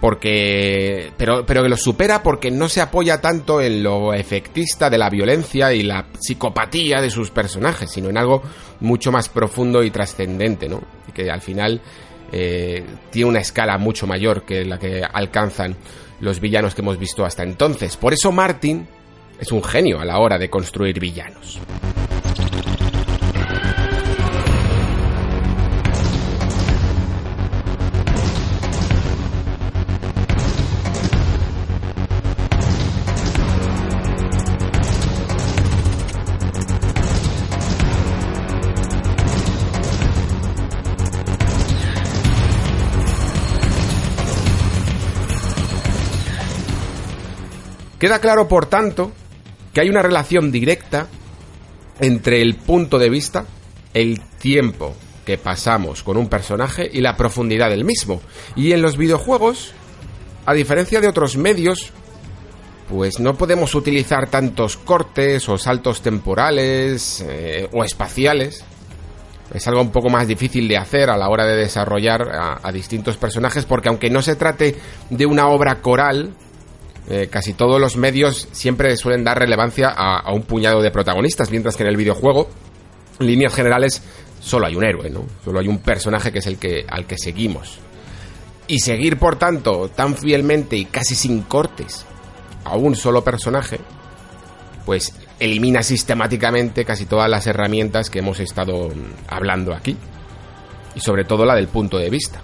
porque 0.00 1.12
pero 1.16 1.44
pero 1.44 1.62
que 1.62 1.68
lo 1.68 1.76
supera 1.76 2.22
porque 2.22 2.50
no 2.50 2.68
se 2.68 2.80
apoya 2.80 3.20
tanto 3.20 3.60
en 3.60 3.82
lo 3.82 4.14
efectista 4.14 4.88
de 4.88 4.98
la 4.98 5.10
violencia 5.10 5.72
y 5.72 5.82
la 5.82 6.06
psicopatía 6.18 7.00
de 7.00 7.10
sus 7.10 7.30
personajes, 7.30 7.90
sino 7.90 8.08
en 8.08 8.16
algo 8.16 8.42
mucho 8.80 9.12
más 9.12 9.28
profundo 9.28 9.82
y 9.82 9.90
trascendente, 9.90 10.68
¿no? 10.68 10.80
Que 11.12 11.30
al 11.30 11.42
final 11.42 11.80
eh, 12.32 12.84
tiene 13.10 13.28
una 13.28 13.40
escala 13.40 13.76
mucho 13.76 14.06
mayor 14.06 14.44
que 14.44 14.64
la 14.64 14.78
que 14.78 15.02
alcanzan 15.02 15.76
los 16.20 16.40
villanos 16.40 16.74
que 16.74 16.82
hemos 16.82 16.98
visto 16.98 17.24
hasta 17.24 17.42
entonces. 17.42 17.96
Por 17.96 18.12
eso 18.12 18.32
Martin 18.32 18.86
es 19.38 19.52
un 19.52 19.62
genio 19.62 20.00
a 20.00 20.04
la 20.04 20.18
hora 20.18 20.38
de 20.38 20.48
construir 20.48 20.98
villanos. 20.98 21.60
Queda 48.00 48.18
claro, 48.18 48.48
por 48.48 48.64
tanto, 48.64 49.12
que 49.74 49.82
hay 49.82 49.90
una 49.90 50.00
relación 50.00 50.50
directa 50.50 51.06
entre 52.00 52.40
el 52.40 52.54
punto 52.54 52.98
de 52.98 53.10
vista, 53.10 53.44
el 53.92 54.22
tiempo 54.38 54.94
que 55.26 55.36
pasamos 55.36 56.02
con 56.02 56.16
un 56.16 56.26
personaje 56.26 56.88
y 56.90 57.02
la 57.02 57.14
profundidad 57.14 57.68
del 57.68 57.84
mismo. 57.84 58.22
Y 58.56 58.72
en 58.72 58.80
los 58.80 58.96
videojuegos, 58.96 59.74
a 60.46 60.54
diferencia 60.54 61.02
de 61.02 61.08
otros 61.08 61.36
medios, 61.36 61.92
pues 62.88 63.20
no 63.20 63.34
podemos 63.34 63.74
utilizar 63.74 64.30
tantos 64.30 64.78
cortes 64.78 65.46
o 65.50 65.58
saltos 65.58 66.00
temporales 66.00 67.22
eh, 67.28 67.68
o 67.70 67.84
espaciales. 67.84 68.64
Es 69.52 69.68
algo 69.68 69.82
un 69.82 69.92
poco 69.92 70.08
más 70.08 70.26
difícil 70.26 70.68
de 70.68 70.78
hacer 70.78 71.10
a 71.10 71.18
la 71.18 71.28
hora 71.28 71.44
de 71.44 71.56
desarrollar 71.56 72.58
a 72.62 72.72
distintos 72.72 73.18
personajes 73.18 73.66
porque 73.66 73.90
aunque 73.90 74.08
no 74.08 74.22
se 74.22 74.36
trate 74.36 74.76
de 75.10 75.26
una 75.26 75.48
obra 75.48 75.82
coral, 75.82 76.34
eh, 77.08 77.28
casi 77.30 77.54
todos 77.54 77.80
los 77.80 77.96
medios 77.96 78.48
siempre 78.52 78.96
suelen 78.96 79.24
dar 79.24 79.38
relevancia 79.38 79.88
a, 79.88 80.32
un 80.32 80.42
puñado 80.42 80.82
de 80.82 80.90
protagonistas, 80.90 81.50
mientras 81.50 81.76
que 81.76 81.82
en 81.82 81.88
el 81.88 81.96
videojuego, 81.96 82.48
en 83.18 83.26
líneas 83.26 83.54
generales, 83.54 84.02
solo 84.40 84.66
hay 84.66 84.76
un 84.76 84.84
héroe, 84.84 85.10
¿no? 85.10 85.24
Solo 85.44 85.60
hay 85.60 85.68
un 85.68 85.78
personaje 85.78 86.32
que 86.32 86.38
es 86.38 86.46
el 86.46 86.58
que, 86.58 86.84
al 86.88 87.06
que 87.06 87.18
seguimos. 87.18 87.78
Y 88.68 88.78
seguir, 88.80 89.18
por 89.18 89.36
tanto, 89.36 89.88
tan 89.88 90.16
fielmente 90.16 90.76
y 90.76 90.84
casi 90.84 91.14
sin 91.14 91.42
cortes 91.42 92.04
a 92.64 92.76
un 92.76 92.94
solo 92.94 93.24
personaje, 93.24 93.80
pues 94.86 95.12
elimina 95.40 95.82
sistemáticamente 95.82 96.84
casi 96.84 97.06
todas 97.06 97.28
las 97.28 97.46
herramientas 97.46 98.10
que 98.10 98.20
hemos 98.20 98.38
estado 98.38 98.90
hablando 99.26 99.74
aquí. 99.74 99.96
Y 100.94 101.00
sobre 101.00 101.24
todo 101.24 101.44
la 101.44 101.54
del 101.54 101.68
punto 101.68 101.98
de 101.98 102.10
vista. 102.10 102.40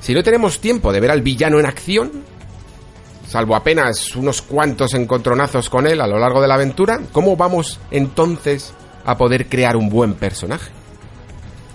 Si 0.00 0.14
no 0.14 0.22
tenemos 0.22 0.60
tiempo 0.60 0.92
de 0.92 1.00
ver 1.00 1.10
al 1.10 1.22
villano 1.22 1.58
en 1.58 1.66
acción, 1.66 2.12
salvo 3.26 3.56
apenas 3.56 4.14
unos 4.16 4.42
cuantos 4.42 4.94
encontronazos 4.94 5.68
con 5.68 5.86
él 5.86 6.00
a 6.00 6.06
lo 6.06 6.18
largo 6.18 6.40
de 6.40 6.48
la 6.48 6.54
aventura, 6.54 7.00
¿cómo 7.12 7.36
vamos 7.36 7.80
entonces 7.90 8.72
a 9.04 9.16
poder 9.16 9.48
crear 9.48 9.76
un 9.76 9.88
buen 9.88 10.14
personaje? 10.14 10.70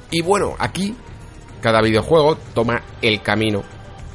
Y 0.09 0.21
bueno, 0.21 0.55
aquí 0.59 0.95
cada 1.61 1.81
videojuego 1.81 2.37
toma 2.53 2.81
el 3.01 3.21
camino 3.21 3.63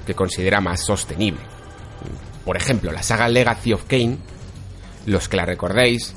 que 0.07 0.14
considera 0.14 0.61
más 0.61 0.84
sostenible. 0.84 1.41
Por 2.45 2.57
ejemplo, 2.57 2.93
la 2.93 3.03
saga 3.03 3.28
Legacy 3.28 3.72
of 3.72 3.84
Kane, 3.84 4.18
los 5.07 5.28
que 5.28 5.37
la 5.37 5.47
recordéis, 5.47 6.14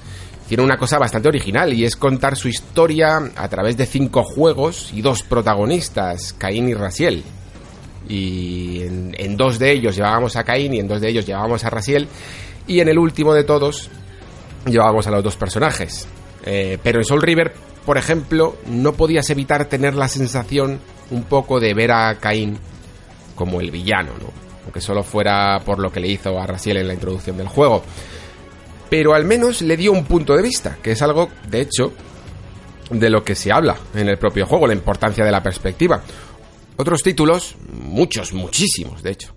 tiene 0.47 0.63
una 0.63 0.78
cosa 0.78 0.97
bastante 0.97 1.28
original 1.28 1.74
y 1.74 1.86
es 1.86 1.95
contar 1.95 2.36
su 2.36 2.47
historia 2.47 3.20
a 3.36 3.47
través 3.49 3.78
de 3.78 3.86
cinco 3.86 4.24
juegos 4.24 4.91
y 4.93 5.01
dos 5.01 5.24
protagonistas, 5.24 6.34
Cain 6.34 6.70
y 6.70 6.74
Raziel, 6.74 7.24
y 8.10 8.82
en, 8.82 9.38
dos 9.38 9.60
de 9.60 9.72
ellos 9.72 9.95
llevábamos 9.95 10.36
a 10.36 10.43
Caín 10.43 10.74
y 10.74 10.80
en 10.80 10.88
dos 10.88 10.99
de 10.99 11.10
ellos 11.10 11.26
llevábamos 11.26 11.64
a 11.64 11.70
Rasiel 11.70 12.07
y 12.68 12.82
en 12.82 12.89
el 12.89 12.97
último 12.97 13.34
de 13.34 13.43
todos 13.43 13.89
llevábamos 14.66 15.07
a 15.07 15.12
los 15.12 15.24
dos 15.24 15.38
personajes. 15.38 16.07
Eh, 16.43 16.80
pero 16.84 16.99
en 16.99 17.05
Soul 17.05 17.22
River, 17.22 17.53
por 17.86 17.97
ejemplo, 17.97 18.57
no 18.66 18.93
podías 18.93 19.30
evitar 19.30 19.66
tener 19.66 19.93
la 19.93 20.07
sensación 20.07 20.80
un 21.12 21.24
poco 21.24 21.60
de 21.60 21.74
ver 21.74 21.91
a 21.91 22.16
Caín 22.16 22.57
como 23.36 23.62
el 23.62 23.72
villano, 23.72 24.12
¿no? 24.20 24.49
aunque 24.64 24.82
solo 24.82 25.03
fuera 25.03 25.60
por 25.66 25.80
lo 25.80 25.91
que 25.91 25.99
le 25.99 26.07
hizo 26.07 26.38
a 26.39 26.45
Rasiel 26.45 26.78
en 26.78 26.88
la 26.88 26.93
introducción 26.93 27.38
del 27.38 27.47
juego. 27.47 27.84
Pero 28.89 29.14
al 29.14 29.24
menos 29.24 29.62
le 29.62 29.78
dio 29.78 29.91
un 29.91 30.03
punto 30.05 30.36
de 30.36 30.41
vista, 30.41 30.78
que 30.82 30.91
es 30.91 31.01
algo, 31.01 31.30
de 31.47 31.62
hecho, 31.62 31.93
de 32.89 33.10
lo 33.10 33.24
que 33.24 33.36
se 33.36 33.51
habla 33.51 33.78
en 33.93 34.10
el 34.10 34.18
propio 34.18 34.45
juego, 34.45 34.68
la 34.68 34.74
importancia 34.74 35.24
de 35.24 35.32
la 35.32 35.43
perspectiva. 35.43 36.01
Otros 36.82 37.03
títulos, 37.03 37.57
muchos, 37.73 38.32
muchísimos, 38.32 39.03
de 39.03 39.11
hecho, 39.11 39.36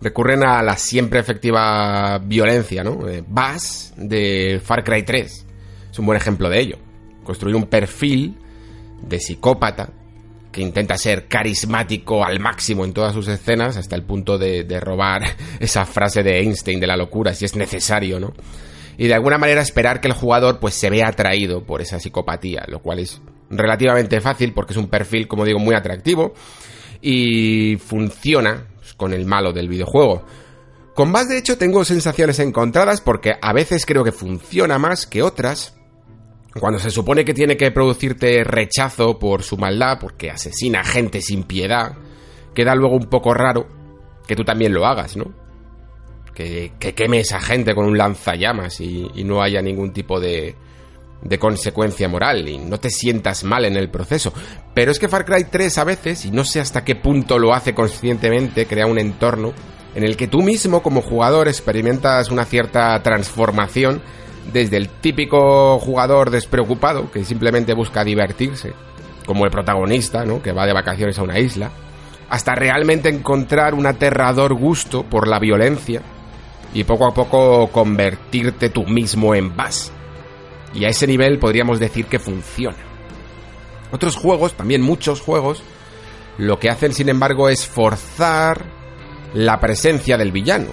recurren 0.00 0.42
a 0.42 0.62
la 0.62 0.78
siempre 0.78 1.20
efectiva 1.20 2.16
violencia, 2.16 2.82
¿no? 2.82 3.06
Eh, 3.06 3.22
Bass 3.28 3.92
de 3.98 4.58
Far 4.64 4.82
Cry 4.84 5.02
3 5.02 5.46
es 5.90 5.98
un 5.98 6.06
buen 6.06 6.16
ejemplo 6.16 6.48
de 6.48 6.60
ello. 6.60 6.78
Construir 7.24 7.56
un 7.56 7.66
perfil 7.66 8.38
de 9.02 9.20
psicópata 9.20 9.90
que 10.50 10.62
intenta 10.62 10.96
ser 10.96 11.28
carismático 11.28 12.24
al 12.24 12.40
máximo 12.40 12.86
en 12.86 12.94
todas 12.94 13.12
sus 13.12 13.28
escenas, 13.28 13.76
hasta 13.76 13.94
el 13.94 14.04
punto 14.04 14.38
de, 14.38 14.64
de 14.64 14.80
robar 14.80 15.24
esa 15.60 15.84
frase 15.84 16.22
de 16.22 16.38
Einstein 16.38 16.80
de 16.80 16.86
la 16.86 16.96
locura, 16.96 17.34
si 17.34 17.44
es 17.44 17.54
necesario, 17.54 18.18
¿no? 18.18 18.32
Y 18.96 19.08
de 19.08 19.14
alguna 19.14 19.36
manera 19.36 19.60
esperar 19.60 20.00
que 20.00 20.08
el 20.08 20.14
jugador 20.14 20.58
pues 20.58 20.72
se 20.72 20.88
vea 20.88 21.08
atraído 21.08 21.64
por 21.64 21.82
esa 21.82 22.00
psicopatía, 22.00 22.64
lo 22.66 22.80
cual 22.80 23.00
es 23.00 23.20
relativamente 23.50 24.22
fácil 24.22 24.54
porque 24.54 24.72
es 24.72 24.78
un 24.78 24.88
perfil, 24.88 25.28
como 25.28 25.44
digo, 25.44 25.58
muy 25.58 25.74
atractivo 25.74 26.32
y 27.00 27.76
funciona 27.76 28.66
con 28.96 29.12
el 29.12 29.26
malo 29.26 29.52
del 29.52 29.68
videojuego. 29.68 30.24
Con 30.94 31.12
más, 31.12 31.28
de 31.28 31.38
hecho, 31.38 31.56
tengo 31.56 31.84
sensaciones 31.84 32.38
encontradas 32.40 33.00
porque 33.00 33.34
a 33.40 33.52
veces 33.52 33.86
creo 33.86 34.02
que 34.02 34.12
funciona 34.12 34.78
más 34.78 35.06
que 35.06 35.22
otras. 35.22 35.76
Cuando 36.58 36.80
se 36.80 36.90
supone 36.90 37.24
que 37.24 37.34
tiene 37.34 37.56
que 37.56 37.70
producirte 37.70 38.42
rechazo 38.42 39.18
por 39.18 39.44
su 39.44 39.56
maldad, 39.56 39.98
porque 40.00 40.30
asesina 40.30 40.82
gente 40.82 41.20
sin 41.20 41.44
piedad, 41.44 41.92
queda 42.52 42.74
luego 42.74 42.96
un 42.96 43.06
poco 43.06 43.32
raro 43.32 43.68
que 44.26 44.34
tú 44.34 44.44
también 44.44 44.72
lo 44.74 44.86
hagas, 44.86 45.16
¿no? 45.16 45.32
Que, 46.34 46.72
que 46.80 46.94
queme 46.94 47.20
esa 47.20 47.40
gente 47.40 47.74
con 47.74 47.86
un 47.86 47.96
lanzallamas 47.96 48.80
y 48.80 49.22
no 49.24 49.40
haya 49.42 49.62
ningún 49.62 49.92
tipo 49.92 50.18
de, 50.18 50.56
de 51.22 51.38
consecuencia 51.38 52.08
moral 52.08 52.48
y 52.48 52.58
no 52.58 52.78
te 52.78 52.90
sientas 52.90 53.44
mal 53.44 53.64
en 53.64 53.76
el 53.76 53.90
proceso. 53.90 54.32
Pero 54.74 54.90
es 54.90 54.98
que 54.98 55.08
Far 55.08 55.24
Cry 55.24 55.44
3 55.50 55.78
a 55.78 55.84
veces, 55.84 56.24
y 56.24 56.30
no 56.30 56.44
sé 56.44 56.60
hasta 56.60 56.84
qué 56.84 56.94
punto 56.94 57.38
lo 57.38 57.54
hace 57.54 57.74
conscientemente, 57.74 58.66
crea 58.66 58.86
un 58.86 58.98
entorno 58.98 59.52
en 59.94 60.04
el 60.04 60.16
que 60.16 60.28
tú 60.28 60.42
mismo 60.42 60.82
como 60.82 61.02
jugador 61.02 61.48
experimentas 61.48 62.30
una 62.30 62.44
cierta 62.44 63.02
transformación 63.02 64.00
desde 64.52 64.76
el 64.76 64.88
típico 64.88 65.78
jugador 65.78 66.30
despreocupado 66.30 67.10
que 67.10 67.24
simplemente 67.24 67.74
busca 67.74 68.04
divertirse, 68.04 68.72
como 69.26 69.44
el 69.44 69.50
protagonista, 69.50 70.24
¿no? 70.24 70.40
que 70.40 70.52
va 70.52 70.66
de 70.66 70.72
vacaciones 70.72 71.18
a 71.18 71.22
una 71.22 71.38
isla, 71.38 71.70
hasta 72.30 72.54
realmente 72.54 73.08
encontrar 73.08 73.74
un 73.74 73.86
aterrador 73.86 74.54
gusto 74.54 75.02
por 75.02 75.26
la 75.26 75.38
violencia 75.38 76.02
y 76.72 76.84
poco 76.84 77.06
a 77.06 77.14
poco 77.14 77.68
convertirte 77.68 78.68
tú 78.68 78.84
mismo 78.86 79.34
en 79.34 79.56
Bass 79.56 79.92
y 80.74 80.84
a 80.84 80.88
ese 80.88 81.06
nivel 81.06 81.38
podríamos 81.38 81.80
decir 81.80 82.06
que 82.06 82.18
funciona. 82.18 82.78
Otros 83.90 84.16
juegos, 84.16 84.54
también 84.54 84.82
muchos 84.82 85.20
juegos, 85.20 85.62
lo 86.36 86.58
que 86.58 86.68
hacen 86.68 86.92
sin 86.92 87.08
embargo 87.08 87.48
es 87.48 87.66
forzar 87.66 88.64
la 89.34 89.58
presencia 89.60 90.16
del 90.16 90.32
villano. 90.32 90.70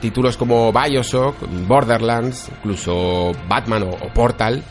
Títulos 0.00 0.36
como 0.36 0.72
Bioshock, 0.72 1.36
Borderlands, 1.66 2.50
incluso 2.58 3.32
Batman 3.48 3.84
o, 3.84 4.12
Portal, 4.12 4.62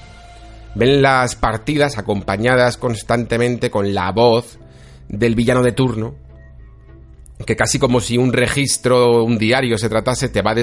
ven 0.75 1.01
las 1.01 1.35
partidas 1.35 1.97
acompañadas 1.97 2.77
constantemente 2.77 3.71
con 3.71 3.93
la 3.93 4.11
voz 4.11 4.59
del 5.09 5.35
villano 5.35 5.63
de 5.63 5.71
turno, 5.71 6.15
que 7.45 7.55
casi 7.55 7.79
como 7.79 7.99
si 7.99 8.17
un 8.17 8.31
registro, 8.31 9.23
un 9.23 9.37
diario 9.37 9.77
se 9.77 9.89
tratase, 9.89 10.29
te 10.29 10.41
va 10.41 10.53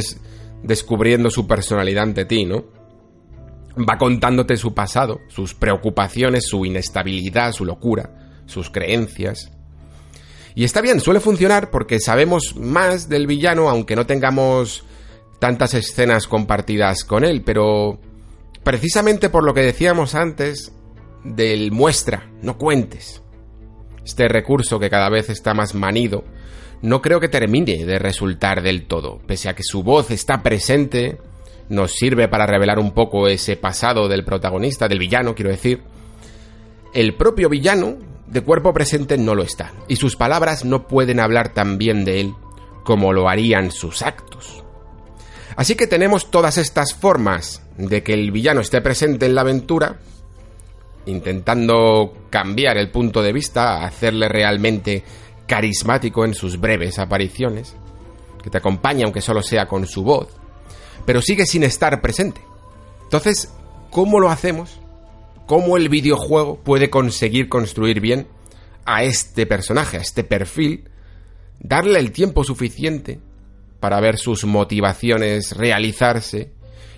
descubriendo 0.63 1.31
su 1.31 1.47
personalidad 1.47 2.05
ante 2.05 2.25
ti, 2.25 2.45
¿no? 2.45 2.82
Va 3.79 3.99
contándote 3.99 4.57
su 4.57 4.75
pasado, 4.75 5.21
sus 5.29 5.55
preocupaciones, 5.55 6.47
su 6.47 6.65
inestabilidad, 6.65 7.53
su 7.53 7.65
locura, 7.65 8.43
sus 8.47 8.71
creencias. 8.71 9.51
Y 10.55 10.65
está 10.65 10.81
bien, 10.81 11.01
suele 11.01 11.21
funcionar 11.21 11.71
porque 11.71 11.99
sabemos 12.01 12.55
más 12.57 13.09
del 13.09 13.27
villano 13.27 13.71
aunque 13.71 13.97
no 13.97 14.07
tengamos 14.07 14.85
tantas 15.39 15.75
escenas 15.75 16.27
compartidas 16.27 17.05
con 17.05 17.25
él, 17.25 17.43
pero 17.43 17.99
precisamente 18.63 19.31
por 19.31 19.45
lo 19.45 19.55
que 19.55 19.63
decíamos 19.63 20.15
antes 20.15 20.73
del 21.25 21.73
muestra, 21.73 22.31
no 22.43 22.59
cuentes. 22.59 23.23
Este 24.05 24.29
recurso 24.29 24.79
que 24.79 24.91
cada 24.91 25.09
vez 25.09 25.31
está 25.31 25.55
más 25.55 25.75
manido, 25.75 26.25
no 26.83 27.01
creo 27.01 27.21
que 27.21 27.29
termine 27.29 27.85
de 27.85 27.99
resultar 27.99 28.63
del 28.63 28.87
todo, 28.87 29.21
pese 29.27 29.49
a 29.49 29.55
que 29.55 29.63
su 29.63 29.83
voz 29.83 30.11
está 30.11 30.43
presente, 30.43 31.19
nos 31.73 31.93
sirve 31.93 32.29
para 32.29 32.47
revelar 32.47 32.79
un 32.79 32.93
poco 32.93 33.29
ese 33.29 33.57
pasado 33.57 34.07
del 34.07 34.25
protagonista, 34.25 34.89
del 34.89 34.99
villano, 34.99 35.35
quiero 35.35 35.51
decir. 35.51 35.83
El 36.93 37.17
propio 37.17 37.49
villano, 37.49 37.97
de 38.27 38.43
cuerpo 38.43 38.75
presente, 38.75 39.17
no 39.17 39.35
lo 39.35 39.43
está, 39.43 39.73
y 39.89 39.97
sus 39.97 40.15
palabras 40.15 40.67
no 40.67 40.87
pueden 40.87 41.19
hablar 41.19 41.55
tan 41.55 41.79
bien 41.79 42.05
de 42.05 42.21
él 42.21 42.35
como 42.85 43.15
lo 43.15 43.27
harían 43.29 43.71
sus 43.71 44.03
actos. 44.03 44.63
Así 45.57 45.75
que 45.75 45.87
tenemos 45.87 46.31
todas 46.31 46.59
estas 46.59 46.95
formas 46.95 47.63
de 47.79 48.03
que 48.03 48.13
el 48.13 48.33
villano 48.33 48.61
esté 48.61 48.83
presente 48.83 49.25
en 49.25 49.35
la 49.35 49.41
aventura, 49.41 49.99
intentando 51.07 52.27
cambiar 52.29 52.77
el 52.77 52.91
punto 52.91 53.23
de 53.23 53.33
vista, 53.33 53.83
hacerle 53.83 54.29
realmente 54.29 55.05
carismático 55.47 56.27
en 56.27 56.35
sus 56.35 56.61
breves 56.61 56.99
apariciones, 56.99 57.75
que 58.43 58.51
te 58.51 58.59
acompaña 58.59 59.05
aunque 59.05 59.23
solo 59.23 59.43
sea 59.43 59.67
con 59.67 59.87
su 59.87 60.03
voz, 60.03 60.42
pero 61.05 61.23
sigue 61.23 61.47
sin 61.47 61.63
estar 61.63 62.01
presente. 62.01 62.41
Entonces, 63.05 63.53
¿cómo 63.91 64.21
lo 64.21 64.31
hacemos? 64.31 64.79
¿Cómo 65.47 65.77
el 65.77 65.89
videojuego 65.89 66.57
puede 66.57 66.91
conseguir 66.91 67.49
construir 67.49 68.01
bien 68.01 68.27
a 68.85 69.03
este 69.05 69.47
personaje, 69.47 69.99
a 69.99 70.01
este 70.01 70.25
perfil, 70.25 70.89
darle 71.61 71.99
el 71.99 72.13
tiempo 72.13 72.45
suficiente 72.45 73.21
para 73.81 74.01
ver 74.01 74.19
sus 74.19 74.45
motivaciones 74.45 75.57
realizarse 75.57 76.53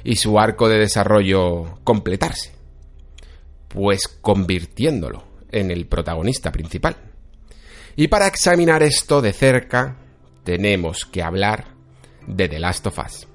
y 0.05 0.17
su 0.17 0.39
arco 0.39 0.69
de 0.69 0.79
desarrollo 0.79 1.79
completarse? 1.83 2.53
Pues 3.69 4.07
convirtiéndolo 4.07 5.25
en 5.51 5.71
el 5.71 5.87
protagonista 5.87 6.53
principal. 6.53 6.97
Y 7.97 8.09
para 8.09 8.27
examinar 8.27 8.83
esto 8.83 9.23
de 9.23 9.33
cerca, 9.33 9.97
tenemos 10.45 11.05
que 11.05 11.23
hablar 11.23 11.75
de 12.27 12.49
The 12.49 12.59
Last 12.59 12.87
of 12.87 12.99
Us. 12.99 13.29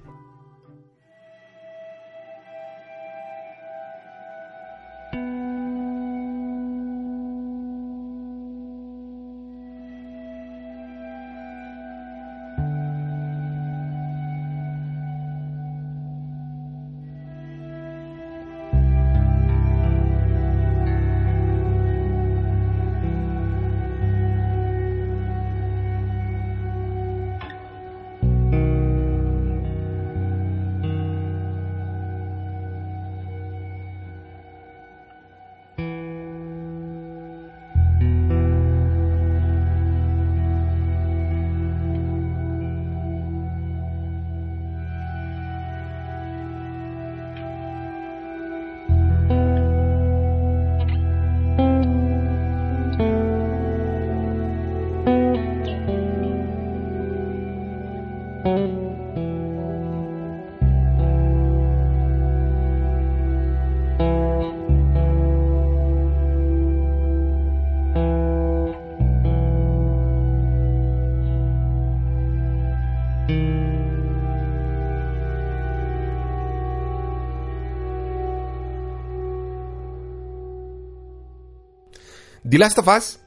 The 82.49 82.57
Last 82.57 82.79
of 82.79 82.87
Us 82.87 83.19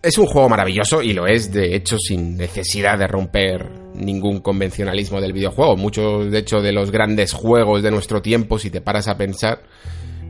es 0.00 0.16
un 0.16 0.26
juego 0.26 0.48
maravilloso 0.48 1.02
y 1.02 1.12
lo 1.12 1.26
es, 1.26 1.50
de 1.50 1.74
hecho, 1.74 1.96
sin 1.98 2.36
necesidad 2.36 2.96
de 2.98 3.08
romper 3.08 3.68
ningún 3.94 4.40
convencionalismo 4.40 5.20
del 5.20 5.32
videojuego. 5.32 5.76
Muchos, 5.76 6.30
de 6.30 6.38
hecho, 6.38 6.60
de 6.60 6.70
los 6.70 6.92
grandes 6.92 7.32
juegos 7.32 7.82
de 7.82 7.90
nuestro 7.90 8.22
tiempo, 8.22 8.60
si 8.60 8.70
te 8.70 8.80
paras 8.80 9.08
a 9.08 9.16
pensar, 9.16 9.62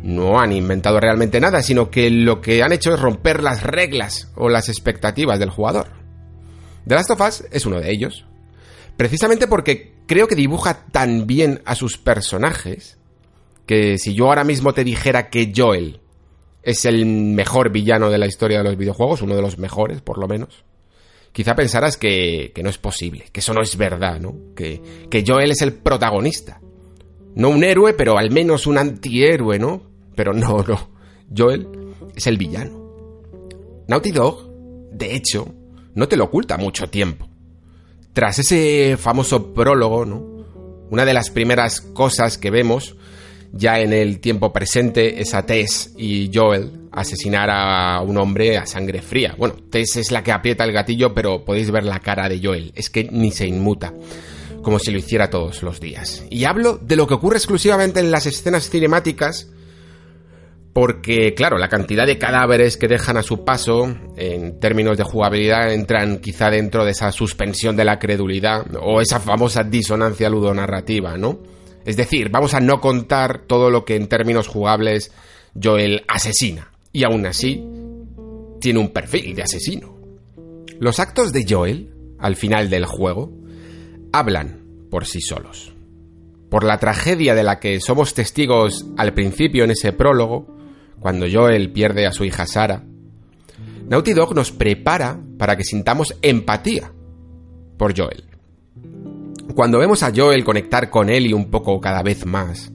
no 0.03 0.41
han 0.41 0.53
inventado 0.53 1.01
realmente 1.01 1.39
nada, 1.39 1.61
sino 1.61 1.91
que 1.91 2.09
lo 2.09 2.41
que 2.41 2.63
han 2.63 2.73
hecho 2.73 2.95
es 2.95 3.01
romper 3.01 3.43
las 3.43 3.63
reglas 3.63 4.33
o 4.37 4.49
las 4.49 4.71
expectativas 4.71 5.39
del 5.39 5.51
jugador. 5.51 5.89
The 6.87 6.95
Last 6.95 7.11
of 7.11 7.21
Us 7.21 7.45
es 7.51 7.67
uno 7.67 7.79
de 7.79 7.91
ellos, 7.91 8.25
precisamente 8.97 9.49
porque 9.49 9.97
creo 10.07 10.29
que 10.29 10.37
dibuja 10.37 10.87
tan 10.93 11.27
bien 11.27 11.61
a 11.67 11.75
sus 11.75 11.99
personajes 11.99 12.97
que 13.67 13.99
si 13.99 14.15
yo 14.15 14.29
ahora 14.29 14.45
mismo 14.45 14.73
te 14.73 14.85
dijera 14.85 15.29
que 15.29 15.53
Joel 15.55 16.01
es 16.65 16.85
el 16.87 17.05
mejor 17.05 17.71
villano 17.71 18.11
de 18.11 18.19
la 18.19 18.27
historia 18.27 18.59
de 18.59 18.65
los 18.65 18.77
videojuegos, 18.77 19.23
uno 19.23 19.37
de 19.37 19.43
los 19.43 19.59
mejores, 19.59 20.01
por 20.01 20.19
lo 20.19 20.27
menos. 20.27 20.65
Quizá 21.33 21.55
pensarás 21.55 21.97
que, 21.97 22.53
que 22.55 22.63
no 22.63 22.71
es 22.71 22.79
posible, 22.79 23.27
que 23.33 23.41
eso 23.41 23.53
no 23.53 23.61
es 23.61 23.77
verdad, 23.77 24.21
¿no? 24.21 24.35
Que, 24.57 24.81
que 25.11 25.25
Joel 25.27 25.51
es 25.51 25.63
el 25.63 25.75
protagonista. 25.75 26.61
No 27.35 27.51
un 27.51 27.65
héroe, 27.65 27.93
pero 27.93 28.17
al 28.17 28.31
menos 28.31 28.67
un 28.67 28.79
antihéroe, 28.79 29.59
¿no? 29.59 29.83
Pero 30.15 30.33
no, 30.33 30.63
no. 30.69 30.91
Joel 31.37 31.69
es 32.15 32.27
el 32.27 32.39
villano. 32.39 32.85
Naughty 33.89 34.13
Dog, 34.13 34.49
de 34.93 35.15
hecho, 35.15 35.55
no 35.95 36.09
te 36.09 36.17
lo 36.17 36.25
oculta 36.25 36.57
mucho 36.57 36.89
tiempo. 36.89 37.29
Tras 38.13 38.39
ese 38.39 38.97
famoso 38.97 39.53
prólogo, 39.53 40.07
¿no? 40.07 40.25
Una 40.91 41.05
de 41.05 41.15
las 41.15 41.31
primeras 41.31 41.81
cosas 41.81 42.39
que 42.39 42.51
vemos 42.51 42.97
ya 43.57 43.81
en 43.81 43.93
el 43.93 44.21
tiempo 44.21 44.53
presente 44.53 45.21
es 45.21 45.33
a 45.35 45.47
Tess 45.47 45.95
y 45.97 46.31
Joel 46.35 46.89
asesinar 46.91 47.49
a 47.51 48.01
un 48.03 48.17
hombre 48.17 48.57
a 48.57 48.67
sangre 48.67 49.01
fría. 49.01 49.35
Bueno, 49.39 49.55
Tess 49.71 49.97
es 49.97 50.11
la 50.11 50.23
que 50.23 50.33
aprieta 50.33 50.65
el 50.65 50.73
gatillo, 50.73 51.15
pero 51.15 51.45
podéis 51.45 51.71
ver 51.71 51.85
la 51.85 52.01
cara 52.01 52.29
de 52.29 52.41
Joel. 52.43 52.73
Es 52.75 52.91
que 52.91 53.05
ni 53.11 53.31
se 53.31 53.47
inmuta, 53.47 53.95
como 54.63 54.79
si 54.79 54.91
lo 54.91 54.99
hiciera 54.99 55.31
todos 55.31 55.63
los 55.63 55.81
días. 55.81 56.25
Y 56.31 56.45
hablo 56.45 56.79
de 56.79 56.97
lo 56.97 57.07
que 57.07 57.15
ocurre 57.15 57.37
exclusivamente 57.37 58.01
en 58.01 58.11
las 58.11 58.27
escenas 58.27 58.69
cinemáticas 58.69 59.49
porque, 60.75 61.35
claro, 61.35 61.57
la 61.57 61.69
cantidad 61.69 62.05
de 62.05 62.19
cadáveres 62.19 62.77
que 62.77 62.89
dejan 62.89 63.17
a 63.17 63.23
su 63.23 63.45
paso, 63.45 63.97
en 64.17 64.59
términos 64.59 64.99
de 64.99 65.05
jugabilidad, 65.05 65.73
entran 65.73 66.19
quizá 66.19 66.51
dentro 66.51 66.85
de 66.85 66.91
esa 66.91 67.13
suspensión 67.13 67.77
de 67.77 67.85
la 67.85 68.01
credulidad 68.01 68.67
o 68.81 69.01
esa 69.01 69.21
famosa 69.21 69.63
disonancia 69.63 70.29
ludonarrativa, 70.29 71.17
¿no? 71.17 71.39
Es 71.85 71.97
decir, 71.97 72.31
vamos 72.31 72.55
a 72.55 72.61
no 72.61 72.81
contar 72.81 73.43
todo 73.47 73.71
lo 73.71 73.85
que 73.85 73.97
en 73.97 74.09
términos 74.09 74.49
jugables 74.49 75.13
Joel 75.61 76.05
asesina. 76.09 76.71
Y 76.93 77.05
aún 77.05 77.27
así, 77.27 77.63
tiene 78.61 78.79
un 78.79 78.91
perfil 78.91 79.35
de 79.35 79.43
asesino. 79.43 79.99
Los 80.79 80.99
actos 80.99 81.33
de 81.33 81.45
Joel, 81.49 81.93
al 82.19 82.37
final 82.37 82.71
del 82.71 82.87
juego, 82.87 83.33
hablan 84.13 84.61
por 84.91 85.07
sí 85.07 85.21
solos. 85.21 85.75
Por 86.51 86.65
la 86.65 86.79
tragedia 86.79 87.35
de 87.35 87.43
la 87.43 87.59
que 87.59 87.81
somos 87.81 88.15
testigos 88.15 88.87
al 88.97 89.13
principio 89.13 89.65
en 89.65 89.73
ese 89.73 89.93
prólogo, 89.93 90.47
cuando 91.01 91.27
Joel 91.31 91.73
pierde 91.73 92.07
a 92.07 92.13
su 92.13 92.25
hija 92.25 92.47
Sara, 92.47 92.85
Naughty 93.89 94.15
Dog 94.15 94.35
nos 94.35 94.53
prepara 94.53 95.21
para 95.37 95.57
que 95.57 95.65
sintamos 95.65 96.17
empatía 96.23 96.93
por 97.77 97.95
Joel. 97.97 98.34
Cuando 99.55 99.79
vemos 99.79 100.03
a 100.03 100.11
Joel 100.13 100.43
conectar 100.43 100.91
con 100.91 101.09
y 101.09 101.33
un 101.33 101.49
poco 101.49 101.81
cada 101.81 102.03
vez 102.03 102.27
más, 102.27 102.73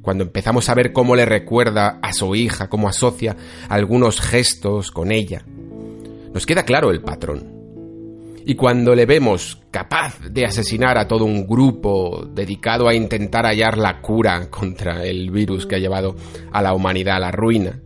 cuando 0.00 0.24
empezamos 0.24 0.70
a 0.70 0.74
ver 0.74 0.90
cómo 0.90 1.14
le 1.14 1.26
recuerda 1.26 1.98
a 2.00 2.14
su 2.14 2.34
hija, 2.34 2.68
cómo 2.70 2.88
asocia 2.88 3.36
algunos 3.68 4.22
gestos 4.22 4.90
con 4.90 5.12
ella, 5.12 5.44
nos 6.32 6.46
queda 6.46 6.64
claro 6.64 6.90
el 6.90 7.02
patrón. 7.02 7.52
Y 8.46 8.54
cuando 8.54 8.94
le 8.94 9.04
vemos 9.04 9.60
capaz 9.70 10.18
de 10.20 10.46
asesinar 10.46 10.96
a 10.96 11.06
todo 11.06 11.26
un 11.26 11.46
grupo 11.46 12.24
dedicado 12.32 12.88
a 12.88 12.94
intentar 12.94 13.44
hallar 13.44 13.76
la 13.76 14.00
cura 14.00 14.48
contra 14.48 15.04
el 15.04 15.30
virus 15.30 15.66
que 15.66 15.76
ha 15.76 15.78
llevado 15.78 16.16
a 16.52 16.62
la 16.62 16.72
humanidad 16.72 17.16
a 17.16 17.20
la 17.20 17.32
ruina, 17.32 17.82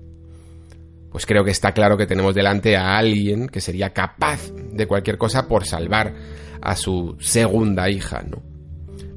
pues 1.10 1.26
creo 1.26 1.42
que 1.42 1.50
está 1.50 1.72
claro 1.72 1.96
que 1.96 2.06
tenemos 2.06 2.36
delante 2.36 2.76
a 2.76 2.98
alguien 2.98 3.48
que 3.48 3.60
sería 3.60 3.92
capaz 3.92 4.52
de 4.52 4.86
cualquier 4.86 5.18
cosa 5.18 5.48
por 5.48 5.66
salvar 5.66 6.14
a 6.60 6.76
su 6.76 7.16
segunda 7.20 7.88
hija, 7.90 8.22
¿no? 8.28 8.42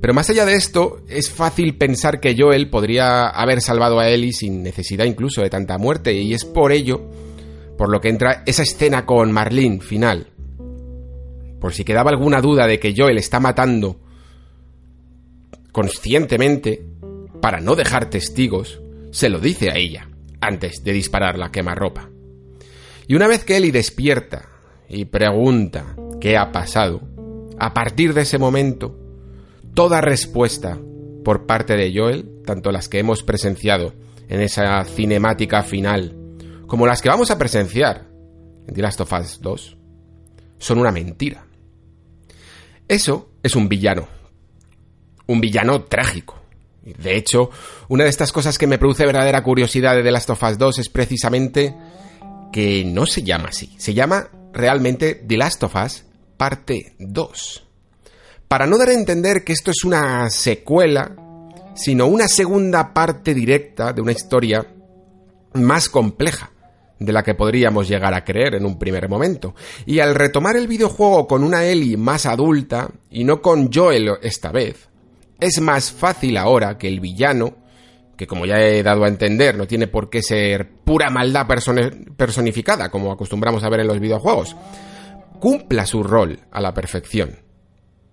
Pero 0.02 0.16
más 0.16 0.30
allá 0.32 0.46
de 0.46 0.56
esto, 0.56 1.04
es 1.08 1.30
fácil 1.30 1.78
pensar 1.78 2.20
que 2.20 2.36
Joel 2.38 2.70
podría 2.70 3.28
haber 3.28 3.62
salvado 3.62 4.00
a 4.00 4.10
Ellie 4.10 4.34
sin 4.34 4.64
necesidad 4.64 5.06
incluso 5.06 5.42
de 5.42 5.50
tanta 5.50 5.78
muerte, 5.78 6.14
y 6.14 6.34
es 6.34 6.44
por 6.44 6.72
ello 6.72 7.08
por 7.78 7.90
lo 7.90 8.02
que 8.02 8.10
entra 8.10 8.44
esa 8.46 8.64
escena 8.64 9.06
con 9.06 9.32
Marlene 9.32 9.80
final, 9.80 10.28
por 11.60 11.74
si 11.74 11.84
quedaba 11.84 12.10
alguna 12.10 12.42
duda 12.42 12.66
de 12.66 12.80
que 12.80 12.94
Joel 12.98 13.18
está 13.18 13.40
matando 13.40 14.00
conscientemente 15.72 16.84
para 17.40 17.62
no 17.62 17.76
dejar 17.76 18.10
testigos, 18.10 18.82
se 19.12 19.30
lo 19.30 19.40
dice 19.40 19.70
a 19.70 19.78
ella 19.78 20.10
antes 20.42 20.84
de 20.84 20.94
disparar 20.94 21.38
la 21.38 21.52
quemarropa. 21.52 22.10
Y 23.08 23.16
una 23.16 23.28
vez 23.28 23.44
que 23.44 23.58
Ellie 23.58 23.72
despierta 23.72 24.50
y 24.90 25.06
pregunta 25.06 25.96
qué 26.20 26.38
ha 26.38 26.52
pasado, 26.52 27.02
a 27.62 27.76
partir 27.76 28.16
de 28.16 28.22
ese 28.22 28.40
momento, 28.40 28.98
toda 29.76 30.02
respuesta 30.02 30.80
por 31.24 31.46
parte 31.46 31.76
de 31.76 31.94
Joel, 31.96 32.42
tanto 32.44 32.72
las 32.72 32.90
que 32.90 32.98
hemos 32.98 33.22
presenciado 33.22 33.94
en 34.28 34.42
esa 34.42 34.84
cinemática 34.84 35.62
final, 35.62 36.18
como 36.66 36.88
las 36.88 37.04
que 37.04 37.10
vamos 37.10 37.30
a 37.30 37.38
presenciar 37.38 38.08
en 38.68 38.74
The 38.74 38.82
Last 38.82 39.02
of 39.02 39.14
Us 39.14 39.42
2, 39.42 39.78
son 40.58 40.80
una 40.80 40.92
mentira. 40.92 41.46
Eso 42.88 43.30
es 43.44 43.56
un 43.56 43.70
villano. 43.70 44.08
Un 45.28 45.40
villano 45.40 45.84
trágico. 45.84 46.42
De 46.82 47.16
hecho, 47.16 47.52
una 47.90 48.06
de 48.06 48.10
estas 48.10 48.32
cosas 48.32 48.58
que 48.58 48.66
me 48.66 48.80
produce 48.80 49.06
verdadera 49.06 49.44
curiosidad 49.44 49.94
de 49.96 50.02
The 50.02 50.10
Last 50.10 50.32
of 50.32 50.42
Us 50.42 50.58
2 50.58 50.80
es 50.80 50.90
precisamente 50.90 51.76
que 52.52 52.84
no 52.86 53.06
se 53.06 53.22
llama 53.22 53.50
así. 53.50 53.76
Se 53.78 53.94
llama 53.94 54.30
realmente 54.52 55.14
The 55.14 55.38
Last 55.38 55.62
of 55.62 55.76
Us 55.76 56.06
parte 56.42 56.96
2. 56.98 57.64
Para 58.48 58.66
no 58.66 58.80
dar 58.80 58.90
a 58.90 58.94
entender 58.94 59.44
que 59.44 59.54
esto 59.54 59.70
es 59.70 59.84
una 59.84 60.28
secuela, 60.32 61.16
sino 61.76 62.08
una 62.08 62.28
segunda 62.28 62.96
parte 62.96 63.36
directa 63.36 63.94
de 63.94 64.02
una 64.02 64.14
historia 64.14 64.66
más 65.54 65.88
compleja 65.88 66.50
de 66.98 67.14
la 67.14 67.22
que 67.22 67.36
podríamos 67.36 67.88
llegar 67.88 68.16
a 68.16 68.24
creer 68.24 68.56
en 68.56 68.66
un 68.66 68.80
primer 68.80 69.08
momento. 69.08 69.54
Y 69.86 70.00
al 70.00 70.16
retomar 70.16 70.56
el 70.56 70.68
videojuego 70.68 71.28
con 71.28 71.44
una 71.44 71.64
Ellie 71.64 71.96
más 71.96 72.26
adulta, 72.26 72.90
y 73.12 73.24
no 73.24 73.40
con 73.40 73.72
Joel 73.72 74.10
esta 74.24 74.52
vez, 74.52 74.90
es 75.40 75.62
más 75.62 75.92
fácil 75.92 76.38
ahora 76.38 76.76
que 76.80 76.88
el 76.88 77.02
villano, 77.02 77.56
que 78.18 78.26
como 78.26 78.48
ya 78.48 78.60
he 78.60 78.82
dado 78.82 79.04
a 79.04 79.10
entender, 79.10 79.56
no 79.56 79.68
tiene 79.68 79.86
por 79.86 80.10
qué 80.10 80.24
ser 80.24 80.68
pura 80.84 81.12
maldad 81.12 81.46
personificada, 82.18 82.90
como 82.90 83.12
acostumbramos 83.12 83.64
a 83.64 83.70
ver 83.70 83.82
en 83.82 83.88
los 83.88 84.00
videojuegos, 84.00 84.56
cumpla 85.42 85.86
su 85.86 86.04
rol 86.04 86.40
a 86.52 86.62
la 86.62 86.74
perfección. 86.74 87.40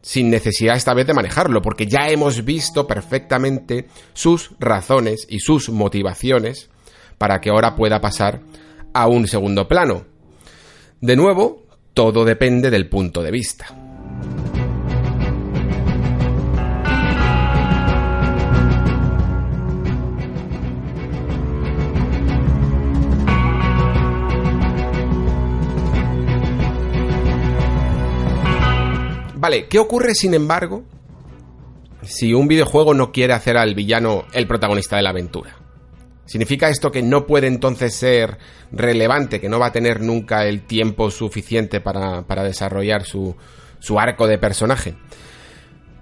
Sin 0.00 0.30
necesidad 0.30 0.76
esta 0.76 0.94
vez 0.94 1.06
de 1.06 1.14
manejarlo, 1.14 1.60
porque 1.60 1.86
ya 1.86 2.08
hemos 2.08 2.44
visto 2.44 2.86
perfectamente 2.86 3.86
sus 4.14 4.52
razones 4.58 5.26
y 5.28 5.40
sus 5.40 5.68
motivaciones 5.68 6.70
para 7.18 7.40
que 7.40 7.50
ahora 7.50 7.76
pueda 7.76 8.00
pasar 8.00 8.40
a 8.94 9.06
un 9.06 9.28
segundo 9.28 9.68
plano. 9.68 10.06
De 11.00 11.16
nuevo, 11.16 11.66
todo 11.92 12.24
depende 12.24 12.70
del 12.70 12.88
punto 12.88 13.22
de 13.22 13.30
vista. 13.30 13.87
¿Qué 29.68 29.78
ocurre 29.78 30.14
sin 30.14 30.34
embargo 30.34 30.84
si 32.02 32.34
un 32.34 32.48
videojuego 32.48 32.94
no 32.94 33.12
quiere 33.12 33.32
hacer 33.32 33.56
al 33.56 33.74
villano 33.74 34.24
el 34.32 34.46
protagonista 34.46 34.96
de 34.96 35.02
la 35.02 35.10
aventura? 35.10 35.56
¿Significa 36.26 36.68
esto 36.68 36.90
que 36.90 37.02
no 37.02 37.26
puede 37.26 37.46
entonces 37.46 37.94
ser 37.94 38.36
relevante, 38.70 39.40
que 39.40 39.48
no 39.48 39.58
va 39.58 39.68
a 39.68 39.72
tener 39.72 40.02
nunca 40.02 40.44
el 40.44 40.66
tiempo 40.66 41.10
suficiente 41.10 41.80
para, 41.80 42.22
desarrollar 42.44 43.04
su, 43.04 43.34
arco 43.98 44.26
de 44.26 44.36
personaje? 44.36 44.94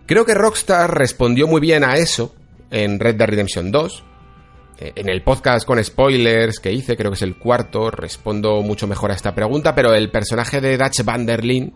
Creo 0.07 0.24
que 0.24 0.34
Rockstar 0.34 0.99
respondió 0.99 1.47
muy 1.47 1.61
bien 1.61 1.84
a 1.84 1.94
eso 1.94 2.34
en 2.72 2.99
Red 2.99 3.14
Dead 3.14 3.28
Redemption 3.28 3.70
2. 3.70 4.05
Eh, 4.78 4.92
en 4.97 5.09
el 5.09 5.22
podcast 5.22 5.64
con 5.64 5.82
spoilers 5.82 6.59
que 6.59 6.72
hice, 6.72 6.97
creo 6.97 7.12
que 7.12 7.16
es 7.16 7.22
el 7.22 7.38
cuarto, 7.38 7.92
respondo 7.92 8.62
mucho 8.62 8.88
mejor 8.88 9.12
a 9.12 9.14
esta 9.14 9.34
pregunta, 9.34 9.76
pero 9.76 9.94
el 9.94 10.11
personaje 10.11 10.61
de 10.61 10.76
Dutch 10.76 11.05
Van 11.05 11.24
der 11.24 11.44
Linde 11.44 11.72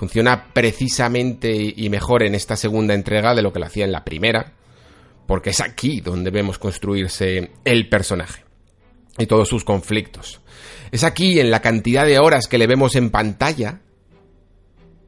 funciona 0.00 0.46
precisamente 0.54 1.52
y 1.76 1.90
mejor 1.90 2.22
en 2.22 2.34
esta 2.34 2.56
segunda 2.56 2.94
entrega 2.94 3.34
de 3.34 3.42
lo 3.42 3.52
que 3.52 3.58
lo 3.58 3.66
hacía 3.66 3.84
en 3.84 3.92
la 3.92 4.02
primera 4.02 4.54
porque 5.26 5.50
es 5.50 5.60
aquí 5.60 6.00
donde 6.00 6.30
vemos 6.30 6.56
construirse 6.56 7.50
el 7.66 7.86
personaje 7.90 8.42
y 9.18 9.26
todos 9.26 9.46
sus 9.46 9.62
conflictos. 9.62 10.40
Es 10.90 11.04
aquí, 11.04 11.38
en 11.38 11.50
la 11.50 11.60
cantidad 11.60 12.06
de 12.06 12.18
horas 12.18 12.46
que 12.48 12.56
le 12.56 12.66
vemos 12.66 12.96
en 12.96 13.10
pantalla, 13.10 13.82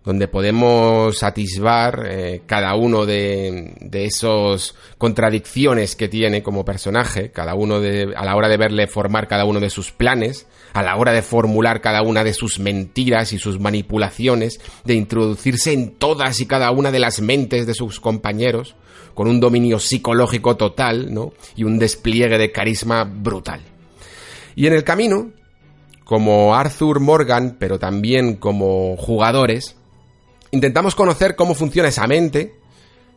donde 0.05 0.27
podemos 0.27 1.23
atisbar 1.23 2.07
eh, 2.09 2.43
cada 2.47 2.75
uno 2.75 3.07
de, 3.07 3.75
de 3.81 4.05
esas 4.05 4.75
contradicciones 4.99 5.95
que 5.95 6.09
tiene 6.09 6.43
como 6.43 6.65
personaje, 6.65 7.31
cada 7.31 7.55
uno 7.55 7.81
de, 7.81 8.13
a 8.17 8.25
la 8.25 8.35
hora 8.35 8.49
de 8.49 8.57
verle 8.57 8.87
formar 8.89 9.29
cada 9.29 9.45
uno 9.45 9.61
de 9.61 9.71
sus 9.71 9.93
planes, 9.93 10.47
a 10.73 10.83
la 10.83 10.97
hora 10.97 11.13
de 11.13 11.23
formular 11.23 11.81
cada 11.81 12.03
una 12.03 12.25
de 12.25 12.35
sus 12.35 12.59
mentiras 12.59 13.33
y 13.33 13.39
sus 13.39 13.61
manipulaciones, 13.61 14.61
de 14.85 14.95
introducirse 14.95 15.73
en 15.73 15.93
todas 15.93 16.41
y 16.41 16.47
cada 16.47 16.71
una 16.73 16.91
de 16.91 16.99
las 16.99 17.21
mentes 17.21 17.67
de 17.67 17.75
sus 17.75 18.01
compañeros, 18.01 18.75
con 19.15 19.29
un 19.29 19.41
dominio 19.41 19.79
psicológico 19.79 20.57
total, 20.57 21.13
¿no? 21.13 21.33
Y 21.55 21.65
un 21.65 21.79
despliegue 21.79 22.39
de 22.39 22.51
carisma 22.51 23.05
brutal. 23.05 23.61
Y 24.57 24.67
en 24.67 24.73
el 24.73 24.85
camino, 24.85 25.31
como 26.05 26.55
Arthur 26.55 27.01
Morgan, 27.01 27.57
pero 27.59 27.79
también 27.79 28.37
como 28.37 28.97
jugadores, 28.97 29.77
intentamos 30.53 30.95
conocer 30.95 31.35
cómo 31.35 31.55
funciona 31.55 31.89
esa 31.89 32.07
mente. 32.07 32.55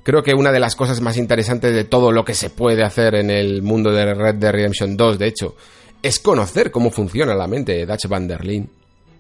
Creo 0.03 0.23
que 0.23 0.33
una 0.33 0.51
de 0.51 0.59
las 0.59 0.75
cosas 0.75 1.01
más 1.01 1.17
interesantes 1.17 1.73
de 1.73 1.83
todo 1.83 2.11
lo 2.11 2.25
que 2.25 2.33
se 2.33 2.49
puede 2.49 2.83
hacer 2.83 3.15
en 3.15 3.29
el 3.29 3.61
mundo 3.61 3.91
de 3.91 4.13
Red 4.13 4.36
Dead 4.36 4.51
Redemption 4.51 4.97
2, 4.97 5.19
de 5.19 5.27
hecho, 5.27 5.55
es 6.01 6.19
conocer 6.19 6.71
cómo 6.71 6.91
funciona 6.91 7.36
la 7.36 7.47
mente 7.47 7.73
de 7.73 7.86
Dutch 7.86 8.07
Van 8.07 8.27
der 8.27 8.45
Linde. 8.45 8.69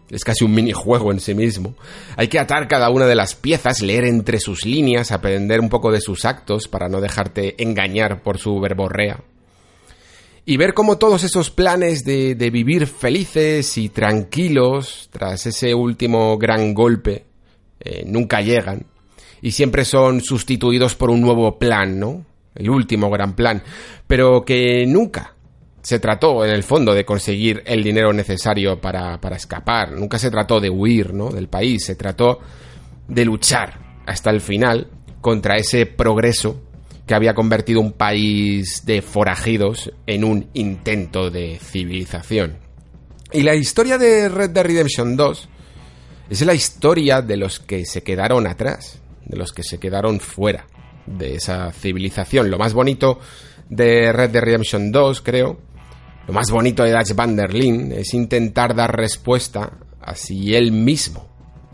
Es 0.09 0.23
casi 0.23 0.45
un 0.45 0.53
minijuego 0.53 1.11
en 1.11 1.19
sí 1.19 1.33
mismo. 1.33 1.73
Hay 2.15 2.27
que 2.27 2.37
atar 2.37 2.67
cada 2.67 2.91
una 2.91 3.07
de 3.07 3.15
las 3.15 3.33
piezas, 3.33 3.81
leer 3.81 4.05
entre 4.05 4.39
sus 4.39 4.63
líneas, 4.63 5.11
aprender 5.11 5.59
un 5.59 5.69
poco 5.69 5.91
de 5.91 5.99
sus 5.99 6.25
actos 6.25 6.67
para 6.67 6.87
no 6.87 7.01
dejarte 7.01 7.61
engañar 7.61 8.21
por 8.21 8.37
su 8.37 8.59
verborrea. 8.59 9.23
Y 10.45 10.57
ver 10.57 10.75
cómo 10.75 10.99
todos 10.99 11.23
esos 11.23 11.49
planes 11.49 12.03
de, 12.03 12.35
de 12.35 12.51
vivir 12.51 12.85
felices 12.85 13.79
y 13.79 13.89
tranquilos 13.89 15.09
tras 15.11 15.47
ese 15.47 15.73
último 15.73 16.37
gran 16.37 16.75
golpe 16.75 17.25
eh, 17.79 18.03
nunca 18.05 18.41
llegan 18.41 18.85
y 19.41 19.51
siempre 19.51 19.85
son 19.85 20.21
sustituidos 20.21 20.95
por 20.95 21.09
un 21.09 21.21
nuevo 21.21 21.57
plan, 21.59 21.99
¿no? 21.99 22.25
El 22.55 22.69
último 22.69 23.09
gran 23.09 23.35
plan, 23.35 23.61
pero 24.07 24.43
que 24.45 24.85
nunca 24.87 25.35
se 25.85 25.99
trató 25.99 26.43
en 26.43 26.51
el 26.51 26.63
fondo 26.63 26.95
de 26.95 27.05
conseguir 27.05 27.61
el 27.67 27.83
dinero 27.83 28.11
necesario 28.11 28.81
para, 28.81 29.21
para 29.21 29.35
escapar, 29.35 29.91
nunca 29.91 30.17
se 30.17 30.31
trató 30.31 30.59
de 30.59 30.71
huir 30.71 31.13
¿no? 31.13 31.29
del 31.29 31.47
país, 31.47 31.85
se 31.85 31.95
trató 31.95 32.39
de 33.07 33.23
luchar 33.23 34.01
hasta 34.07 34.31
el 34.31 34.41
final 34.41 34.87
contra 35.21 35.57
ese 35.57 35.85
progreso 35.85 36.59
que 37.05 37.13
había 37.13 37.35
convertido 37.35 37.81
un 37.81 37.91
país 37.91 38.83
de 38.85 39.03
forajidos 39.03 39.91
en 40.07 40.23
un 40.23 40.49
intento 40.55 41.29
de 41.29 41.59
civilización. 41.59 42.57
Y 43.31 43.43
la 43.43 43.53
historia 43.53 43.99
de 43.99 44.27
Red 44.27 44.51
Dead 44.51 44.65
Redemption 44.65 45.15
2 45.15 45.49
es 46.29 46.41
la 46.41 46.53
historia 46.53 47.21
de 47.21 47.37
los 47.37 47.59
que 47.59 47.85
se 47.85 48.03
quedaron 48.03 48.47
atrás, 48.47 48.99
de 49.25 49.37
los 49.37 49.51
que 49.51 49.63
se 49.63 49.79
quedaron 49.79 50.19
fuera 50.19 50.67
de 51.05 51.35
esa 51.35 51.71
civilización. 51.71 52.49
Lo 52.49 52.57
más 52.57 52.73
bonito 52.73 53.19
de 53.69 54.11
Red 54.11 54.31
Dead 54.31 54.43
Redemption 54.43 54.91
2, 54.91 55.21
creo, 55.21 55.59
lo 56.27 56.33
más 56.33 56.49
bonito 56.49 56.83
de 56.83 56.91
Dutch 56.91 57.13
van 57.13 57.35
der 57.35 57.53
Linde 57.53 58.01
es 58.01 58.13
intentar 58.13 58.75
dar 58.75 58.95
respuesta 58.95 59.77
a 60.01 60.15
si 60.15 60.55
él 60.55 60.71
mismo 60.71 61.27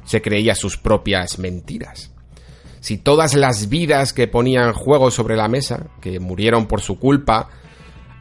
se 0.04 0.22
creía 0.22 0.56
sus 0.56 0.78
propias 0.78 1.40
mentiras. 1.40 2.12
Si 2.82 2.98
todas 2.98 3.36
las 3.36 3.70
vidas 3.70 4.12
que 4.12 4.28
ponía 4.28 4.64
en 4.64 4.74
juego 4.74 5.12
sobre 5.12 5.38
la 5.38 5.48
mesa, 5.48 5.92
que 6.02 6.20
murieron 6.20 6.68
por 6.68 6.82
su 6.82 6.98
culpa, 7.00 7.50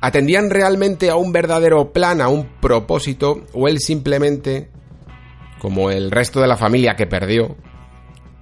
atendían 0.01 0.51
realmente 0.51 1.11
a 1.11 1.17
un 1.17 1.33
verdadero 1.33 1.93
plan, 1.93 2.21
a 2.21 2.29
un 2.29 2.61
propósito, 2.61 3.47
o 3.55 3.69
él 3.69 3.81
simplemente, 3.81 4.69
como 5.61 5.91
el 5.91 6.11
resto 6.11 6.41
de 6.41 6.49
la 6.49 6.57
familia 6.57 6.97
que 6.97 7.07
perdió, 7.07 7.57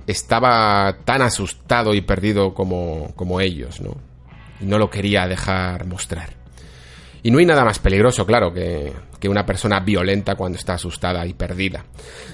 estaba 0.07 0.99
tan 1.05 1.21
asustado 1.21 1.93
y 1.93 2.01
perdido 2.01 2.55
como, 2.55 3.13
como 3.15 3.41
ellos, 3.41 3.81
¿no? 3.83 3.97
Y 4.61 4.65
no 4.65 4.79
lo 4.79 4.89
quería 4.89 5.27
dejar 5.27 5.85
mostrar. 5.85 6.31
Y 7.23 7.31
no 7.31 7.39
hay 7.39 7.47
nada 7.47 7.65
más 7.65 7.81
peligroso, 7.81 8.25
claro, 8.25 8.53
que, 8.53 8.93
una 9.29 9.45
persona 9.45 9.81
violenta 9.81 10.37
cuando 10.37 10.57
está 10.57 10.75
asustada 10.75 11.27
y 11.27 11.35
perdida. 11.35 11.85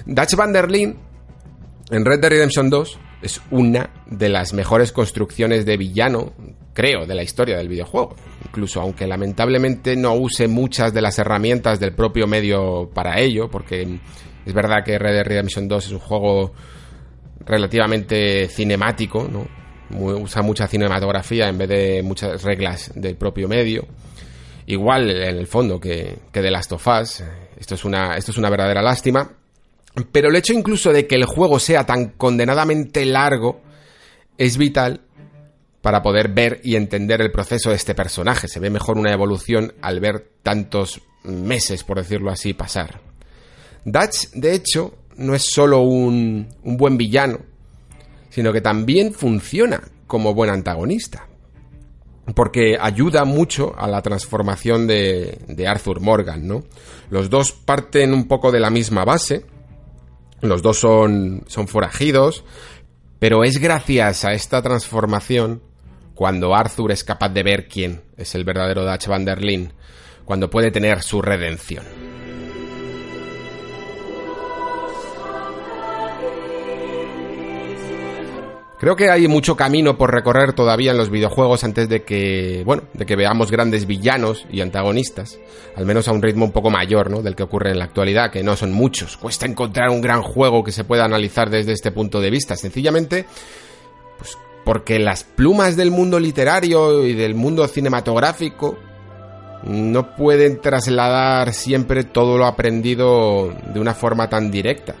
Dutch 0.05 0.35
van 0.35 0.55
en 0.55 2.05
Red 2.05 2.19
Dead 2.19 2.29
Redemption 2.29 2.69
2, 2.69 2.99
es 3.23 3.41
una 3.51 3.89
de 4.05 4.29
las 4.29 4.53
mejores 4.53 4.91
construcciones 4.91 5.65
de 5.65 5.77
villano, 5.77 6.33
creo, 6.73 7.07
de 7.07 7.15
la 7.15 7.23
historia 7.23 7.57
del 7.57 7.67
videojuego. 7.67 8.15
Incluso 8.45 8.81
aunque 8.81 9.07
lamentablemente 9.07 9.95
no 9.95 10.13
use 10.13 10.47
muchas 10.47 10.93
de 10.93 11.01
las 11.01 11.17
herramientas 11.17 11.79
del 11.79 11.93
propio 11.93 12.27
medio 12.27 12.89
para 12.93 13.19
ello, 13.19 13.49
porque 13.49 13.99
es 14.45 14.53
verdad 14.53 14.83
que 14.83 14.97
Red 14.97 15.13
Dead 15.13 15.25
Redemption 15.25 15.67
2 15.67 15.85
es 15.85 15.91
un 15.91 15.99
juego 15.99 16.53
relativamente 17.45 18.47
cinemático, 18.47 19.27
¿no? 19.29 19.47
usa 19.91 20.41
mucha 20.41 20.67
cinematografía 20.67 21.47
en 21.47 21.59
vez 21.59 21.69
de 21.69 22.01
muchas 22.03 22.41
reglas 22.41 22.91
del 22.95 23.15
propio 23.17 23.47
medio 23.47 23.87
igual 24.67 25.09
en 25.09 25.37
el 25.37 25.47
fondo 25.47 25.79
que, 25.79 26.17
que 26.31 26.41
The 26.41 26.51
Last 26.51 26.71
of 26.73 26.87
Us. 26.87 27.23
Esto 27.57 27.75
es, 27.75 27.85
una, 27.85 28.15
esto 28.15 28.31
es 28.31 28.37
una 28.37 28.49
verdadera 28.49 28.81
lástima. 28.81 29.31
Pero 30.11 30.29
el 30.29 30.35
hecho 30.35 30.53
incluso 30.53 30.91
de 30.91 31.07
que 31.07 31.15
el 31.15 31.25
juego 31.25 31.59
sea 31.59 31.85
tan 31.85 32.09
condenadamente 32.09 33.05
largo 33.05 33.61
es 34.37 34.57
vital 34.57 35.01
para 35.81 36.01
poder 36.01 36.29
ver 36.29 36.59
y 36.63 36.75
entender 36.75 37.21
el 37.21 37.31
proceso 37.31 37.69
de 37.69 37.75
este 37.75 37.95
personaje. 37.95 38.47
Se 38.47 38.59
ve 38.59 38.69
mejor 38.69 38.97
una 38.97 39.13
evolución 39.13 39.73
al 39.81 39.99
ver 39.99 40.31
tantos 40.43 41.01
meses, 41.23 41.83
por 41.83 41.97
decirlo 41.97 42.31
así, 42.31 42.53
pasar. 42.53 43.01
Dutch, 43.85 44.31
de 44.33 44.53
hecho, 44.53 44.95
no 45.17 45.33
es 45.33 45.43
solo 45.43 45.81
un, 45.81 46.47
un 46.63 46.77
buen 46.77 46.97
villano, 46.97 47.39
sino 48.29 48.51
que 48.51 48.61
también 48.61 49.13
funciona 49.13 49.81
como 50.07 50.33
buen 50.33 50.49
antagonista 50.49 51.27
porque 52.33 52.77
ayuda 52.79 53.23
mucho 53.23 53.75
a 53.77 53.87
la 53.87 54.01
transformación 54.01 54.87
de, 54.87 55.37
de, 55.47 55.67
Arthur 55.67 55.99
Morgan, 56.01 56.47
¿no? 56.47 56.63
Los 57.09 57.29
dos 57.29 57.51
parten 57.51 58.13
un 58.13 58.27
poco 58.27 58.51
de 58.51 58.59
la 58.59 58.71
misma 58.71 59.05
base, 59.05 59.45
los 60.41 60.61
dos 60.61 60.79
son, 60.79 61.43
son 61.47 61.67
forajidos, 61.67 62.43
pero 63.19 63.43
es 63.43 63.59
gracias 63.59 64.25
a 64.25 64.33
esta 64.33 64.61
transformación 64.61 65.61
cuando 66.15 66.55
Arthur 66.55 66.91
es 66.91 67.03
capaz 67.03 67.29
de 67.29 67.43
ver 67.43 67.67
quién 67.67 68.01
es 68.17 68.33
el 68.33 68.43
verdadero 68.43 68.89
Dutch 68.89 69.07
van 69.07 69.25
der 69.25 69.43
Linde, 69.43 69.73
cuando 70.23 70.49
puede 70.49 70.71
tener 70.71 71.03
su 71.03 71.21
redención. 71.21 72.14
Creo 78.85 78.95
que 78.95 79.09
hay 79.09 79.27
mucho 79.27 79.55
camino 79.55 79.97
por 79.97 80.13
recorrer 80.13 80.53
todavía 80.53 80.91
en 80.91 80.97
los 80.97 81.09
videojuegos 81.09 81.63
antes 81.63 81.89
de 81.89 82.03
que, 82.03 82.61
bueno, 82.67 82.83
de 82.93 83.07
que 83.07 83.15
veamos 83.15 83.49
grandes 83.49 83.87
villanos 83.87 84.45
y 84.51 84.61
antagonistas, 84.61 85.39
al 85.75 85.87
menos 85.87 86.07
a 86.07 86.11
un 86.11 86.21
ritmo 86.21 86.45
un 86.45 86.51
poco 86.51 86.69
mayor, 86.69 87.09
¿no? 87.09 87.23
Del 87.23 87.35
que 87.35 87.41
ocurre 87.41 87.71
en 87.71 87.79
la 87.79 87.85
actualidad, 87.85 88.29
que 88.29 88.43
no 88.43 88.55
son 88.55 88.71
muchos. 88.73 89.17
Cuesta 89.17 89.47
encontrar 89.47 89.89
un 89.89 90.01
gran 90.01 90.21
juego 90.21 90.63
que 90.63 90.71
se 90.71 90.83
pueda 90.83 91.03
analizar 91.03 91.49
desde 91.49 91.71
este 91.71 91.91
punto 91.91 92.21
de 92.21 92.29
vista, 92.29 92.55
sencillamente, 92.55 93.25
pues 94.19 94.37
porque 94.63 94.99
las 94.99 95.23
plumas 95.23 95.75
del 95.75 95.89
mundo 95.89 96.19
literario 96.19 97.07
y 97.07 97.13
del 97.13 97.33
mundo 97.33 97.67
cinematográfico 97.67 98.77
no 99.63 100.15
pueden 100.15 100.61
trasladar 100.61 101.55
siempre 101.55 102.03
todo 102.03 102.37
lo 102.37 102.45
aprendido 102.45 103.51
de 103.73 103.79
una 103.79 103.95
forma 103.95 104.29
tan 104.29 104.51
directa. 104.51 104.93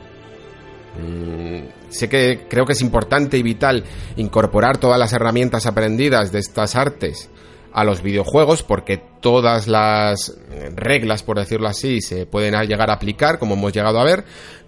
Mm, 0.97 1.84
sé 1.95 2.09
que 2.09 2.45
creo 2.49 2.65
que 2.65 2.73
es 2.73 2.81
importante 2.81 3.37
y 3.37 3.43
vital 3.43 3.83
incorporar 4.15 4.77
todas 4.77 4.99
las 4.99 5.13
herramientas 5.13 5.65
aprendidas 5.65 6.31
de 6.31 6.39
estas 6.39 6.75
artes 6.75 7.29
a 7.73 7.83
los 7.83 8.01
videojuegos 8.01 8.63
porque 8.63 9.01
todas 9.19 9.67
las 9.67 10.37
reglas, 10.75 11.23
por 11.23 11.37
decirlo 11.37 11.67
así, 11.67 12.01
se 12.01 12.25
pueden 12.25 12.53
llegar 12.67 12.89
a 12.89 12.93
aplicar 12.93 13.37
como 13.39 13.55
hemos 13.55 13.73
llegado 13.73 13.99
a 13.99 14.05
ver, 14.05 14.23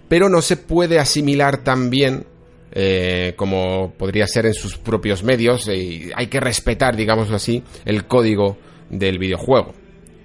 pero 0.08 0.28
no 0.28 0.42
se 0.42 0.56
puede 0.56 0.98
asimilar 0.98 1.64
tan 1.64 1.88
bien 1.90 2.26
eh, 2.72 3.32
como 3.36 3.94
podría 3.96 4.26
ser 4.26 4.46
en 4.46 4.54
sus 4.54 4.76
propios 4.76 5.22
medios 5.22 5.68
y 5.68 6.10
hay 6.14 6.26
que 6.26 6.40
respetar, 6.40 6.96
digámoslo 6.96 7.36
así, 7.36 7.62
el 7.86 8.06
código 8.06 8.58
del 8.90 9.18
videojuego 9.18 9.72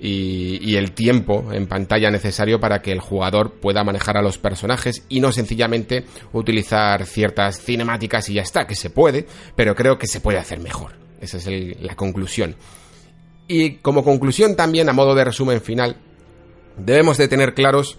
y, 0.05 0.75
el 0.75 0.91
tiempo 0.91 1.53
en 1.53 1.65
pantalla 1.65 2.11
necesario 2.11 2.59
para 2.59 2.81
que 2.81 2.91
el 2.91 2.99
jugador 2.99 3.53
pueda 3.53 3.85
manejar 3.85 4.17
a 4.17 4.21
los 4.21 4.37
personajes 4.37 5.05
y 5.07 5.21
no 5.21 5.31
sencillamente 5.31 6.03
utilizar 6.33 7.05
ciertas 7.05 7.61
cinemáticas 7.61 8.27
y 8.27 8.33
ya 8.33 8.41
está, 8.41 8.67
que 8.67 8.75
se 8.75 8.89
puede, 8.89 9.25
pero 9.55 9.75
creo 9.75 9.97
que 9.97 10.07
se 10.07 10.19
puede 10.19 10.39
hacer 10.39 10.59
mejor. 10.59 10.91
Esa 11.21 11.37
es 11.37 11.47
la 11.79 11.95
conclusión. 11.95 12.57
Y 13.47 13.75
como 13.75 14.03
conclusión 14.03 14.57
también, 14.57 14.89
a 14.89 14.93
modo 14.93 15.15
de 15.15 15.23
resumen 15.23 15.61
final, 15.61 15.95
debemos 16.77 17.17
de 17.17 17.29
tener 17.29 17.53
claros 17.53 17.97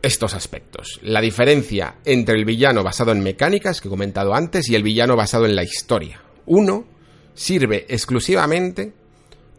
estos 0.00 0.32
aspectos. 0.32 0.98
La 1.02 1.20
diferencia 1.20 1.96
entre 2.06 2.36
el 2.36 2.46
villano 2.46 2.82
basado 2.82 3.12
en 3.12 3.20
mecánicas, 3.20 3.82
que 3.82 3.88
he 3.88 3.90
comentado 3.90 4.34
antes, 4.34 4.70
y 4.70 4.76
el 4.76 4.82
villano 4.82 5.14
basado 5.14 5.44
en 5.44 5.56
la 5.56 5.62
historia. 5.62 6.22
Uno 6.46 6.86
sirve 7.34 7.84
exclusivamente 7.90 8.94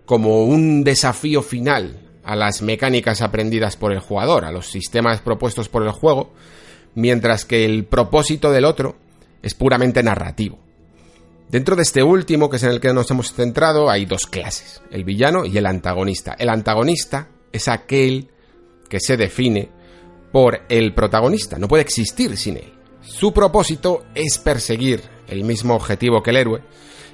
como 0.05 0.43
un 0.43 0.83
desafío 0.83 1.41
final 1.41 1.99
a 2.23 2.35
las 2.35 2.61
mecánicas 2.61 3.21
aprendidas 3.21 3.75
por 3.75 3.91
el 3.91 3.99
jugador, 3.99 4.45
a 4.45 4.51
los 4.51 4.67
sistemas 4.67 5.21
propuestos 5.21 5.69
por 5.69 5.83
el 5.83 5.91
juego, 5.91 6.31
mientras 6.95 7.45
que 7.45 7.65
el 7.65 7.85
propósito 7.85 8.51
del 8.51 8.65
otro 8.65 8.95
es 9.41 9.53
puramente 9.53 10.03
narrativo. 10.03 10.59
Dentro 11.49 11.75
de 11.75 11.83
este 11.83 12.01
último, 12.01 12.49
que 12.49 12.55
es 12.55 12.63
en 12.63 12.71
el 12.71 12.79
que 12.79 12.93
nos 12.93 13.11
hemos 13.11 13.33
centrado, 13.33 13.89
hay 13.89 14.05
dos 14.05 14.25
clases, 14.25 14.81
el 14.89 15.03
villano 15.03 15.45
y 15.45 15.57
el 15.57 15.65
antagonista. 15.65 16.35
El 16.39 16.49
antagonista 16.49 17.27
es 17.51 17.67
aquel 17.67 18.29
que 18.89 18.99
se 18.99 19.17
define 19.17 19.69
por 20.31 20.61
el 20.69 20.93
protagonista, 20.93 21.59
no 21.59 21.67
puede 21.67 21.83
existir 21.83 22.37
sin 22.37 22.57
él. 22.57 22.73
Su 23.01 23.33
propósito 23.33 24.05
es 24.15 24.39
perseguir 24.39 25.03
el 25.27 25.43
mismo 25.43 25.75
objetivo 25.75 26.23
que 26.23 26.31
el 26.31 26.37
héroe 26.37 26.61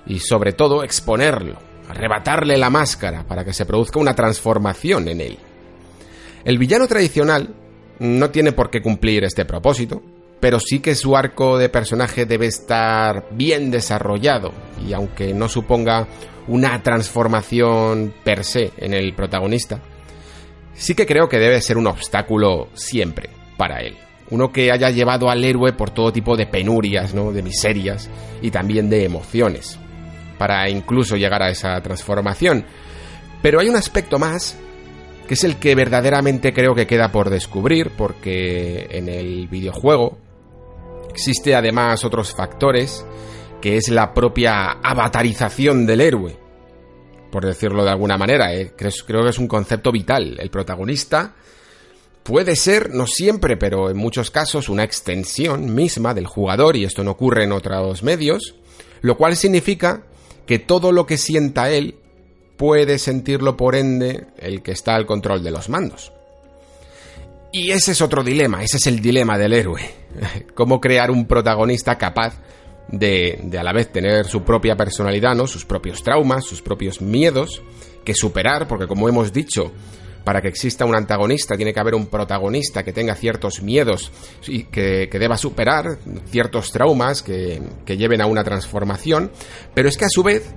y 0.05 0.19
sobre 0.19 0.53
todo 0.53 0.83
exponerlo 0.83 1.68
arrebatarle 1.89 2.55
la 2.55 2.69
máscara 2.69 3.23
para 3.23 3.43
que 3.43 3.51
se 3.51 3.65
produzca 3.65 3.99
una 3.99 4.13
transformación 4.13 5.07
en 5.07 5.21
él. 5.21 5.39
El 6.45 6.57
villano 6.57 6.87
tradicional 6.87 7.55
no 7.99 8.29
tiene 8.29 8.51
por 8.53 8.69
qué 8.69 8.81
cumplir 8.81 9.23
este 9.23 9.43
propósito, 9.43 10.01
pero 10.39 10.59
sí 10.59 10.79
que 10.79 10.95
su 10.95 11.17
arco 11.17 11.57
de 11.57 11.67
personaje 11.67 12.25
debe 12.25 12.45
estar 12.45 13.27
bien 13.31 13.71
desarrollado 13.71 14.53
y 14.87 14.93
aunque 14.93 15.33
no 15.33 15.49
suponga 15.49 16.07
una 16.47 16.81
transformación 16.81 18.13
per 18.23 18.43
se 18.43 18.71
en 18.77 18.93
el 18.93 19.13
protagonista, 19.13 19.81
sí 20.73 20.93
que 20.93 21.05
creo 21.05 21.27
que 21.27 21.39
debe 21.39 21.59
ser 21.59 21.77
un 21.77 21.87
obstáculo 21.87 22.69
siempre 22.73 23.29
para 23.57 23.81
él. 23.81 23.97
Uno 24.29 24.51
que 24.51 24.71
haya 24.71 24.91
llevado 24.91 25.29
al 25.29 25.43
héroe 25.43 25.73
por 25.73 25.89
todo 25.89 26.13
tipo 26.13 26.37
de 26.37 26.45
penurias, 26.45 27.15
¿no? 27.15 27.31
de 27.31 27.41
miserias 27.41 28.09
y 28.43 28.51
también 28.51 28.89
de 28.89 29.03
emociones, 29.03 29.79
para 30.39 30.67
incluso 30.67 31.15
llegar 31.15 31.43
a 31.43 31.51
esa 31.51 31.79
transformación. 31.81 32.65
Pero 33.43 33.59
hay 33.59 33.69
un 33.69 33.75
aspecto 33.75 34.17
más 34.17 34.57
que 35.29 35.35
es 35.35 35.43
el 35.43 35.57
que 35.57 35.75
verdaderamente 35.75 36.53
creo 36.53 36.73
que 36.73 36.87
queda 36.87 37.11
por 37.11 37.29
descubrir, 37.29 37.91
porque 37.95 38.87
en 38.89 39.07
el 39.07 39.47
videojuego 39.47 40.17
existe 41.11 41.53
además 41.53 42.03
otros 42.03 42.33
factores, 42.33 43.05
que 43.61 43.77
es 43.77 43.89
la 43.89 44.11
propia 44.11 44.79
avatarización 44.81 45.85
del 45.85 46.01
héroe, 46.01 46.35
por 47.31 47.45
decirlo 47.45 47.83
de 47.83 47.91
alguna 47.91 48.17
manera. 48.17 48.55
¿eh? 48.55 48.73
Creo, 48.75 48.91
creo 49.05 49.23
que 49.23 49.29
es 49.29 49.37
un 49.37 49.47
concepto 49.47 49.91
vital. 49.91 50.35
El 50.39 50.49
protagonista 50.49 51.35
puede 52.23 52.55
ser, 52.55 52.89
no 52.91 53.05
siempre, 53.05 53.55
pero 53.55 53.91
en 53.91 53.97
muchos 53.97 54.31
casos, 54.31 54.67
una 54.67 54.83
extensión 54.83 55.75
misma 55.75 56.15
del 56.15 56.25
jugador, 56.25 56.75
y 56.75 56.85
esto 56.85 57.03
no 57.03 57.11
ocurre 57.11 57.43
en 57.43 57.51
otros 57.51 58.01
medios, 58.01 58.55
lo 59.01 59.15
cual 59.15 59.35
significa 59.35 60.05
que 60.49 60.57
todo 60.57 60.91
lo 60.91 61.05
que 61.05 61.19
sienta 61.19 61.69
él 61.69 61.93
puede 62.57 62.97
sentirlo 62.97 63.55
por 63.55 63.75
ende 63.75 64.25
el 64.39 64.63
que 64.63 64.71
está 64.71 64.95
al 64.95 65.05
control 65.05 65.43
de 65.43 65.51
los 65.51 65.69
mandos. 65.69 66.11
Y 67.51 67.69
ese 67.69 67.91
es 67.91 68.01
otro 68.01 68.23
dilema, 68.23 68.63
ese 68.63 68.77
es 68.77 68.87
el 68.87 68.99
dilema 68.99 69.37
del 69.37 69.53
héroe. 69.53 69.83
Cómo 70.55 70.81
crear 70.81 71.11
un 71.11 71.27
protagonista 71.27 71.99
capaz 71.99 72.33
de, 72.87 73.39
de, 73.43 73.59
a 73.59 73.63
la 73.63 73.73
vez 73.73 73.91
tener 73.91 74.25
su 74.25 74.41
propia 74.41 74.75
personalidad, 74.75 75.35
¿no? 75.35 75.45
Sus 75.45 75.65
propios 75.65 76.01
traumas, 76.01 76.45
sus 76.45 76.63
propios 76.63 76.99
miedos, 76.99 77.61
que 78.03 78.15
superar, 78.15 78.67
porque 78.67 78.87
como 78.87 79.07
hemos 79.07 79.31
dicho, 79.31 79.71
para 80.23 80.41
que 80.41 80.47
exista 80.47 80.85
un 80.85 80.95
antagonista 80.95 81.55
tiene 81.55 81.73
que 81.73 81.79
haber 81.79 81.95
un 81.95 82.07
protagonista 82.07 82.83
que 82.83 82.93
tenga 82.93 83.15
ciertos 83.15 83.61
miedos 83.61 84.11
y 84.47 84.63
que, 84.63 85.07
deba 85.11 85.37
superar 85.37 85.97
ciertos 86.29 86.71
traumas 86.71 87.21
que, 87.21 87.61
que 87.85 87.97
lleven 87.97 88.21
a 88.21 88.25
una 88.25 88.43
transformación, 88.43 89.31
pero 89.73 89.89
es 89.89 89.97
que 89.97 90.05
a 90.05 90.09
su 90.09 90.23
vez 90.23 90.53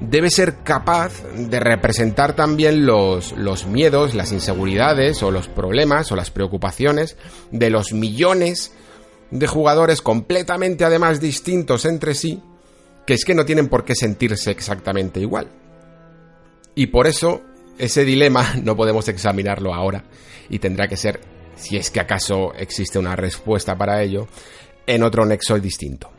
debe 0.00 0.30
ser 0.30 0.62
capaz 0.62 1.22
de 1.34 1.60
representar 1.60 2.34
también 2.34 2.86
los, 2.86 3.34
miedos, 3.66 4.14
las 4.14 4.32
inseguridades 4.32 5.22
o 5.22 5.30
los 5.30 5.48
problemas 5.48 6.12
o 6.12 6.16
las 6.16 6.30
preocupaciones 6.30 7.16
de 7.50 7.70
los 7.70 7.92
millones 7.92 8.72
de 9.30 9.46
jugadores 9.46 10.02
completamente 10.02 10.84
además 10.84 11.20
distintos 11.20 11.84
entre 11.84 12.14
sí, 12.14 12.42
que 13.06 13.14
es 13.14 13.24
que 13.24 13.34
no 13.34 13.44
tienen 13.44 13.68
por 13.68 13.84
qué 13.84 13.94
sentirse 13.94 14.50
exactamente 14.50 15.20
igual. 15.20 15.48
Y 16.74 16.88
por 16.88 17.06
eso 17.06 17.42
ese 17.78 18.04
dilema 18.04 18.54
no 18.62 18.76
podemos 18.76 19.08
examinarlo 19.08 19.74
ahora 19.74 20.04
y 20.48 20.58
tendrá 20.58 20.88
que 20.88 20.96
ser, 20.96 21.20
si 21.56 21.76
es 21.76 21.90
que 21.90 22.00
acaso 22.00 22.54
existe 22.54 22.98
una 22.98 23.16
respuesta 23.16 23.76
para 23.76 24.02
ello, 24.02 24.28
en 24.86 25.02
otro 25.02 25.26
nexo 25.26 25.58
distinto. 25.58 26.10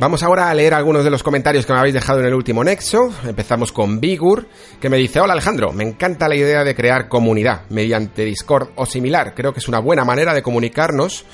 Vamos 0.00 0.22
ahora 0.22 0.48
a 0.48 0.54
leer 0.54 0.72
algunos 0.72 1.04
de 1.04 1.10
los 1.10 1.22
comentarios 1.22 1.66
que 1.66 1.74
me 1.74 1.78
habéis 1.78 1.92
dejado 1.92 2.20
en 2.20 2.26
el 2.26 2.32
último 2.32 2.64
nexo. 2.64 3.12
Empezamos 3.22 3.70
con 3.70 4.00
Bigur, 4.00 4.48
que 4.80 4.88
me 4.88 4.96
dice, 4.96 5.20
hola 5.20 5.34
Alejandro, 5.34 5.74
me 5.74 5.84
encanta 5.84 6.26
la 6.26 6.36
idea 6.36 6.64
de 6.64 6.74
crear 6.74 7.06
comunidad 7.06 7.64
mediante 7.68 8.24
Discord 8.24 8.70
o 8.76 8.86
similar. 8.86 9.34
Creo 9.34 9.52
que 9.52 9.58
es 9.58 9.68
una 9.68 9.78
buena 9.78 10.02
manera 10.06 10.32
de 10.32 10.40
comunicarnos 10.40 11.26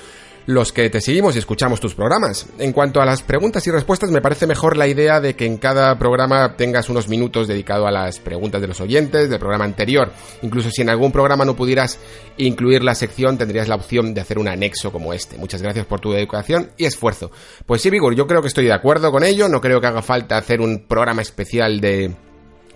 los 0.46 0.72
que 0.72 0.88
te 0.90 1.00
seguimos 1.00 1.34
y 1.34 1.40
escuchamos 1.40 1.80
tus 1.80 1.94
programas. 1.94 2.46
En 2.58 2.72
cuanto 2.72 3.00
a 3.00 3.04
las 3.04 3.22
preguntas 3.22 3.66
y 3.66 3.70
respuestas, 3.70 4.10
me 4.10 4.20
parece 4.20 4.46
mejor 4.46 4.76
la 4.76 4.86
idea 4.86 5.20
de 5.20 5.34
que 5.34 5.44
en 5.44 5.58
cada 5.58 5.98
programa 5.98 6.56
tengas 6.56 6.88
unos 6.88 7.08
minutos 7.08 7.48
dedicado 7.48 7.86
a 7.86 7.90
las 7.90 8.20
preguntas 8.20 8.60
de 8.60 8.68
los 8.68 8.80
oyentes 8.80 9.28
del 9.28 9.38
programa 9.38 9.64
anterior. 9.64 10.12
Incluso 10.42 10.70
si 10.70 10.82
en 10.82 10.90
algún 10.90 11.10
programa 11.10 11.44
no 11.44 11.56
pudieras 11.56 11.98
incluir 12.36 12.84
la 12.84 12.94
sección, 12.94 13.38
tendrías 13.38 13.68
la 13.68 13.74
opción 13.74 14.14
de 14.14 14.20
hacer 14.20 14.38
un 14.38 14.48
anexo 14.48 14.92
como 14.92 15.12
este. 15.12 15.36
Muchas 15.36 15.62
gracias 15.62 15.86
por 15.86 16.00
tu 16.00 16.14
educación 16.14 16.70
y 16.76 16.84
esfuerzo. 16.84 17.30
Pues 17.66 17.82
sí, 17.82 17.90
Vigor, 17.90 18.14
yo 18.14 18.26
creo 18.26 18.40
que 18.40 18.48
estoy 18.48 18.66
de 18.66 18.72
acuerdo 18.72 19.10
con 19.10 19.24
ello. 19.24 19.48
No 19.48 19.60
creo 19.60 19.80
que 19.80 19.88
haga 19.88 20.02
falta 20.02 20.38
hacer 20.38 20.60
un 20.60 20.84
programa 20.86 21.22
especial 21.22 21.80
de 21.80 22.14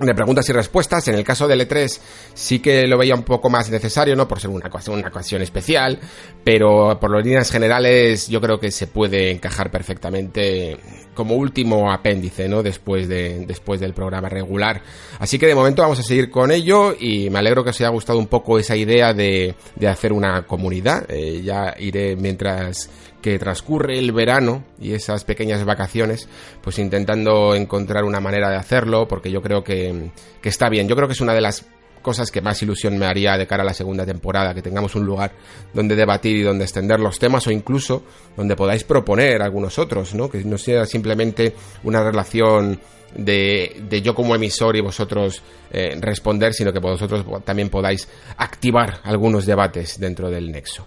de 0.06 0.14
preguntas 0.14 0.48
y 0.48 0.52
respuestas. 0.52 1.06
En 1.08 1.14
el 1.14 1.24
caso 1.24 1.46
del 1.46 1.68
E3 1.68 2.00
sí 2.34 2.60
que 2.60 2.86
lo 2.86 2.98
veía 2.98 3.14
un 3.14 3.22
poco 3.22 3.50
más 3.50 3.70
necesario, 3.70 4.16
¿no? 4.16 4.26
Por 4.26 4.40
ser 4.40 4.50
una, 4.50 4.70
una 4.88 5.08
ocasión 5.08 5.42
especial, 5.42 5.98
pero 6.42 6.98
por 7.00 7.10
las 7.10 7.24
líneas 7.24 7.50
generales 7.50 8.28
yo 8.28 8.40
creo 8.40 8.58
que 8.58 8.70
se 8.70 8.86
puede 8.86 9.30
encajar 9.30 9.70
perfectamente 9.70 10.78
como 11.14 11.34
último 11.34 11.92
apéndice, 11.92 12.48
¿no? 12.48 12.62
Después, 12.62 13.08
de, 13.08 13.44
después 13.46 13.78
del 13.80 13.92
programa 13.92 14.28
regular. 14.28 14.82
Así 15.18 15.38
que 15.38 15.46
de 15.46 15.54
momento 15.54 15.82
vamos 15.82 15.98
a 15.98 16.02
seguir 16.02 16.30
con 16.30 16.50
ello 16.50 16.94
y 16.98 17.28
me 17.28 17.38
alegro 17.38 17.62
que 17.62 17.70
os 17.70 17.80
haya 17.80 17.90
gustado 17.90 18.18
un 18.18 18.26
poco 18.26 18.58
esa 18.58 18.76
idea 18.76 19.12
de, 19.12 19.54
de 19.76 19.88
hacer 19.88 20.12
una 20.12 20.46
comunidad. 20.46 21.04
Eh, 21.10 21.42
ya 21.42 21.74
iré 21.78 22.16
mientras 22.16 22.88
que 23.22 23.38
transcurre 23.38 23.98
el 23.98 24.12
verano 24.12 24.64
y 24.80 24.92
esas 24.92 25.24
pequeñas 25.24 25.64
vacaciones, 25.64 26.28
pues 26.62 26.78
intentando 26.78 27.54
encontrar 27.54 28.04
una 28.04 28.20
manera 28.20 28.50
de 28.50 28.56
hacerlo, 28.56 29.06
porque 29.08 29.30
yo 29.30 29.42
creo 29.42 29.62
que, 29.62 30.10
que 30.40 30.48
está 30.48 30.68
bien. 30.68 30.88
Yo 30.88 30.96
creo 30.96 31.08
que 31.08 31.14
es 31.14 31.20
una 31.20 31.34
de 31.34 31.40
las 31.40 31.66
cosas 32.02 32.30
que 32.30 32.40
más 32.40 32.62
ilusión 32.62 32.98
me 32.98 33.06
haría 33.06 33.36
de 33.36 33.46
cara 33.46 33.62
a 33.62 33.66
la 33.66 33.74
segunda 33.74 34.06
temporada, 34.06 34.54
que 34.54 34.62
tengamos 34.62 34.94
un 34.94 35.04
lugar 35.04 35.32
donde 35.72 35.94
debatir 35.94 36.36
y 36.36 36.42
donde 36.42 36.64
extender 36.64 36.98
los 37.00 37.18
temas 37.18 37.46
o 37.46 37.50
incluso 37.50 38.02
donde 38.36 38.56
podáis 38.56 38.84
proponer 38.84 39.42
algunos 39.42 39.78
otros, 39.78 40.14
¿no? 40.14 40.30
Que 40.30 40.42
no 40.44 40.58
sea 40.58 40.86
simplemente 40.86 41.54
una 41.84 42.02
relación 42.02 42.80
de, 43.14 43.82
de 43.88 44.02
yo 44.02 44.14
como 44.14 44.34
emisor 44.34 44.76
y 44.76 44.80
vosotros 44.80 45.42
eh, 45.72 45.96
responder, 46.00 46.54
sino 46.54 46.72
que 46.72 46.78
vosotros 46.78 47.24
también 47.44 47.68
podáis 47.68 48.08
activar 48.36 49.00
algunos 49.02 49.46
debates 49.46 49.98
dentro 49.98 50.30
del 50.30 50.50
nexo. 50.50 50.86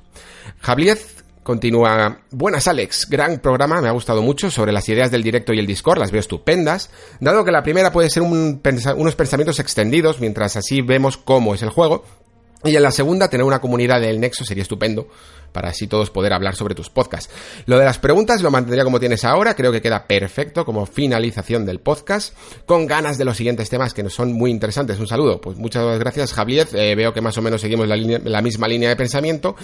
Javier 0.62 0.98
Continúa, 1.44 2.20
buenas 2.32 2.70
Alex, 2.70 3.10
gran 3.10 3.40
programa, 3.40 3.82
me 3.82 3.90
ha 3.90 3.92
gustado 3.92 4.22
mucho 4.22 4.50
sobre 4.50 4.72
las 4.72 4.88
ideas 4.88 5.12
del 5.12 5.24
directo 5.24 5.54
y 5.54 5.60
el 5.60 5.68
Discord, 5.68 6.00
las 6.00 6.10
veo 6.10 6.22
estupendas, 6.22 6.90
dado 7.20 7.44
que 7.44 7.52
la 7.52 7.64
primera 7.64 7.92
puede 7.92 8.10
ser 8.10 8.24
un 8.24 8.62
unos 8.96 9.16
pensamientos 9.16 9.60
extendidos, 9.60 10.22
mientras 10.22 10.56
así 10.56 10.82
vemos 10.82 11.18
cómo 11.18 11.54
es 11.54 11.62
el 11.62 11.70
juego, 11.70 12.06
y 12.64 12.78
en 12.78 12.82
la 12.82 12.92
segunda 12.92 13.30
tener 13.30 13.46
una 13.46 13.60
comunidad 13.60 14.00
del 14.00 14.22
Nexo 14.22 14.46
sería 14.46 14.62
estupendo, 14.62 15.10
para 15.52 15.68
así 15.68 15.86
todos 15.86 16.10
poder 16.12 16.32
hablar 16.32 16.56
sobre 16.56 16.76
tus 16.76 16.90
podcasts. 16.90 17.30
Lo 17.66 17.78
de 17.78 17.84
las 17.84 18.00
preguntas 18.00 18.42
lo 18.42 18.50
mantendría 18.50 18.86
como 18.86 19.02
tienes 19.02 19.26
ahora, 19.26 19.54
creo 19.54 19.74
que 19.74 19.82
queda 19.82 20.08
perfecto 20.08 20.64
como 20.64 20.86
finalización 20.86 21.66
del 21.66 21.82
podcast, 21.82 22.38
con 22.66 22.88
ganas 22.88 23.18
de 23.18 23.26
los 23.26 23.36
siguientes 23.36 23.70
temas 23.70 23.94
que 23.94 24.02
nos 24.02 24.14
son 24.14 24.32
muy 24.32 24.50
interesantes. 24.50 24.98
Un 24.98 25.08
saludo, 25.08 25.42
pues 25.42 25.58
muchas 25.58 26.00
gracias 26.00 26.32
Javier, 26.32 26.70
eh, 26.72 26.96
veo 26.96 27.14
que 27.14 27.20
más 27.20 27.38
o 27.38 27.42
menos 27.42 27.60
seguimos 27.60 27.86
la, 27.90 27.98
la 27.98 28.42
misma 28.42 28.70
línea 28.70 28.88
de 28.88 28.96
pensamiento 28.96 29.58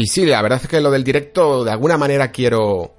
y 0.00 0.06
sí, 0.06 0.24
la 0.24 0.40
verdad 0.40 0.60
es 0.62 0.66
que 0.66 0.80
lo 0.80 0.90
del 0.90 1.04
directo, 1.04 1.62
de 1.62 1.72
alguna 1.72 1.98
manera 1.98 2.32
quiero. 2.32 2.94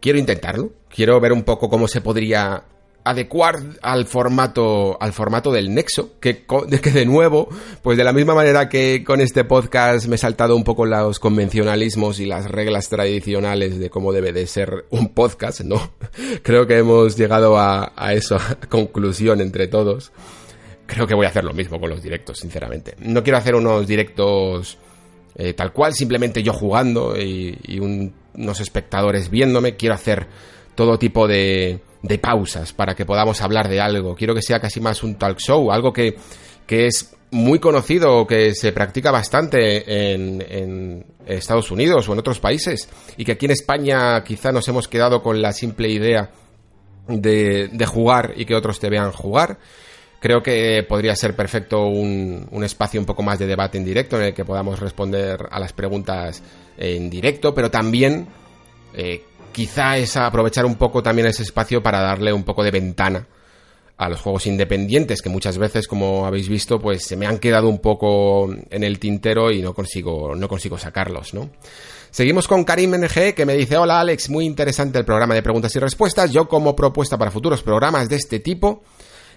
Quiero 0.00 0.18
intentarlo. 0.18 0.70
Quiero 0.88 1.20
ver 1.20 1.34
un 1.34 1.42
poco 1.42 1.68
cómo 1.68 1.86
se 1.86 2.00
podría 2.00 2.64
adecuar 3.04 3.60
al 3.82 4.06
formato 4.06 4.96
al 4.98 5.12
formato 5.12 5.52
del 5.52 5.74
Nexo 5.74 6.18
que, 6.18 6.46
que 6.82 6.90
de 6.90 7.04
nuevo 7.04 7.50
pues 7.82 7.98
de 7.98 8.04
la 8.04 8.14
misma 8.14 8.34
manera 8.34 8.70
que 8.70 9.04
con 9.04 9.20
este 9.20 9.44
podcast 9.44 10.06
me 10.06 10.14
he 10.14 10.18
saltado 10.18 10.56
un 10.56 10.64
poco 10.64 10.86
los 10.86 11.18
convencionalismos 11.18 12.18
y 12.18 12.24
las 12.24 12.50
reglas 12.50 12.88
tradicionales 12.88 13.78
de 13.78 13.90
cómo 13.90 14.14
debe 14.14 14.32
de 14.32 14.46
ser 14.46 14.86
un 14.88 15.10
podcast 15.10 15.60
no 15.60 15.92
creo 16.42 16.66
que 16.66 16.78
hemos 16.78 17.18
llegado 17.18 17.58
a, 17.58 17.92
a 17.94 18.14
esa 18.14 18.38
conclusión 18.70 19.42
entre 19.42 19.68
todos 19.68 20.10
creo 20.86 21.06
que 21.06 21.14
voy 21.14 21.26
a 21.26 21.28
hacer 21.28 21.44
lo 21.44 21.52
mismo 21.52 21.78
con 21.78 21.90
los 21.90 22.02
directos 22.02 22.38
sinceramente 22.38 22.94
no 23.00 23.22
quiero 23.22 23.36
hacer 23.36 23.54
unos 23.54 23.86
directos 23.86 24.78
eh, 25.36 25.52
tal 25.52 25.72
cual, 25.72 25.94
simplemente 25.94 26.42
yo 26.42 26.52
jugando 26.52 27.16
y, 27.16 27.58
unos 27.80 28.60
espectadores 28.60 29.30
viéndome. 29.30 29.76
Quiero 29.76 29.94
hacer 29.94 30.26
todo 30.74 30.98
tipo 30.98 31.26
de, 31.26 31.80
de, 32.02 32.18
pausas 32.18 32.72
para 32.72 32.94
que 32.94 33.04
podamos 33.04 33.40
hablar 33.40 33.68
de 33.68 33.80
algo. 33.80 34.14
Quiero 34.14 34.34
que 34.34 34.42
sea 34.42 34.60
casi 34.60 34.80
más 34.80 35.02
un 35.02 35.16
talk 35.16 35.38
show, 35.38 35.70
algo 35.72 35.92
que, 35.92 36.16
que 36.66 36.86
es 36.86 37.14
muy 37.30 37.58
conocido, 37.58 38.26
que 38.26 38.54
se 38.54 38.72
practica 38.72 39.10
bastante 39.10 40.12
en, 40.12 40.44
en, 40.48 41.06
Estados 41.26 41.70
Unidos 41.70 42.06
o 42.08 42.12
en 42.12 42.18
otros 42.18 42.38
países, 42.38 42.88
y 43.16 43.24
que 43.24 43.32
aquí 43.32 43.46
en 43.46 43.52
España 43.52 44.22
quizá 44.22 44.52
nos 44.52 44.68
hemos 44.68 44.88
quedado 44.88 45.22
con 45.22 45.40
la 45.40 45.52
simple 45.52 45.88
idea 45.88 46.30
de, 47.08 47.68
de 47.72 47.86
jugar 47.86 48.34
y 48.36 48.44
que 48.44 48.54
otros 48.54 48.78
te 48.78 48.90
vean 48.90 49.10
jugar. 49.10 49.58
Creo 50.24 50.42
que 50.42 50.82
podría 50.88 51.14
ser 51.14 51.36
perfecto 51.36 51.84
un, 51.84 52.48
un, 52.50 52.64
espacio 52.64 52.98
un 52.98 53.04
poco 53.04 53.22
más 53.22 53.38
de 53.38 53.46
debate 53.46 53.76
en 53.76 53.84
directo 53.84 54.16
en 54.16 54.22
el 54.22 54.32
que 54.32 54.42
podamos 54.42 54.80
responder 54.80 55.38
a 55.50 55.60
las 55.60 55.74
preguntas 55.74 56.42
en 56.78 57.10
directo, 57.10 57.54
pero 57.54 57.70
también 57.70 58.26
eh, 58.94 59.22
quizá 59.52 59.98
es 59.98 60.16
aprovechar 60.16 60.64
un 60.64 60.76
poco 60.76 61.02
también 61.02 61.28
ese 61.28 61.42
espacio 61.42 61.82
para 61.82 62.00
darle 62.00 62.32
un 62.32 62.42
poco 62.42 62.64
de 62.64 62.70
ventana 62.70 63.26
a 63.98 64.08
los 64.08 64.22
juegos 64.22 64.46
independientes 64.46 65.20
que 65.20 65.28
muchas 65.28 65.58
veces 65.58 65.86
como 65.86 66.24
habéis 66.24 66.48
visto 66.48 66.78
pues 66.78 67.04
se 67.04 67.16
me 67.16 67.26
han 67.26 67.38
quedado 67.38 67.68
un 67.68 67.80
poco 67.80 68.50
en 68.70 68.82
el 68.82 68.98
tintero 68.98 69.50
y 69.50 69.60
no 69.60 69.74
consigo 69.74 70.34
no 70.34 70.48
consigo 70.48 70.78
sacarlos, 70.78 71.34
¿no? 71.34 71.50
Seguimos 72.10 72.48
con 72.48 72.64
Karim 72.64 72.94
NG 72.94 73.34
que 73.34 73.44
me 73.44 73.58
dice, 73.58 73.76
hola 73.76 74.00
Alex, 74.00 74.30
muy 74.30 74.46
interesante 74.46 74.98
el 74.98 75.04
programa 75.04 75.34
de 75.34 75.42
preguntas 75.42 75.76
y 75.76 75.80
respuestas. 75.80 76.30
Yo 76.30 76.48
como 76.48 76.74
propuesta 76.74 77.18
para 77.18 77.30
futuros 77.30 77.62
programas 77.62 78.08
de 78.08 78.16
este 78.16 78.40
tipo 78.40 78.84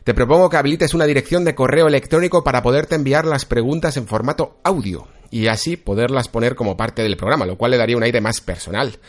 te 0.07 0.13
propongo 0.13 0.49
que 0.49 0.55
habilites 0.55 0.93
una 0.93 1.03
dirección 1.03 1.43
de 1.43 1.53
correo 1.53 1.89
electrónico 1.89 2.41
para 2.41 2.63
poderte 2.63 2.95
enviar 2.95 3.25
las 3.25 3.43
preguntas 3.43 3.97
en 3.97 4.07
formato 4.07 4.57
audio 4.63 5.05
y 5.31 5.47
así 5.47 5.75
poderlas 5.75 6.29
poner 6.29 6.55
como 6.55 6.77
parte 6.77 7.03
del 7.03 7.17
programa, 7.17 7.45
lo 7.45 7.57
cual 7.57 7.71
le 7.71 7.77
daría 7.77 7.97
un 7.97 8.03
aire 8.03 8.21
más 8.21 8.39
personal. 8.39 8.99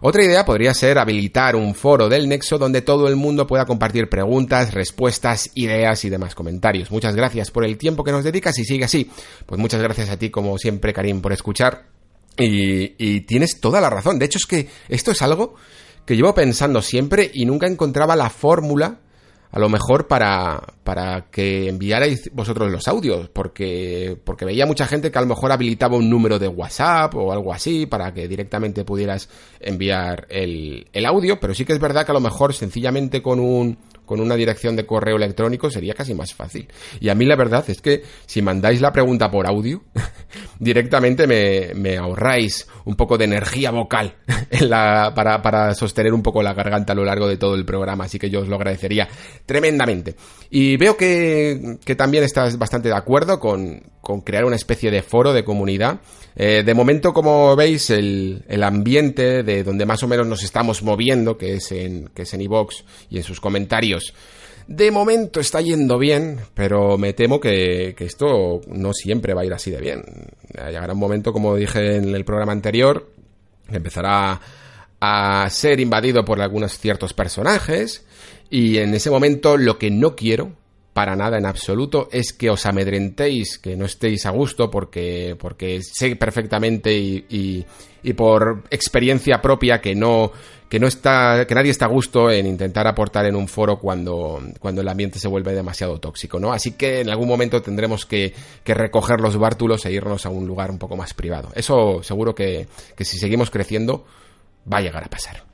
Otra 0.00 0.22
idea 0.22 0.44
podría 0.44 0.72
ser 0.72 0.98
habilitar 0.98 1.56
un 1.56 1.74
foro 1.74 2.08
del 2.08 2.28
Nexo 2.28 2.56
donde 2.56 2.82
todo 2.82 3.08
el 3.08 3.16
mundo 3.16 3.48
pueda 3.48 3.66
compartir 3.66 4.08
preguntas, 4.08 4.72
respuestas, 4.72 5.50
ideas 5.56 6.04
y 6.04 6.08
demás 6.08 6.36
comentarios. 6.36 6.92
Muchas 6.92 7.16
gracias 7.16 7.50
por 7.50 7.64
el 7.64 7.76
tiempo 7.76 8.04
que 8.04 8.12
nos 8.12 8.22
dedicas 8.22 8.56
y 8.60 8.64
sigue 8.64 8.84
así. 8.84 9.10
Pues 9.46 9.60
muchas 9.60 9.82
gracias 9.82 10.08
a 10.08 10.20
ti 10.20 10.30
como 10.30 10.56
siempre, 10.58 10.92
Karim, 10.92 11.20
por 11.20 11.32
escuchar. 11.32 11.86
Y, 12.38 13.22
tienes 13.22 13.58
toda 13.58 13.80
la 13.80 13.90
razón. 13.90 14.20
De 14.20 14.26
hecho 14.26 14.38
es 14.38 14.46
que 14.46 14.68
esto 14.88 15.10
es 15.10 15.20
algo 15.20 15.56
que 16.06 16.14
llevo 16.14 16.32
pensando 16.32 16.80
siempre 16.80 17.28
y 17.34 17.44
nunca 17.44 17.66
encontraba 17.66 18.14
la 18.14 18.30
fórmula 18.30 19.00
a 19.54 19.60
lo 19.60 19.68
mejor 19.68 20.08
para, 20.08 20.60
para 20.82 21.30
que 21.30 21.68
enviarais 21.68 22.28
vosotros 22.32 22.72
los 22.72 22.88
audios, 22.88 23.28
porque, 23.28 24.18
porque 24.24 24.44
veía 24.44 24.66
mucha 24.66 24.84
gente 24.84 25.12
que 25.12 25.18
a 25.18 25.20
lo 25.20 25.28
mejor 25.28 25.52
habilitaba 25.52 25.96
un 25.96 26.10
número 26.10 26.40
de 26.40 26.48
WhatsApp 26.48 27.14
o 27.14 27.30
algo 27.30 27.52
así 27.52 27.86
para 27.86 28.12
que 28.12 28.26
directamente 28.26 28.84
pudieras 28.84 29.28
enviar 29.60 30.26
el, 30.28 30.88
el 30.92 31.06
audio, 31.06 31.38
pero 31.38 31.54
sí 31.54 31.64
que 31.64 31.72
es 31.72 31.78
verdad 31.78 32.04
que 32.04 32.10
a 32.10 32.14
lo 32.14 32.20
mejor 32.20 32.52
sencillamente 32.52 33.22
con 33.22 33.38
un, 33.38 33.78
con 34.04 34.20
una 34.20 34.36
dirección 34.36 34.76
de 34.76 34.86
correo 34.86 35.16
electrónico 35.16 35.70
sería 35.70 35.94
casi 35.94 36.14
más 36.14 36.34
fácil. 36.34 36.68
Y 37.00 37.08
a 37.08 37.14
mí 37.14 37.24
la 37.24 37.36
verdad 37.36 37.64
es 37.68 37.80
que 37.80 38.02
si 38.26 38.42
mandáis 38.42 38.80
la 38.80 38.92
pregunta 38.92 39.30
por 39.30 39.46
audio, 39.46 39.82
directamente 40.58 41.26
me, 41.26 41.74
me, 41.74 41.96
ahorráis 41.96 42.66
un 42.84 42.96
poco 42.96 43.18
de 43.18 43.24
energía 43.24 43.70
vocal 43.70 44.16
en 44.50 44.70
la, 44.70 45.12
para, 45.14 45.42
para, 45.42 45.74
sostener 45.74 46.12
un 46.12 46.22
poco 46.22 46.42
la 46.42 46.54
garganta 46.54 46.92
a 46.92 46.96
lo 46.96 47.04
largo 47.04 47.28
de 47.28 47.36
todo 47.36 47.54
el 47.54 47.64
programa, 47.64 48.04
así 48.04 48.18
que 48.18 48.30
yo 48.30 48.40
os 48.40 48.48
lo 48.48 48.56
agradecería 48.56 49.08
tremendamente. 49.46 50.14
Y 50.50 50.76
veo 50.76 50.96
que, 50.96 51.78
que 51.84 51.94
también 51.94 52.24
estás 52.24 52.58
bastante 52.58 52.88
de 52.88 52.96
acuerdo 52.96 53.40
con, 53.40 53.82
con 54.00 54.20
crear 54.20 54.44
una 54.44 54.56
especie 54.56 54.90
de 54.90 55.02
foro 55.02 55.32
de 55.32 55.44
comunidad. 55.44 56.00
Eh, 56.36 56.62
de 56.64 56.74
momento, 56.74 57.12
como 57.12 57.54
veis, 57.54 57.90
el, 57.90 58.44
el, 58.48 58.62
ambiente 58.62 59.42
de 59.42 59.62
donde 59.62 59.86
más 59.86 60.02
o 60.02 60.08
menos 60.08 60.26
nos 60.26 60.42
estamos 60.42 60.82
moviendo, 60.82 61.38
que 61.38 61.54
es 61.54 61.70
en, 61.70 62.08
que 62.08 62.22
es 62.22 62.34
en 62.34 62.40
iVox 62.40 62.84
y 63.08 63.18
en 63.18 63.22
sus 63.22 63.40
comentarios, 63.40 64.14
de 64.66 64.90
momento 64.90 65.40
está 65.40 65.60
yendo 65.60 65.98
bien, 65.98 66.40
pero 66.54 66.98
me 66.98 67.12
temo 67.12 67.38
que, 67.38 67.94
que, 67.96 68.04
esto 68.04 68.62
no 68.66 68.92
siempre 68.92 69.34
va 69.34 69.42
a 69.42 69.44
ir 69.44 69.52
así 69.52 69.70
de 69.70 69.80
bien. 69.80 70.02
Llegará 70.54 70.92
un 70.92 70.98
momento, 70.98 71.32
como 71.32 71.54
dije 71.54 71.96
en 71.96 72.14
el 72.14 72.24
programa 72.24 72.52
anterior, 72.52 73.10
que 73.68 73.76
empezará 73.76 74.40
a 75.00 75.48
ser 75.50 75.80
invadido 75.80 76.24
por 76.24 76.40
algunos 76.40 76.78
ciertos 76.78 77.12
personajes, 77.12 78.04
y 78.50 78.78
en 78.78 78.94
ese 78.94 79.10
momento 79.10 79.56
lo 79.56 79.78
que 79.78 79.90
no 79.90 80.16
quiero 80.16 80.52
para 80.94 81.16
nada 81.16 81.36
en 81.36 81.44
absoluto 81.44 82.08
es 82.12 82.32
que 82.32 82.48
os 82.48 82.64
amedrentéis, 82.66 83.58
que 83.58 83.76
no 83.76 83.84
estéis 83.84 84.26
a 84.26 84.30
gusto, 84.30 84.70
porque, 84.70 85.36
porque 85.38 85.80
sé 85.82 86.14
perfectamente 86.14 86.96
y, 86.96 87.66
y, 88.02 88.12
por 88.12 88.62
experiencia 88.70 89.42
propia 89.42 89.80
que 89.80 89.96
no, 89.96 90.30
que 90.68 90.78
no 90.78 90.86
está, 90.86 91.46
que 91.48 91.54
nadie 91.54 91.72
está 91.72 91.86
a 91.86 91.88
gusto 91.88 92.30
en 92.30 92.46
intentar 92.46 92.86
aportar 92.86 93.26
en 93.26 93.34
un 93.34 93.48
foro 93.48 93.80
cuando, 93.80 94.40
cuando 94.60 94.82
el 94.82 94.88
ambiente 94.88 95.18
se 95.18 95.26
vuelve 95.26 95.52
demasiado 95.52 95.98
tóxico, 95.98 96.38
¿no? 96.38 96.52
Así 96.52 96.72
que 96.72 97.00
en 97.00 97.10
algún 97.10 97.26
momento 97.26 97.60
tendremos 97.60 98.06
que, 98.06 98.32
que 98.62 98.74
recoger 98.74 99.20
los 99.20 99.36
bártulos 99.36 99.84
e 99.86 99.92
irnos 99.92 100.26
a 100.26 100.28
un 100.28 100.46
lugar 100.46 100.70
un 100.70 100.78
poco 100.78 100.96
más 100.96 101.12
privado. 101.12 101.48
Eso 101.56 102.04
seguro 102.04 102.36
que, 102.36 102.68
que 102.96 103.04
si 103.04 103.18
seguimos 103.18 103.50
creciendo 103.50 104.04
va 104.72 104.78
a 104.78 104.82
llegar 104.82 105.02
a 105.02 105.08
pasar. 105.08 105.53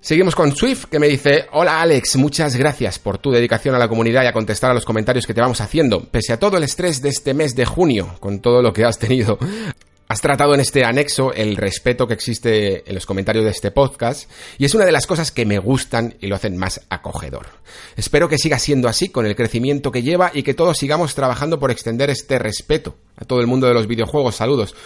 Seguimos 0.00 0.36
con 0.36 0.54
Swift, 0.54 0.84
que 0.84 1.00
me 1.00 1.08
dice, 1.08 1.46
hola 1.52 1.80
Alex, 1.80 2.16
muchas 2.16 2.54
gracias 2.54 3.00
por 3.00 3.18
tu 3.18 3.32
dedicación 3.32 3.74
a 3.74 3.78
la 3.78 3.88
comunidad 3.88 4.22
y 4.22 4.26
a 4.26 4.32
contestar 4.32 4.70
a 4.70 4.74
los 4.74 4.84
comentarios 4.84 5.26
que 5.26 5.34
te 5.34 5.40
vamos 5.40 5.60
haciendo. 5.60 6.04
Pese 6.04 6.32
a 6.32 6.38
todo 6.38 6.56
el 6.56 6.62
estrés 6.62 7.02
de 7.02 7.08
este 7.08 7.34
mes 7.34 7.56
de 7.56 7.64
junio, 7.64 8.14
con 8.20 8.38
todo 8.38 8.62
lo 8.62 8.72
que 8.72 8.84
has 8.84 9.00
tenido, 9.00 9.38
has 10.08 10.20
tratado 10.20 10.54
en 10.54 10.60
este 10.60 10.84
anexo 10.84 11.32
el 11.34 11.56
respeto 11.56 12.06
que 12.06 12.14
existe 12.14 12.88
en 12.88 12.94
los 12.94 13.06
comentarios 13.06 13.44
de 13.44 13.50
este 13.50 13.72
podcast 13.72 14.30
y 14.56 14.66
es 14.66 14.74
una 14.74 14.84
de 14.84 14.92
las 14.92 15.08
cosas 15.08 15.32
que 15.32 15.44
me 15.44 15.58
gustan 15.58 16.14
y 16.20 16.28
lo 16.28 16.36
hacen 16.36 16.56
más 16.56 16.80
acogedor. 16.90 17.46
Espero 17.96 18.28
que 18.28 18.38
siga 18.38 18.60
siendo 18.60 18.88
así 18.88 19.08
con 19.08 19.26
el 19.26 19.34
crecimiento 19.34 19.90
que 19.90 20.04
lleva 20.04 20.30
y 20.32 20.44
que 20.44 20.54
todos 20.54 20.78
sigamos 20.78 21.16
trabajando 21.16 21.58
por 21.58 21.72
extender 21.72 22.08
este 22.08 22.38
respeto 22.38 22.94
a 23.16 23.24
todo 23.24 23.40
el 23.40 23.48
mundo 23.48 23.66
de 23.66 23.74
los 23.74 23.88
videojuegos. 23.88 24.36
Saludos. 24.36 24.76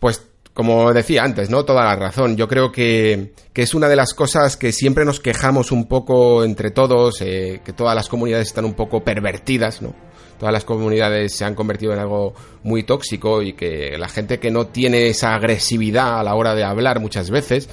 Pues 0.00 0.22
como 0.56 0.90
decía 0.94 1.22
antes, 1.22 1.50
¿no? 1.50 1.66
Toda 1.66 1.84
la 1.84 1.96
razón. 1.96 2.34
Yo 2.38 2.48
creo 2.48 2.72
que, 2.72 3.34
que 3.52 3.60
es 3.60 3.74
una 3.74 3.90
de 3.90 3.96
las 3.96 4.14
cosas 4.14 4.56
que 4.56 4.72
siempre 4.72 5.04
nos 5.04 5.20
quejamos 5.20 5.70
un 5.70 5.84
poco 5.84 6.44
entre 6.44 6.70
todos, 6.70 7.20
eh, 7.20 7.60
que 7.62 7.74
todas 7.74 7.94
las 7.94 8.08
comunidades 8.08 8.46
están 8.46 8.64
un 8.64 8.72
poco 8.72 9.04
pervertidas, 9.04 9.82
¿no? 9.82 9.94
Todas 10.38 10.54
las 10.54 10.64
comunidades 10.64 11.34
se 11.34 11.44
han 11.44 11.54
convertido 11.54 11.92
en 11.92 11.98
algo 11.98 12.32
muy 12.62 12.84
tóxico 12.84 13.42
y 13.42 13.52
que 13.52 13.98
la 13.98 14.08
gente 14.08 14.38
que 14.38 14.50
no 14.50 14.68
tiene 14.68 15.08
esa 15.08 15.34
agresividad 15.34 16.18
a 16.18 16.22
la 16.22 16.34
hora 16.34 16.54
de 16.54 16.64
hablar 16.64 17.00
muchas 17.00 17.28
veces, 17.28 17.68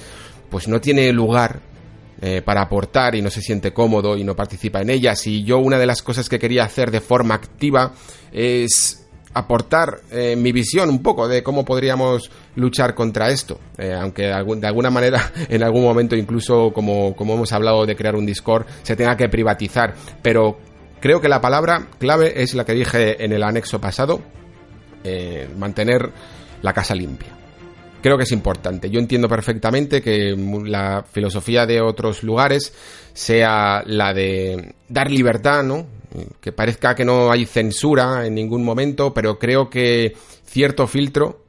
pues 0.50 0.68
no 0.68 0.82
tiene 0.82 1.14
lugar 1.14 1.62
eh, 2.22 2.42
para 2.42 2.64
aportar 2.64 3.16
y 3.16 3.22
no 3.22 3.30
se 3.30 3.42
siente 3.42 3.72
cómodo 3.72 4.18
y 4.18 4.26
no 4.26 4.36
participa 4.36 4.82
en 4.82 4.90
ellas. 4.90 5.26
Y 5.26 5.46
yo 5.46 5.60
una 5.60 5.80
de 5.80 5.86
las 5.86 6.02
cosas 6.02 6.28
que 6.28 6.38
quería 6.38 6.66
hacer 6.66 6.92
de 6.92 7.00
forma 7.00 7.36
activa 7.36 7.94
es 8.34 9.03
aportar 9.34 10.02
eh, 10.12 10.36
mi 10.36 10.52
visión 10.52 10.90
un 10.90 11.02
poco 11.02 11.28
de 11.28 11.44
cómo 11.44 11.66
podríamos 11.66 12.30
luchar 12.56 12.94
contra 12.94 13.30
esto. 13.30 13.60
Eh, 13.78 13.94
aunque 13.94 14.24
de 14.24 14.68
alguna 14.68 14.90
manera, 14.90 15.32
en 15.50 15.64
algún 15.64 15.84
momento, 15.84 16.16
incluso 16.16 16.72
como, 16.74 17.16
como 17.16 17.34
hemos 17.34 17.52
hablado 17.52 17.86
de 17.86 17.96
crear 17.96 18.16
un 18.16 18.26
Discord, 18.26 18.66
se 18.84 18.96
tenga 18.96 19.18
que 19.18 19.30
privatizar. 19.30 19.94
Pero 20.22 20.58
creo 21.00 21.20
que 21.20 21.30
la 21.30 21.42
palabra 21.42 21.88
clave 22.00 22.42
es 22.42 22.54
la 22.54 22.66
que 22.66 22.74
dije 22.74 23.24
en 23.24 23.34
el 23.34 23.44
anexo 23.44 23.82
pasado, 23.82 24.22
eh, 25.04 25.50
mantener 25.58 26.12
la 26.62 26.74
casa 26.74 26.96
limpia. 26.96 27.30
Creo 28.02 28.18
que 28.18 28.24
es 28.24 28.32
importante. 28.34 28.90
Yo 28.90 29.00
entiendo 29.00 29.30
perfectamente 29.30 30.02
que 30.02 30.36
la 30.66 31.06
filosofía 31.10 31.66
de 31.66 31.82
otros 31.82 32.22
lugares 32.22 32.74
sea 33.14 33.82
la 33.86 34.14
de 34.14 34.76
dar 34.90 35.10
libertad, 35.10 35.64
¿no? 35.64 35.88
Que 36.40 36.52
parezca 36.52 36.96
que 36.96 37.06
no 37.06 37.32
hay 37.32 37.46
censura 37.46 38.26
en 38.26 38.36
ningún 38.36 38.64
momento, 38.64 39.14
pero 39.14 39.40
creo 39.40 39.70
que 39.70 40.16
cierto 40.46 40.88
filtro, 40.88 41.44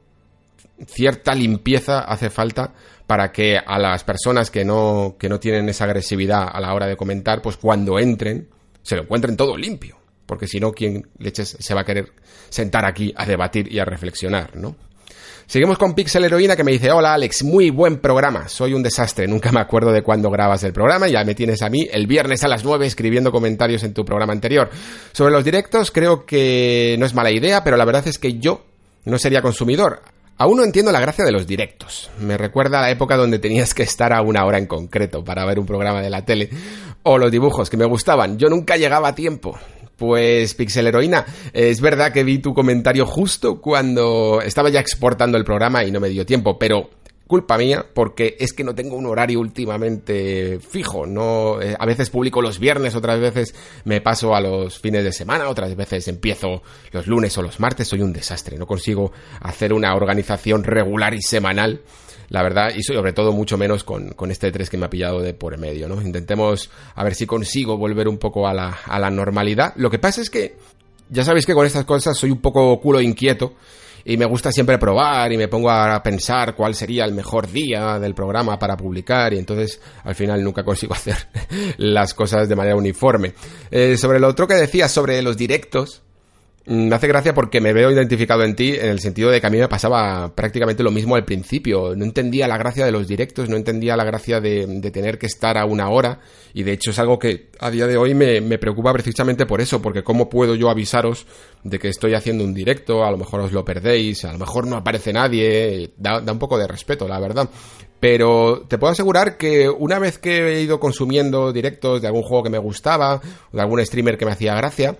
cierta 0.87 1.33
limpieza 1.35 1.99
hace 1.99 2.29
falta 2.29 2.73
para 3.07 3.31
que 3.31 3.57
a 3.57 3.77
las 3.77 4.03
personas 4.03 4.49
que 4.49 4.65
no, 4.65 5.15
que 5.19 5.29
no 5.29 5.39
tienen 5.39 5.69
esa 5.69 5.85
agresividad 5.85 6.47
a 6.51 6.59
la 6.59 6.73
hora 6.73 6.87
de 6.87 6.97
comentar, 6.97 7.41
pues 7.41 7.57
cuando 7.57 7.99
entren, 7.99 8.49
se 8.81 8.95
lo 8.95 9.03
encuentren 9.03 9.37
todo 9.37 9.57
limpio. 9.57 9.97
Porque 10.25 10.47
si 10.47 10.59
no, 10.59 10.71
¿quién 10.71 11.07
leches 11.19 11.55
se 11.59 11.73
va 11.75 11.81
a 11.81 11.85
querer 11.85 12.11
sentar 12.49 12.85
aquí 12.85 13.13
a 13.15 13.25
debatir 13.25 13.71
y 13.71 13.79
a 13.79 13.85
reflexionar, 13.85 14.55
no? 14.55 14.75
Seguimos 15.47 15.77
con 15.77 15.93
Pixel 15.93 16.25
Heroína 16.25 16.55
que 16.55 16.63
me 16.63 16.71
dice, 16.71 16.91
hola 16.91 17.13
Alex, 17.13 17.43
muy 17.43 17.69
buen 17.69 17.97
programa, 17.97 18.49
soy 18.49 18.73
un 18.73 18.81
desastre, 18.81 19.27
nunca 19.27 19.51
me 19.51 19.59
acuerdo 19.59 19.91
de 19.91 20.01
cuándo 20.01 20.31
grabas 20.31 20.63
el 20.63 20.73
programa, 20.73 21.07
ya 21.07 21.23
me 21.23 21.35
tienes 21.35 21.61
a 21.61 21.69
mí 21.69 21.87
el 21.91 22.07
viernes 22.07 22.43
a 22.43 22.47
las 22.47 22.65
9 22.65 22.87
escribiendo 22.87 23.31
comentarios 23.31 23.83
en 23.83 23.93
tu 23.93 24.03
programa 24.03 24.33
anterior. 24.33 24.71
Sobre 25.11 25.31
los 25.31 25.45
directos 25.45 25.91
creo 25.91 26.25
que 26.25 26.95
no 26.97 27.05
es 27.05 27.13
mala 27.13 27.31
idea, 27.31 27.63
pero 27.63 27.77
la 27.77 27.85
verdad 27.85 28.07
es 28.07 28.17
que 28.17 28.39
yo 28.39 28.65
no 29.05 29.19
sería 29.19 29.43
consumidor. 29.43 30.01
Aún 30.37 30.57
no 30.57 30.63
entiendo 30.63 30.91
la 30.91 30.99
gracia 30.99 31.23
de 31.23 31.31
los 31.31 31.47
directos. 31.47 32.09
Me 32.19 32.37
recuerda 32.37 32.79
a 32.79 32.81
la 32.81 32.89
época 32.89 33.15
donde 33.15 33.39
tenías 33.39 33.73
que 33.73 33.83
estar 33.83 34.11
a 34.11 34.21
una 34.21 34.43
hora 34.45 34.57
en 34.57 34.65
concreto 34.65 35.23
para 35.23 35.45
ver 35.45 35.59
un 35.59 35.65
programa 35.65 36.01
de 36.01 36.09
la 36.09 36.25
tele. 36.25 36.49
O 37.03 37.17
los 37.17 37.31
dibujos 37.31 37.69
que 37.69 37.77
me 37.77 37.85
gustaban. 37.85 38.37
Yo 38.37 38.49
nunca 38.49 38.75
llegaba 38.75 39.09
a 39.09 39.15
tiempo. 39.15 39.57
Pues 39.97 40.53
Pixel 40.55 40.87
Heroína, 40.87 41.25
es 41.53 41.79
verdad 41.79 42.11
que 42.11 42.23
vi 42.23 42.39
tu 42.39 42.53
comentario 42.53 43.05
justo 43.05 43.61
cuando 43.61 44.41
estaba 44.41 44.69
ya 44.69 44.79
exportando 44.79 45.37
el 45.37 45.45
programa 45.45 45.83
y 45.85 45.91
no 45.91 45.99
me 45.99 46.09
dio 46.09 46.25
tiempo, 46.25 46.59
pero 46.59 46.89
culpa 47.27 47.57
mía 47.57 47.85
porque 47.93 48.37
es 48.39 48.53
que 48.53 48.63
no 48.63 48.75
tengo 48.75 48.95
un 48.95 49.05
horario 49.05 49.39
últimamente 49.39 50.59
fijo, 50.59 51.05
no 51.05 51.61
eh, 51.61 51.75
a 51.77 51.85
veces 51.85 52.09
publico 52.09 52.41
los 52.41 52.59
viernes, 52.59 52.95
otras 52.95 53.19
veces 53.19 53.55
me 53.83 54.01
paso 54.01 54.35
a 54.35 54.41
los 54.41 54.79
fines 54.79 55.03
de 55.03 55.11
semana, 55.11 55.49
otras 55.49 55.75
veces 55.75 56.07
empiezo 56.07 56.61
los 56.91 57.07
lunes 57.07 57.37
o 57.37 57.41
los 57.41 57.59
martes, 57.59 57.87
soy 57.87 58.01
un 58.01 58.13
desastre, 58.13 58.57
no 58.57 58.67
consigo 58.67 59.11
hacer 59.41 59.73
una 59.73 59.95
organización 59.95 60.63
regular 60.63 61.13
y 61.13 61.21
semanal 61.21 61.81
la 62.29 62.43
verdad, 62.43 62.71
y 62.75 62.83
sobre 62.83 63.13
todo 63.13 63.31
mucho 63.31 63.57
menos 63.57 63.83
con, 63.83 64.09
con 64.09 64.31
este 64.31 64.51
3 64.51 64.69
que 64.69 64.77
me 64.77 64.85
ha 64.85 64.89
pillado 64.89 65.21
de 65.21 65.33
por 65.33 65.57
medio, 65.57 65.87
¿no? 65.87 66.01
Intentemos 66.01 66.69
a 66.95 67.03
ver 67.03 67.15
si 67.15 67.25
consigo 67.25 67.77
volver 67.77 68.07
un 68.07 68.17
poco 68.17 68.47
a 68.47 68.53
la, 68.53 68.77
a 68.85 68.99
la 68.99 69.09
normalidad. 69.09 69.73
Lo 69.75 69.89
que 69.89 69.99
pasa 69.99 70.21
es 70.21 70.29
que, 70.29 70.55
ya 71.09 71.23
sabéis 71.23 71.45
que 71.45 71.53
con 71.53 71.65
estas 71.65 71.85
cosas 71.85 72.17
soy 72.17 72.31
un 72.31 72.41
poco 72.41 72.79
culo 72.79 72.99
inquieto 73.01 73.53
y 74.05 74.17
me 74.17 74.25
gusta 74.25 74.51
siempre 74.51 74.77
probar 74.77 75.33
y 75.33 75.37
me 75.37 75.47
pongo 75.47 75.71
a 75.71 76.01
pensar 76.03 76.55
cuál 76.55 76.75
sería 76.75 77.05
el 77.05 77.13
mejor 77.13 77.51
día 77.51 77.99
del 77.99 78.13
programa 78.13 78.59
para 78.59 78.77
publicar 78.77 79.33
y 79.33 79.39
entonces 79.39 79.81
al 80.03 80.13
final 80.13 80.43
nunca 80.43 80.63
consigo 80.63 80.93
hacer 80.95 81.17
las 81.77 82.13
cosas 82.13 82.47
de 82.47 82.55
manera 82.55 82.75
uniforme. 82.75 83.33
Eh, 83.71 83.97
sobre 83.97 84.19
lo 84.19 84.27
otro 84.27 84.47
que 84.47 84.53
decías 84.53 84.91
sobre 84.91 85.21
los 85.23 85.35
directos, 85.35 86.03
me 86.67 86.95
hace 86.95 87.07
gracia 87.07 87.33
porque 87.33 87.61
me 87.61 87.73
veo 87.73 87.91
identificado 87.91 88.43
en 88.43 88.55
ti 88.55 88.73
en 88.73 88.87
el 88.87 88.99
sentido 88.99 89.29
de 89.29 89.39
que 89.39 89.45
a 89.45 89.49
mí 89.51 89.57
me 89.57 89.67
pasaba 89.67 90.33
prácticamente 90.33 90.81
lo 90.81 90.89
mismo 90.89 91.15
al 91.15 91.23
principio. 91.23 91.95
No 91.95 92.05
entendía 92.05 92.47
la 92.47 92.57
gracia 92.57 92.85
de 92.85 92.91
los 92.91 93.07
directos, 93.07 93.49
no 93.49 93.55
entendía 93.55 93.95
la 93.95 94.03
gracia 94.03 94.41
de, 94.41 94.65
tener 94.91 95.19
que 95.19 95.27
estar 95.27 95.57
a 95.57 95.65
una 95.65 95.89
hora 95.89 96.19
y 96.53 96.63
de 96.63 96.73
hecho 96.73 96.91
es 96.91 96.99
algo 96.99 97.19
que 97.19 97.49
a 97.59 97.69
día 97.69 97.85
de 97.85 97.97
hoy 97.97 98.15
me, 98.15 98.57
preocupa 98.57 98.93
precisamente 98.93 99.45
por 99.45 99.61
eso, 99.61 99.81
porque 99.81 100.03
cómo 100.03 100.29
puedo 100.29 100.55
yo 100.55 100.69
avisaros 100.69 101.27
de 101.63 101.77
que 101.77 101.89
estoy 101.89 102.15
haciendo 102.15 102.43
un 102.43 102.53
directo, 102.53 103.03
a 103.03 103.11
lo 103.11 103.17
mejor 103.17 103.41
os 103.41 103.51
lo 103.51 103.63
perdéis, 103.63 104.25
a 104.25 104.31
lo 104.31 104.39
mejor 104.39 104.65
no 104.65 104.77
aparece 104.77 105.13
nadie, 105.13 105.91
da, 105.97 106.21
da 106.21 106.31
un 106.31 106.39
poco 106.39 106.57
de 106.57 106.67
respeto, 106.67 107.07
la 107.07 107.19
verdad. 107.19 107.49
Pero 107.99 108.65
te 108.67 108.77
puedo 108.77 108.91
asegurar 108.91 109.37
que 109.37 109.69
una 109.69 109.99
vez 109.99 110.17
que 110.17 110.55
he 110.55 110.61
ido 110.61 110.79
consumiendo 110.79 111.51
directos 111.51 112.01
de 112.01 112.07
algún 112.07 112.23
juego 112.23 112.43
que 112.43 112.49
me 112.49 112.57
gustaba, 112.57 113.21
o 113.51 113.55
de 113.55 113.61
algún 113.61 113.85
streamer 113.85 114.17
que 114.17 114.25
me 114.25 114.31
hacía 114.31 114.55
gracia, 114.55 114.95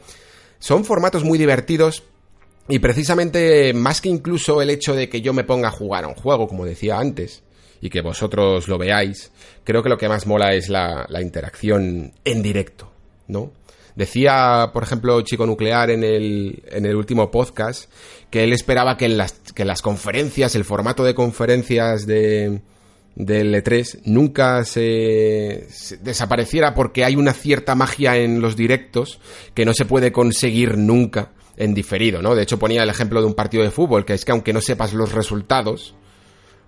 son 0.66 0.84
formatos 0.84 1.24
muy 1.24 1.38
divertidos 1.38 2.01
y 2.68 2.80
precisamente 2.80 3.72
más 3.76 4.01
que 4.01 4.09
incluso 4.09 4.63
el 4.63 4.72
hecho 4.72 4.95
de 4.95 5.09
que 5.09 5.22
yo 5.22 5.32
me 5.32 5.43
ponga 5.43 5.68
a 5.68 5.72
jugar 5.72 6.05
a 6.05 6.07
un 6.07 6.16
juego, 6.16 6.47
como 6.47 6.66
decía 6.66 6.97
antes, 6.97 7.43
y 7.82 7.91
que 7.91 8.01
vosotros 8.01 8.68
lo 8.68 8.80
veáis, 8.80 9.32
creo 9.63 9.84
que 9.84 9.89
lo 9.89 9.99
que 9.99 10.09
más 10.09 10.26
mola 10.26 10.55
es 10.55 10.70
la, 10.70 11.05
interacción 11.22 12.13
en 12.24 12.41
directo, 12.41 12.91
¿no? 13.28 13.51
Decía, 13.95 14.72
por 14.74 14.82
ejemplo, 14.82 15.22
Chico 15.22 15.45
Nuclear 15.45 15.91
en 15.91 16.03
el, 16.03 16.63
en 16.66 16.88
el 16.88 16.95
último 16.95 17.30
podcast 17.30 17.88
que 18.32 18.43
él 18.43 18.51
esperaba 18.51 18.97
que 18.97 19.07
las, 19.07 19.34
que 19.53 19.66
las 19.66 19.84
conferencias, 19.84 20.55
el 20.55 20.66
formato 20.66 21.03
de 21.03 21.13
conferencias 21.13 22.07
de, 22.07 22.59
del 23.16 23.53
E3 23.53 24.01
nunca 24.05 24.63
se, 24.66 25.68
desapareciera 26.01 26.74
porque 26.74 27.05
hay 27.05 27.16
una 27.16 27.34
cierta 27.34 27.74
magia 27.76 28.18
en 28.18 28.41
los 28.41 28.55
directos 28.55 29.20
que 29.53 29.66
no 29.66 29.74
se 29.74 29.86
puede 29.86 30.11
conseguir 30.11 30.78
nunca 30.78 31.32
en 31.57 31.74
diferido, 31.74 32.22
¿no? 32.22 32.36
De 32.36 32.43
hecho 32.43 32.59
ponía 32.59 32.84
el 32.84 32.89
ejemplo 32.89 33.22
de 33.22 33.28
un 33.28 33.34
partido 33.34 33.63
de 33.63 33.72
fútbol, 33.72 34.05
que 34.05 34.13
es 34.13 34.26
que 34.26 34.32
aunque 34.32 34.51
no 34.51 34.59
sepas 34.59 34.93
los 34.93 35.13
resultados, 35.13 35.95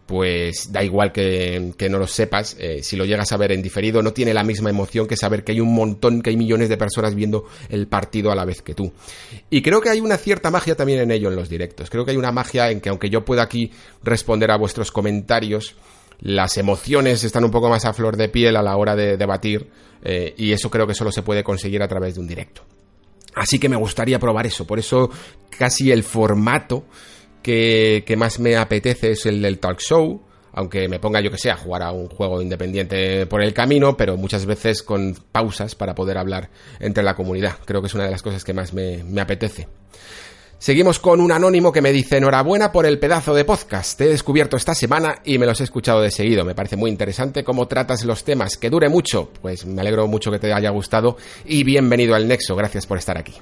pues 0.06 0.72
da 0.72 0.82
igual 0.82 1.12
que, 1.12 1.74
no 1.89 2.00
lo 2.00 2.08
sepas, 2.08 2.56
eh, 2.58 2.82
si 2.82 2.95
lo 2.95 3.04
llegas 3.04 3.34
a 3.34 3.38
ver 3.38 3.52
en 3.52 3.62
diferido 3.62 4.02
no 4.02 4.14
tiene 4.14 4.34
la 4.34 4.43
misma 4.43 4.70
emoción 4.70 5.06
que 5.06 5.18
saber 5.18 5.43
que 5.43 5.52
hay 5.52 5.60
un 5.60 5.76
montón, 5.76 6.22
que 6.22 6.30
hay 6.30 6.38
millones 6.38 6.70
de 6.70 6.78
personas 6.78 7.14
viendo 7.14 7.43
el 7.68 7.88
partido 7.88 8.32
a 8.32 8.36
la 8.36 8.45
vez 8.45 8.62
que 8.62 8.74
tú. 8.74 8.93
Y 9.50 9.62
creo 9.62 9.82
que 9.82 9.89
hay 9.89 10.00
una 10.00 10.16
cierta 10.16 10.50
magia 10.50 10.76
también 10.76 11.02
en 11.02 11.12
ello 11.12 11.28
en 11.28 11.36
los 11.36 11.50
directos, 11.50 11.89
creo 11.89 12.06
que 12.06 12.12
hay 12.12 12.18
una 12.18 12.32
magia 12.32 12.72
en 12.72 12.80
que 12.80 12.88
aunque 12.88 13.10
yo 13.10 13.26
pueda 13.26 13.43
aquí 13.43 13.72
responder 14.02 14.50
a 14.50 14.58
vuestros 14.58 14.93
comentarios, 14.93 15.76
las 16.20 16.57
emociones 16.57 17.24
están 17.24 17.43
un 17.43 17.51
poco 17.51 17.70
más 17.70 17.86
a 17.86 17.93
flor 17.93 18.18
de 18.18 18.30
piel 18.30 18.55
a 18.55 18.63
la 18.63 18.76
hora 18.76 18.95
de 18.95 19.18
debatir 19.18 19.70
eh, 20.01 20.34
y 20.38 20.51
eso 20.51 20.70
creo 20.70 20.88
que 20.88 20.93
solo 20.93 21.11
se 21.11 21.22
puede 21.22 21.43
conseguir 21.43 21.82
a 21.82 21.88
través 21.88 22.15
de 22.15 22.22
un 22.22 22.28
directo. 22.28 22.63
Así 23.36 23.59
que 23.59 23.70
me 23.70 23.76
gustaría 23.76 24.20
probar 24.20 24.47
eso, 24.47 24.65
por 24.65 24.80
eso 24.80 25.11
casi 25.49 25.91
el 25.91 26.03
formato 26.03 26.86
que, 27.43 28.03
que 28.05 28.15
más 28.15 28.39
me 28.39 28.55
apetece 28.57 29.11
es 29.11 29.26
el 29.28 29.41
del 29.41 29.59
talk 29.59 29.80
show, 29.80 30.22
aunque 30.53 30.88
me 30.88 30.99
ponga 30.99 31.22
yo 31.22 31.30
que 31.30 31.38
sé 31.38 31.51
a 31.51 31.55
jugar 31.55 31.84
a 31.84 31.91
un 31.91 32.09
juego 32.09 32.41
independiente 32.41 33.28
por 33.28 33.43
el 33.43 33.53
camino, 33.53 33.95
pero 33.95 34.18
muchas 34.18 34.47
veces 34.47 34.82
con 34.82 35.13
pausas 35.32 35.76
para 35.76 35.93
poder 35.93 36.18
hablar 36.18 36.49
entre 36.80 37.03
la 37.03 37.15
comunidad. 37.15 37.57
Creo 37.63 37.80
que 37.82 37.88
es 37.88 37.93
una 37.93 38.05
de 38.05 38.11
las 38.11 38.24
cosas 38.24 38.43
que 38.43 38.53
más 38.53 38.74
me, 38.74 39.03
me 39.03 39.22
apetece. 39.22 39.68
Seguimos 40.60 40.99
con 40.99 41.22
un 41.22 41.32
anónimo 41.32 41.72
que 41.72 41.84
me 41.84 41.91
dice 41.91 42.18
enhorabuena 42.18 42.72
por 42.72 42.88
el 42.88 42.97
pedazo 42.97 43.36
de 43.36 43.45
podcast. 43.45 43.95
Te 43.95 44.05
he 44.05 44.10
descubierto 44.10 44.58
esta 44.58 44.74
semana 44.74 45.22
y 45.24 45.38
me 45.38 45.45
los 45.45 45.62
he 45.62 45.64
escuchado 45.64 46.01
de 46.01 46.10
seguido. 46.10 46.43
Me 46.43 46.55
parece 46.55 46.76
muy 46.76 46.89
interesante 46.89 47.43
cómo 47.43 47.68
tratas 47.68 48.03
los 48.05 48.24
temas. 48.24 48.58
Que 48.58 48.72
dure 48.72 48.89
mucho. 48.89 49.30
Pues 49.39 49.68
me 49.68 49.82
alegro 49.82 50.08
mucho 50.08 50.32
que 50.32 50.39
te 50.39 50.51
haya 50.51 50.72
gustado 50.72 51.16
y 51.45 51.64
bienvenido 51.64 52.16
al 52.16 52.28
Nexo. 52.28 52.55
Gracias 52.55 52.88
por 52.88 52.97
estar 52.97 53.20
aquí. 53.20 53.34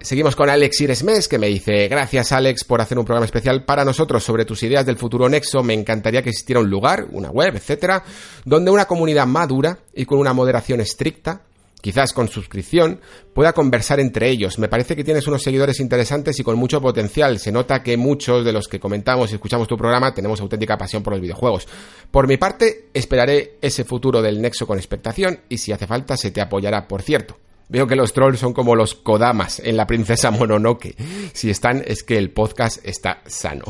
Seguimos 0.00 0.34
con 0.34 0.48
Alex 0.48 0.80
Iresmes, 0.80 1.28
que 1.28 1.38
me 1.38 1.46
dice, 1.48 1.88
gracias 1.88 2.32
Alex 2.32 2.64
por 2.64 2.80
hacer 2.80 2.98
un 2.98 3.04
programa 3.04 3.26
especial 3.26 3.64
para 3.64 3.84
nosotros 3.84 4.24
sobre 4.24 4.46
tus 4.46 4.62
ideas 4.62 4.86
del 4.86 4.96
futuro 4.96 5.28
Nexo. 5.28 5.62
Me 5.62 5.74
encantaría 5.74 6.22
que 6.22 6.30
existiera 6.30 6.60
un 6.60 6.70
lugar, 6.70 7.06
una 7.12 7.30
web, 7.30 7.54
etcétera, 7.56 8.02
donde 8.46 8.70
una 8.70 8.86
comunidad 8.86 9.26
madura 9.26 9.78
y 9.94 10.06
con 10.06 10.18
una 10.18 10.32
moderación 10.32 10.80
estricta 10.80 11.42
quizás 11.84 12.14
con 12.14 12.28
suscripción, 12.28 12.98
pueda 13.34 13.52
conversar 13.52 14.00
entre 14.00 14.30
ellos. 14.30 14.58
Me 14.58 14.70
parece 14.70 14.96
que 14.96 15.04
tienes 15.04 15.26
unos 15.26 15.42
seguidores 15.42 15.80
interesantes 15.80 16.40
y 16.40 16.42
con 16.42 16.56
mucho 16.56 16.80
potencial. 16.80 17.38
Se 17.38 17.52
nota 17.52 17.82
que 17.82 17.98
muchos 17.98 18.42
de 18.42 18.54
los 18.54 18.68
que 18.68 18.80
comentamos 18.80 19.30
y 19.30 19.34
escuchamos 19.34 19.68
tu 19.68 19.76
programa 19.76 20.14
tenemos 20.14 20.40
auténtica 20.40 20.78
pasión 20.78 21.02
por 21.02 21.12
los 21.12 21.20
videojuegos. 21.20 21.68
Por 22.10 22.26
mi 22.26 22.38
parte, 22.38 22.88
esperaré 22.94 23.58
ese 23.60 23.84
futuro 23.84 24.22
del 24.22 24.40
Nexo 24.40 24.66
con 24.66 24.78
expectación 24.78 25.40
y 25.50 25.58
si 25.58 25.72
hace 25.72 25.86
falta 25.86 26.16
se 26.16 26.30
te 26.30 26.40
apoyará, 26.40 26.88
por 26.88 27.02
cierto. 27.02 27.36
Veo 27.68 27.86
que 27.86 27.96
los 27.96 28.12
trolls 28.12 28.38
son 28.38 28.52
como 28.52 28.76
los 28.76 28.94
Kodamas 28.94 29.60
en 29.60 29.76
la 29.76 29.86
princesa 29.86 30.30
Mononoke. 30.30 30.94
Si 31.32 31.50
están, 31.50 31.82
es 31.86 32.02
que 32.02 32.18
el 32.18 32.30
podcast 32.30 32.84
está 32.86 33.22
sano. 33.26 33.64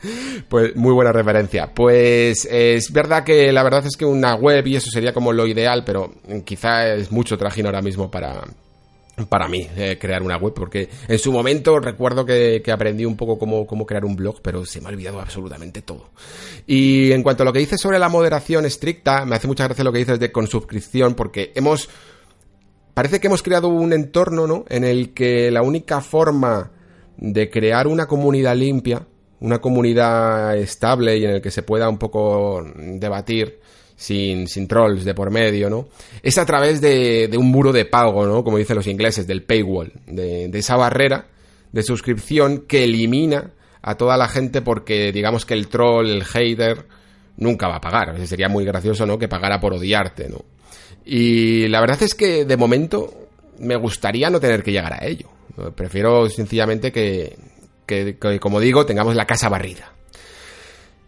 pues 0.48 0.76
muy 0.76 0.92
buena 0.92 1.12
referencia. 1.12 1.72
Pues 1.74 2.46
es 2.50 2.92
verdad 2.92 3.24
que 3.24 3.50
la 3.52 3.62
verdad 3.62 3.84
es 3.86 3.96
que 3.96 4.04
una 4.04 4.34
web 4.34 4.66
y 4.66 4.76
eso 4.76 4.90
sería 4.90 5.12
como 5.12 5.32
lo 5.32 5.46
ideal, 5.46 5.82
pero 5.84 6.14
quizá 6.44 6.94
es 6.94 7.10
mucho 7.10 7.36
trajín 7.36 7.66
ahora 7.66 7.82
mismo 7.82 8.10
para, 8.10 8.44
para 9.28 9.48
mí 9.48 9.66
eh, 9.76 9.98
crear 10.00 10.22
una 10.22 10.36
web, 10.36 10.54
porque 10.54 10.88
en 11.08 11.18
su 11.18 11.32
momento 11.32 11.78
recuerdo 11.78 12.24
que, 12.24 12.62
aprendí 12.72 13.04
un 13.04 13.16
poco 13.16 13.38
cómo, 13.38 13.66
cómo, 13.66 13.84
crear 13.84 14.04
un 14.04 14.16
blog, 14.16 14.40
pero 14.42 14.64
se 14.64 14.80
me 14.80 14.86
ha 14.86 14.90
olvidado 14.90 15.20
absolutamente 15.20 15.82
todo. 15.82 16.10
Y 16.66 17.12
en 17.12 17.22
cuanto 17.22 17.42
a 17.42 17.46
lo 17.46 17.52
que 17.52 17.58
dices 17.58 17.80
sobre 17.80 17.98
la 17.98 18.08
moderación 18.08 18.64
estricta, 18.64 19.24
me 19.24 19.36
hace 19.36 19.48
mucha 19.48 19.64
gracia 19.64 19.84
lo 19.84 19.92
que 19.92 19.98
dices 19.98 20.20
de 20.20 20.30
con 20.30 20.46
suscripción, 20.46 21.14
porque 21.14 21.52
hemos 21.54 21.88
parece 22.94 23.20
que 23.20 23.26
hemos 23.26 23.42
creado 23.42 23.68
un 23.68 23.92
entorno, 23.92 24.46
¿no? 24.46 24.64
En 24.68 24.84
el 24.84 25.12
que 25.12 25.50
la 25.50 25.62
única 25.62 26.00
forma 26.00 26.72
de 27.16 27.50
crear 27.50 27.86
una 27.86 28.06
comunidad 28.06 28.56
limpia, 28.56 29.06
una 29.40 29.58
comunidad 29.58 30.56
estable 30.56 31.18
y 31.18 31.24
en 31.24 31.30
el 31.30 31.42
que 31.42 31.50
se 31.50 31.62
pueda 31.62 31.88
un 31.88 31.98
poco 31.98 32.64
debatir 32.76 33.60
sin, 33.96 34.48
sin 34.48 34.66
trolls 34.66 35.04
de 35.04 35.14
por 35.14 35.30
medio, 35.30 35.68
¿no? 35.68 35.88
Es 36.22 36.38
a 36.38 36.46
través 36.46 36.80
de, 36.80 37.28
de, 37.28 37.36
un 37.36 37.50
muro 37.50 37.72
de 37.72 37.84
pago, 37.84 38.26
¿no? 38.26 38.42
Como 38.42 38.58
dicen 38.58 38.76
los 38.76 38.86
ingleses, 38.86 39.26
del 39.26 39.42
paywall, 39.42 39.92
de, 40.06 40.48
de 40.48 40.58
esa 40.58 40.76
barrera 40.76 41.26
de 41.72 41.82
suscripción 41.82 42.64
que 42.66 42.84
elimina 42.84 43.52
a 43.82 43.96
toda 43.96 44.16
la 44.16 44.28
gente 44.28 44.62
porque 44.62 45.12
digamos 45.12 45.44
que 45.44 45.54
el 45.54 45.68
troll, 45.68 46.08
el 46.08 46.24
hater, 46.24 46.86
nunca 47.36 47.68
va 47.68 47.76
a 47.76 47.80
pagar. 47.80 48.26
Sería 48.26 48.48
muy 48.48 48.64
gracioso, 48.64 49.06
¿no? 49.06 49.18
Que 49.18 49.28
pagara 49.28 49.60
por 49.60 49.74
odiarte, 49.74 50.28
¿no? 50.28 50.44
Y 51.04 51.68
la 51.68 51.80
verdad 51.80 52.02
es 52.02 52.14
que 52.14 52.44
de 52.44 52.56
momento 52.56 53.28
me 53.58 53.76
gustaría 53.76 54.30
no 54.30 54.40
tener 54.40 54.62
que 54.62 54.72
llegar 54.72 54.92
a 54.92 55.06
ello. 55.06 55.28
Prefiero 55.74 56.28
sencillamente 56.28 56.92
que, 56.92 57.36
como 58.40 58.60
digo, 58.60 58.86
tengamos 58.86 59.14
la 59.14 59.26
casa 59.26 59.48
barrida. 59.48 59.92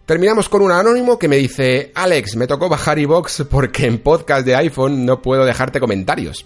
Terminamos 0.04 0.48
con 0.48 0.62
un 0.62 0.72
anónimo 0.72 1.18
que 1.18 1.28
me 1.28 1.36
dice, 1.36 1.92
Alex, 1.94 2.36
me 2.36 2.46
tocó 2.46 2.68
bajar 2.68 2.98
iBox 2.98 3.44
porque 3.48 3.86
en 3.86 3.98
podcast 3.98 4.44
de 4.44 4.56
iPhone 4.56 5.06
no 5.06 5.22
puedo 5.22 5.44
dejarte 5.44 5.80
comentarios. 5.80 6.44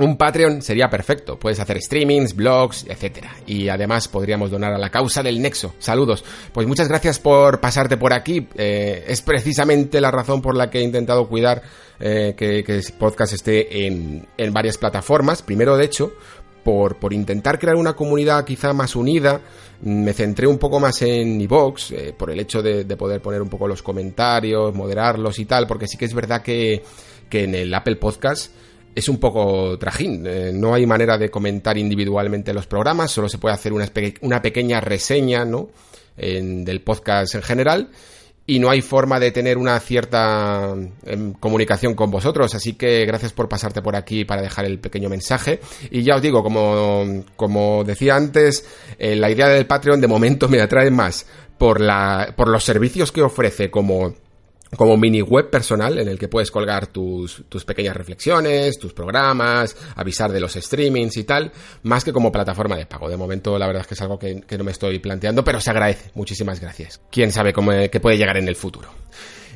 Un 0.00 0.16
Patreon 0.16 0.62
sería 0.62 0.88
perfecto, 0.88 1.38
puedes 1.38 1.60
hacer 1.60 1.78
streamings, 1.82 2.34
blogs, 2.34 2.86
etc. 2.88 3.26
Y 3.46 3.68
además 3.68 4.08
podríamos 4.08 4.50
donar 4.50 4.72
a 4.72 4.78
la 4.78 4.88
causa 4.88 5.22
del 5.22 5.42
Nexo. 5.42 5.74
Saludos. 5.78 6.24
Pues 6.54 6.66
muchas 6.66 6.88
gracias 6.88 7.18
por 7.18 7.60
pasarte 7.60 7.98
por 7.98 8.14
aquí. 8.14 8.48
Eh, 8.54 9.04
es 9.06 9.20
precisamente 9.20 10.00
la 10.00 10.10
razón 10.10 10.40
por 10.40 10.56
la 10.56 10.70
que 10.70 10.78
he 10.78 10.82
intentado 10.82 11.28
cuidar 11.28 11.60
eh, 11.98 12.32
que, 12.34 12.64
que 12.64 12.78
el 12.78 12.84
podcast 12.98 13.34
esté 13.34 13.86
en, 13.86 14.26
en 14.38 14.52
varias 14.54 14.78
plataformas. 14.78 15.42
Primero, 15.42 15.76
de 15.76 15.84
hecho, 15.84 16.14
por, 16.64 16.96
por, 16.98 17.12
intentar 17.12 17.58
crear 17.58 17.76
una 17.76 17.92
comunidad 17.92 18.46
quizá 18.46 18.72
más 18.72 18.96
unida, 18.96 19.42
me 19.82 20.14
centré 20.14 20.46
un 20.46 20.56
poco 20.56 20.80
más 20.80 21.02
en 21.02 21.38
iVox, 21.42 21.90
eh, 21.90 22.14
por 22.16 22.30
el 22.30 22.40
hecho 22.40 22.62
de, 22.62 22.84
de, 22.84 22.96
poder 22.96 23.20
poner 23.20 23.42
un 23.42 23.50
poco 23.50 23.68
los 23.68 23.82
comentarios, 23.82 24.74
moderarlos 24.74 25.38
y 25.38 25.44
tal, 25.44 25.66
porque 25.66 25.86
sí 25.86 25.98
que 25.98 26.06
es 26.06 26.14
verdad 26.14 26.40
que, 26.40 26.82
que 27.28 27.44
en 27.44 27.54
el 27.54 27.74
Apple 27.74 27.96
Podcast 27.96 28.50
es 28.94 29.08
un 29.08 29.18
poco 29.18 29.78
trajín. 29.78 30.24
Eh, 30.26 30.52
no 30.52 30.74
hay 30.74 30.86
manera 30.86 31.18
de 31.18 31.30
comentar 31.30 31.78
individualmente 31.78 32.52
los 32.52 32.66
programas, 32.66 33.10
solo 33.10 33.28
se 33.28 33.38
puede 33.38 33.54
hacer 33.54 33.72
una, 33.72 34.42
pequeña 34.42 34.80
reseña, 34.80 35.44
¿no? 35.44 35.70
En, 36.16 36.64
del 36.64 36.82
podcast 36.82 37.34
en 37.34 37.42
general. 37.42 37.90
Y 38.46 38.58
no 38.58 38.68
hay 38.68 38.80
forma 38.80 39.20
de 39.20 39.30
tener 39.30 39.58
una 39.58 39.78
cierta 39.78 40.74
em, 41.04 41.34
comunicación 41.34 41.94
con 41.94 42.10
vosotros. 42.10 42.52
Así 42.54 42.72
que 42.72 43.06
gracias 43.06 43.32
por 43.32 43.48
pasarte 43.48 43.80
por 43.80 43.94
aquí 43.94 44.24
para 44.24 44.42
dejar 44.42 44.64
el 44.64 44.80
pequeño 44.80 45.08
mensaje. 45.08 45.60
Y 45.90 46.02
ya 46.02 46.16
os 46.16 46.22
digo, 46.22 46.42
como, 46.42 47.24
como 47.36 47.84
decía 47.84 48.16
antes, 48.16 48.66
eh, 48.98 49.14
la 49.14 49.30
idea 49.30 49.48
del 49.48 49.66
Patreon 49.66 50.00
de 50.00 50.08
momento 50.08 50.48
me 50.48 50.60
atrae 50.60 50.90
más 50.90 51.26
por, 51.58 51.80
la, 51.80 52.34
por 52.36 52.48
los 52.48 52.64
servicios 52.64 53.12
que 53.12 53.22
ofrece 53.22 53.70
como 53.70 54.14
como 54.76 54.96
mini 54.96 55.20
web 55.20 55.50
personal 55.50 55.98
en 55.98 56.08
el 56.08 56.18
que 56.18 56.28
puedes 56.28 56.50
colgar 56.50 56.86
tus, 56.86 57.44
tus, 57.48 57.64
pequeñas 57.64 57.96
reflexiones, 57.96 58.78
tus 58.78 58.92
programas, 58.92 59.76
avisar 59.96 60.30
de 60.30 60.40
los 60.40 60.54
streamings 60.54 61.16
y 61.16 61.24
tal, 61.24 61.52
más 61.82 62.04
que 62.04 62.12
como 62.12 62.30
plataforma 62.30 62.76
de 62.76 62.86
pago. 62.86 63.08
De 63.08 63.16
momento, 63.16 63.58
la 63.58 63.66
verdad 63.66 63.82
es 63.82 63.88
que 63.88 63.94
es 63.94 64.00
algo 64.00 64.18
que, 64.18 64.44
no 64.56 64.64
me 64.64 64.70
estoy 64.70 64.98
planteando, 64.98 65.42
pero 65.42 65.60
se 65.60 65.70
agradece. 65.70 66.10
Muchísimas 66.14 66.60
gracias. 66.60 67.00
Quién 67.10 67.32
sabe 67.32 67.52
cómo 67.52 67.72
qué 67.90 68.00
puede 68.00 68.16
llegar 68.16 68.36
en 68.36 68.48
el 68.48 68.56
futuro. 68.56 68.88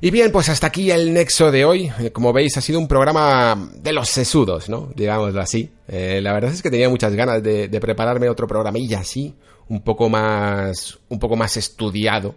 Y 0.01 0.11
bien, 0.11 0.33
pues 0.33 0.49
hasta 0.49 0.67
aquí 0.67 0.91
el 0.91 1.13
nexo 1.15 1.51
de 1.51 1.65
hoy. 1.65 1.91
Eh, 2.01 2.11
como 2.11 2.33
veis, 2.33 2.57
ha 2.57 2.61
sido 2.61 2.79
un 2.79 2.89
programa 2.89 3.71
de 3.77 3.93
los 3.93 4.09
sesudos, 4.09 4.69
¿no? 4.69 4.91
Digámoslo 4.95 5.41
así. 5.41 5.71
Eh, 5.89 6.21
la 6.23 6.33
verdad 6.33 6.53
es 6.53 6.63
que 6.63 6.71
tenía 6.71 6.89
muchas 6.89 7.15
ganas 7.15 7.43
de, 7.43 7.69
de 7.69 7.81
prepararme 7.81 8.29
otro 8.29 8.47
programilla 8.47 8.99
así, 8.99 9.35
un 9.69 9.83
poco 9.83 10.09
más, 10.09 10.99
un 11.09 11.19
poco 11.19 11.37
más 11.37 11.57
estudiado 11.57 12.35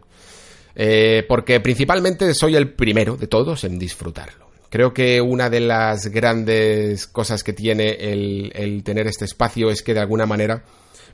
eh, 0.80 1.26
porque 1.28 1.60
principalmente 1.60 2.32
soy 2.36 2.56
el 2.56 2.72
primero 2.72 3.18
de 3.18 3.26
todos 3.26 3.64
en 3.64 3.80
disfrutarlo. 3.80 4.46
Creo 4.70 4.94
que 4.94 5.20
una 5.20 5.50
de 5.50 5.60
las 5.60 6.06
grandes 6.08 7.08
cosas 7.08 7.44
que 7.44 7.52
tiene 7.52 7.98
el, 8.00 8.84
tener 8.84 9.08
este 9.08 9.26
espacio 9.26 9.72
es 9.72 9.82
que 9.82 9.96
de 9.96 10.02
alguna 10.02 10.28
manera 10.28 10.64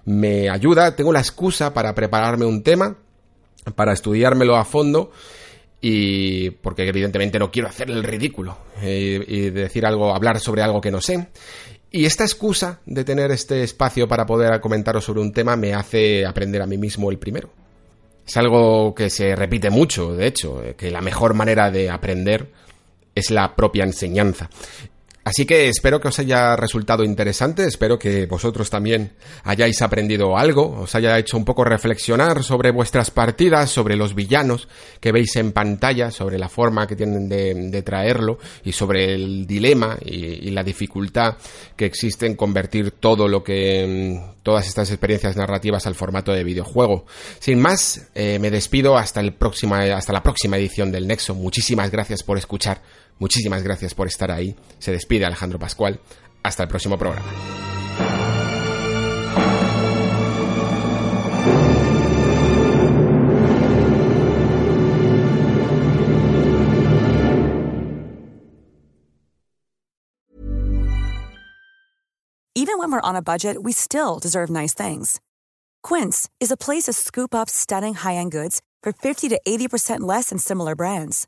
me 0.03 0.49
ayuda, 0.49 0.97
tengo 0.97 1.13
la 1.13 1.21
excusa 1.21 1.73
para 1.73 1.95
prepararme 1.95 2.45
un 2.45 2.61
tema, 2.61 2.97
para 3.73 3.93
estudiármelo 3.93 4.57
a 4.57 4.65
fondo 4.65 5.11
y 5.79 6.49
porque 6.49 6.85
evidentemente 6.85 7.39
no 7.39 7.49
quiero 7.49 7.69
hacer 7.69 7.89
el 7.89 8.03
ridículo 8.03 8.57
eh, 8.81 9.23
y 9.25 9.49
decir 9.49 9.85
algo, 9.85 10.13
hablar 10.13 10.41
sobre 10.41 10.61
algo 10.61 10.81
que 10.81 10.91
no 10.91 10.99
sé. 10.99 11.29
Y 11.89 12.03
esta 12.03 12.25
excusa 12.25 12.81
de 12.85 13.05
tener 13.05 13.31
este 13.31 13.63
espacio 13.63 14.09
para 14.09 14.25
poder 14.25 14.59
comentaros 14.59 15.05
sobre 15.05 15.21
un 15.21 15.31
tema 15.31 15.55
me 15.55 15.73
hace 15.73 16.25
aprender 16.25 16.61
a 16.61 16.67
mí 16.67 16.77
mismo 16.77 17.09
el 17.09 17.17
primero. 17.17 17.62
Es 18.25 18.37
algo 18.37 18.95
que 18.95 19.09
se 19.09 19.35
repite 19.35 19.69
mucho, 19.69 20.15
de 20.15 20.27
hecho, 20.27 20.61
que 20.77 20.91
la 20.91 21.01
mejor 21.01 21.33
manera 21.33 21.71
de 21.71 21.89
aprender 21.89 22.51
es 23.15 23.31
la 23.31 23.55
propia 23.55 23.83
enseñanza. 23.83 24.49
Así 25.23 25.45
que 25.45 25.69
espero 25.69 26.01
que 26.01 26.09
os 26.09 26.19
haya 26.19 26.55
resultado 26.57 27.03
interesante, 27.03 27.65
espero 27.65 27.97
que 27.97 28.25
vosotros 28.25 28.69
también 28.69 29.13
hayáis 29.43 29.81
aprendido 29.81 30.37
algo, 30.37 30.81
os 30.81 30.95
haya 30.95 31.17
hecho 31.17 31.37
un 31.37 31.45
poco 31.45 31.63
reflexionar 31.63 32.43
sobre 32.43 32.71
vuestras 32.71 33.09
partidas, 33.09 33.69
sobre 33.69 33.95
los 33.95 34.15
villanos 34.15 34.67
que 34.99 35.13
veis 35.13 35.33
en 35.37 35.53
pantalla, 35.53 36.11
sobre 36.11 36.37
la 36.37 36.49
forma 36.49 36.87
que 36.87 36.97
tienen 36.97 37.29
de, 37.29 37.81
traerlo 37.83 38.37
y 38.65 38.73
sobre 38.73 39.13
el 39.13 39.47
dilema 39.47 39.97
y, 40.01 40.51
la 40.51 40.63
dificultad 40.63 41.37
que 41.75 41.85
existe 41.85 42.25
en 42.25 42.35
convertir 42.35 42.91
todo 42.91 43.27
lo 43.27 43.43
que 43.43 44.21
todas 44.43 44.67
estas 44.67 44.91
experiencias 44.91 45.35
narrativas 45.35 45.87
al 45.87 45.95
formato 45.95 46.31
de 46.31 46.43
videojuego. 46.43 47.05
Sin 47.39 47.59
más, 47.59 48.09
eh, 48.13 48.37
me 48.39 48.51
despido 48.51 48.97
hasta 48.97 49.21
el 49.21 49.35
hasta 49.93 50.13
la 50.13 50.23
próxima 50.23 50.57
edición 50.57 50.91
del 50.91 51.07
Nexo. 51.07 51.33
Muchísimas 51.33 51.91
gracias 51.91 52.23
por 52.23 52.37
escuchar. 52.37 52.81
Muchísimas 53.19 53.63
gracias 53.63 53.93
por 53.93 54.07
estar 54.07 54.31
ahí. 54.31 54.55
Se 54.79 54.91
despide 54.91 55.25
Alejandro 55.25 55.59
Pascual. 55.59 55.99
Hasta 56.43 56.63
el 56.63 56.69
próximo 56.69 56.97
programa. 56.97 57.31
Even 72.55 72.77
when 72.77 72.91
we're 72.91 73.09
on 73.09 73.15
a 73.15 73.21
budget, 73.21 73.61
we 73.61 73.71
still 73.73 74.19
deserve 74.19 74.49
nice 74.49 74.73
things. 74.73 75.19
Quince 75.81 76.29
is 76.39 76.49
a 76.49 76.55
place 76.55 76.83
to 76.83 76.93
scoop 76.93 77.35
up 77.35 77.49
stunning 77.49 77.93
high-end 77.93 78.31
goods 78.31 78.61
for 78.81 78.93
50 78.93 79.29
to 79.29 79.41
80% 79.45 80.01
less 80.01 80.29
than 80.29 80.37
similar 80.37 80.73
brands. 80.75 81.27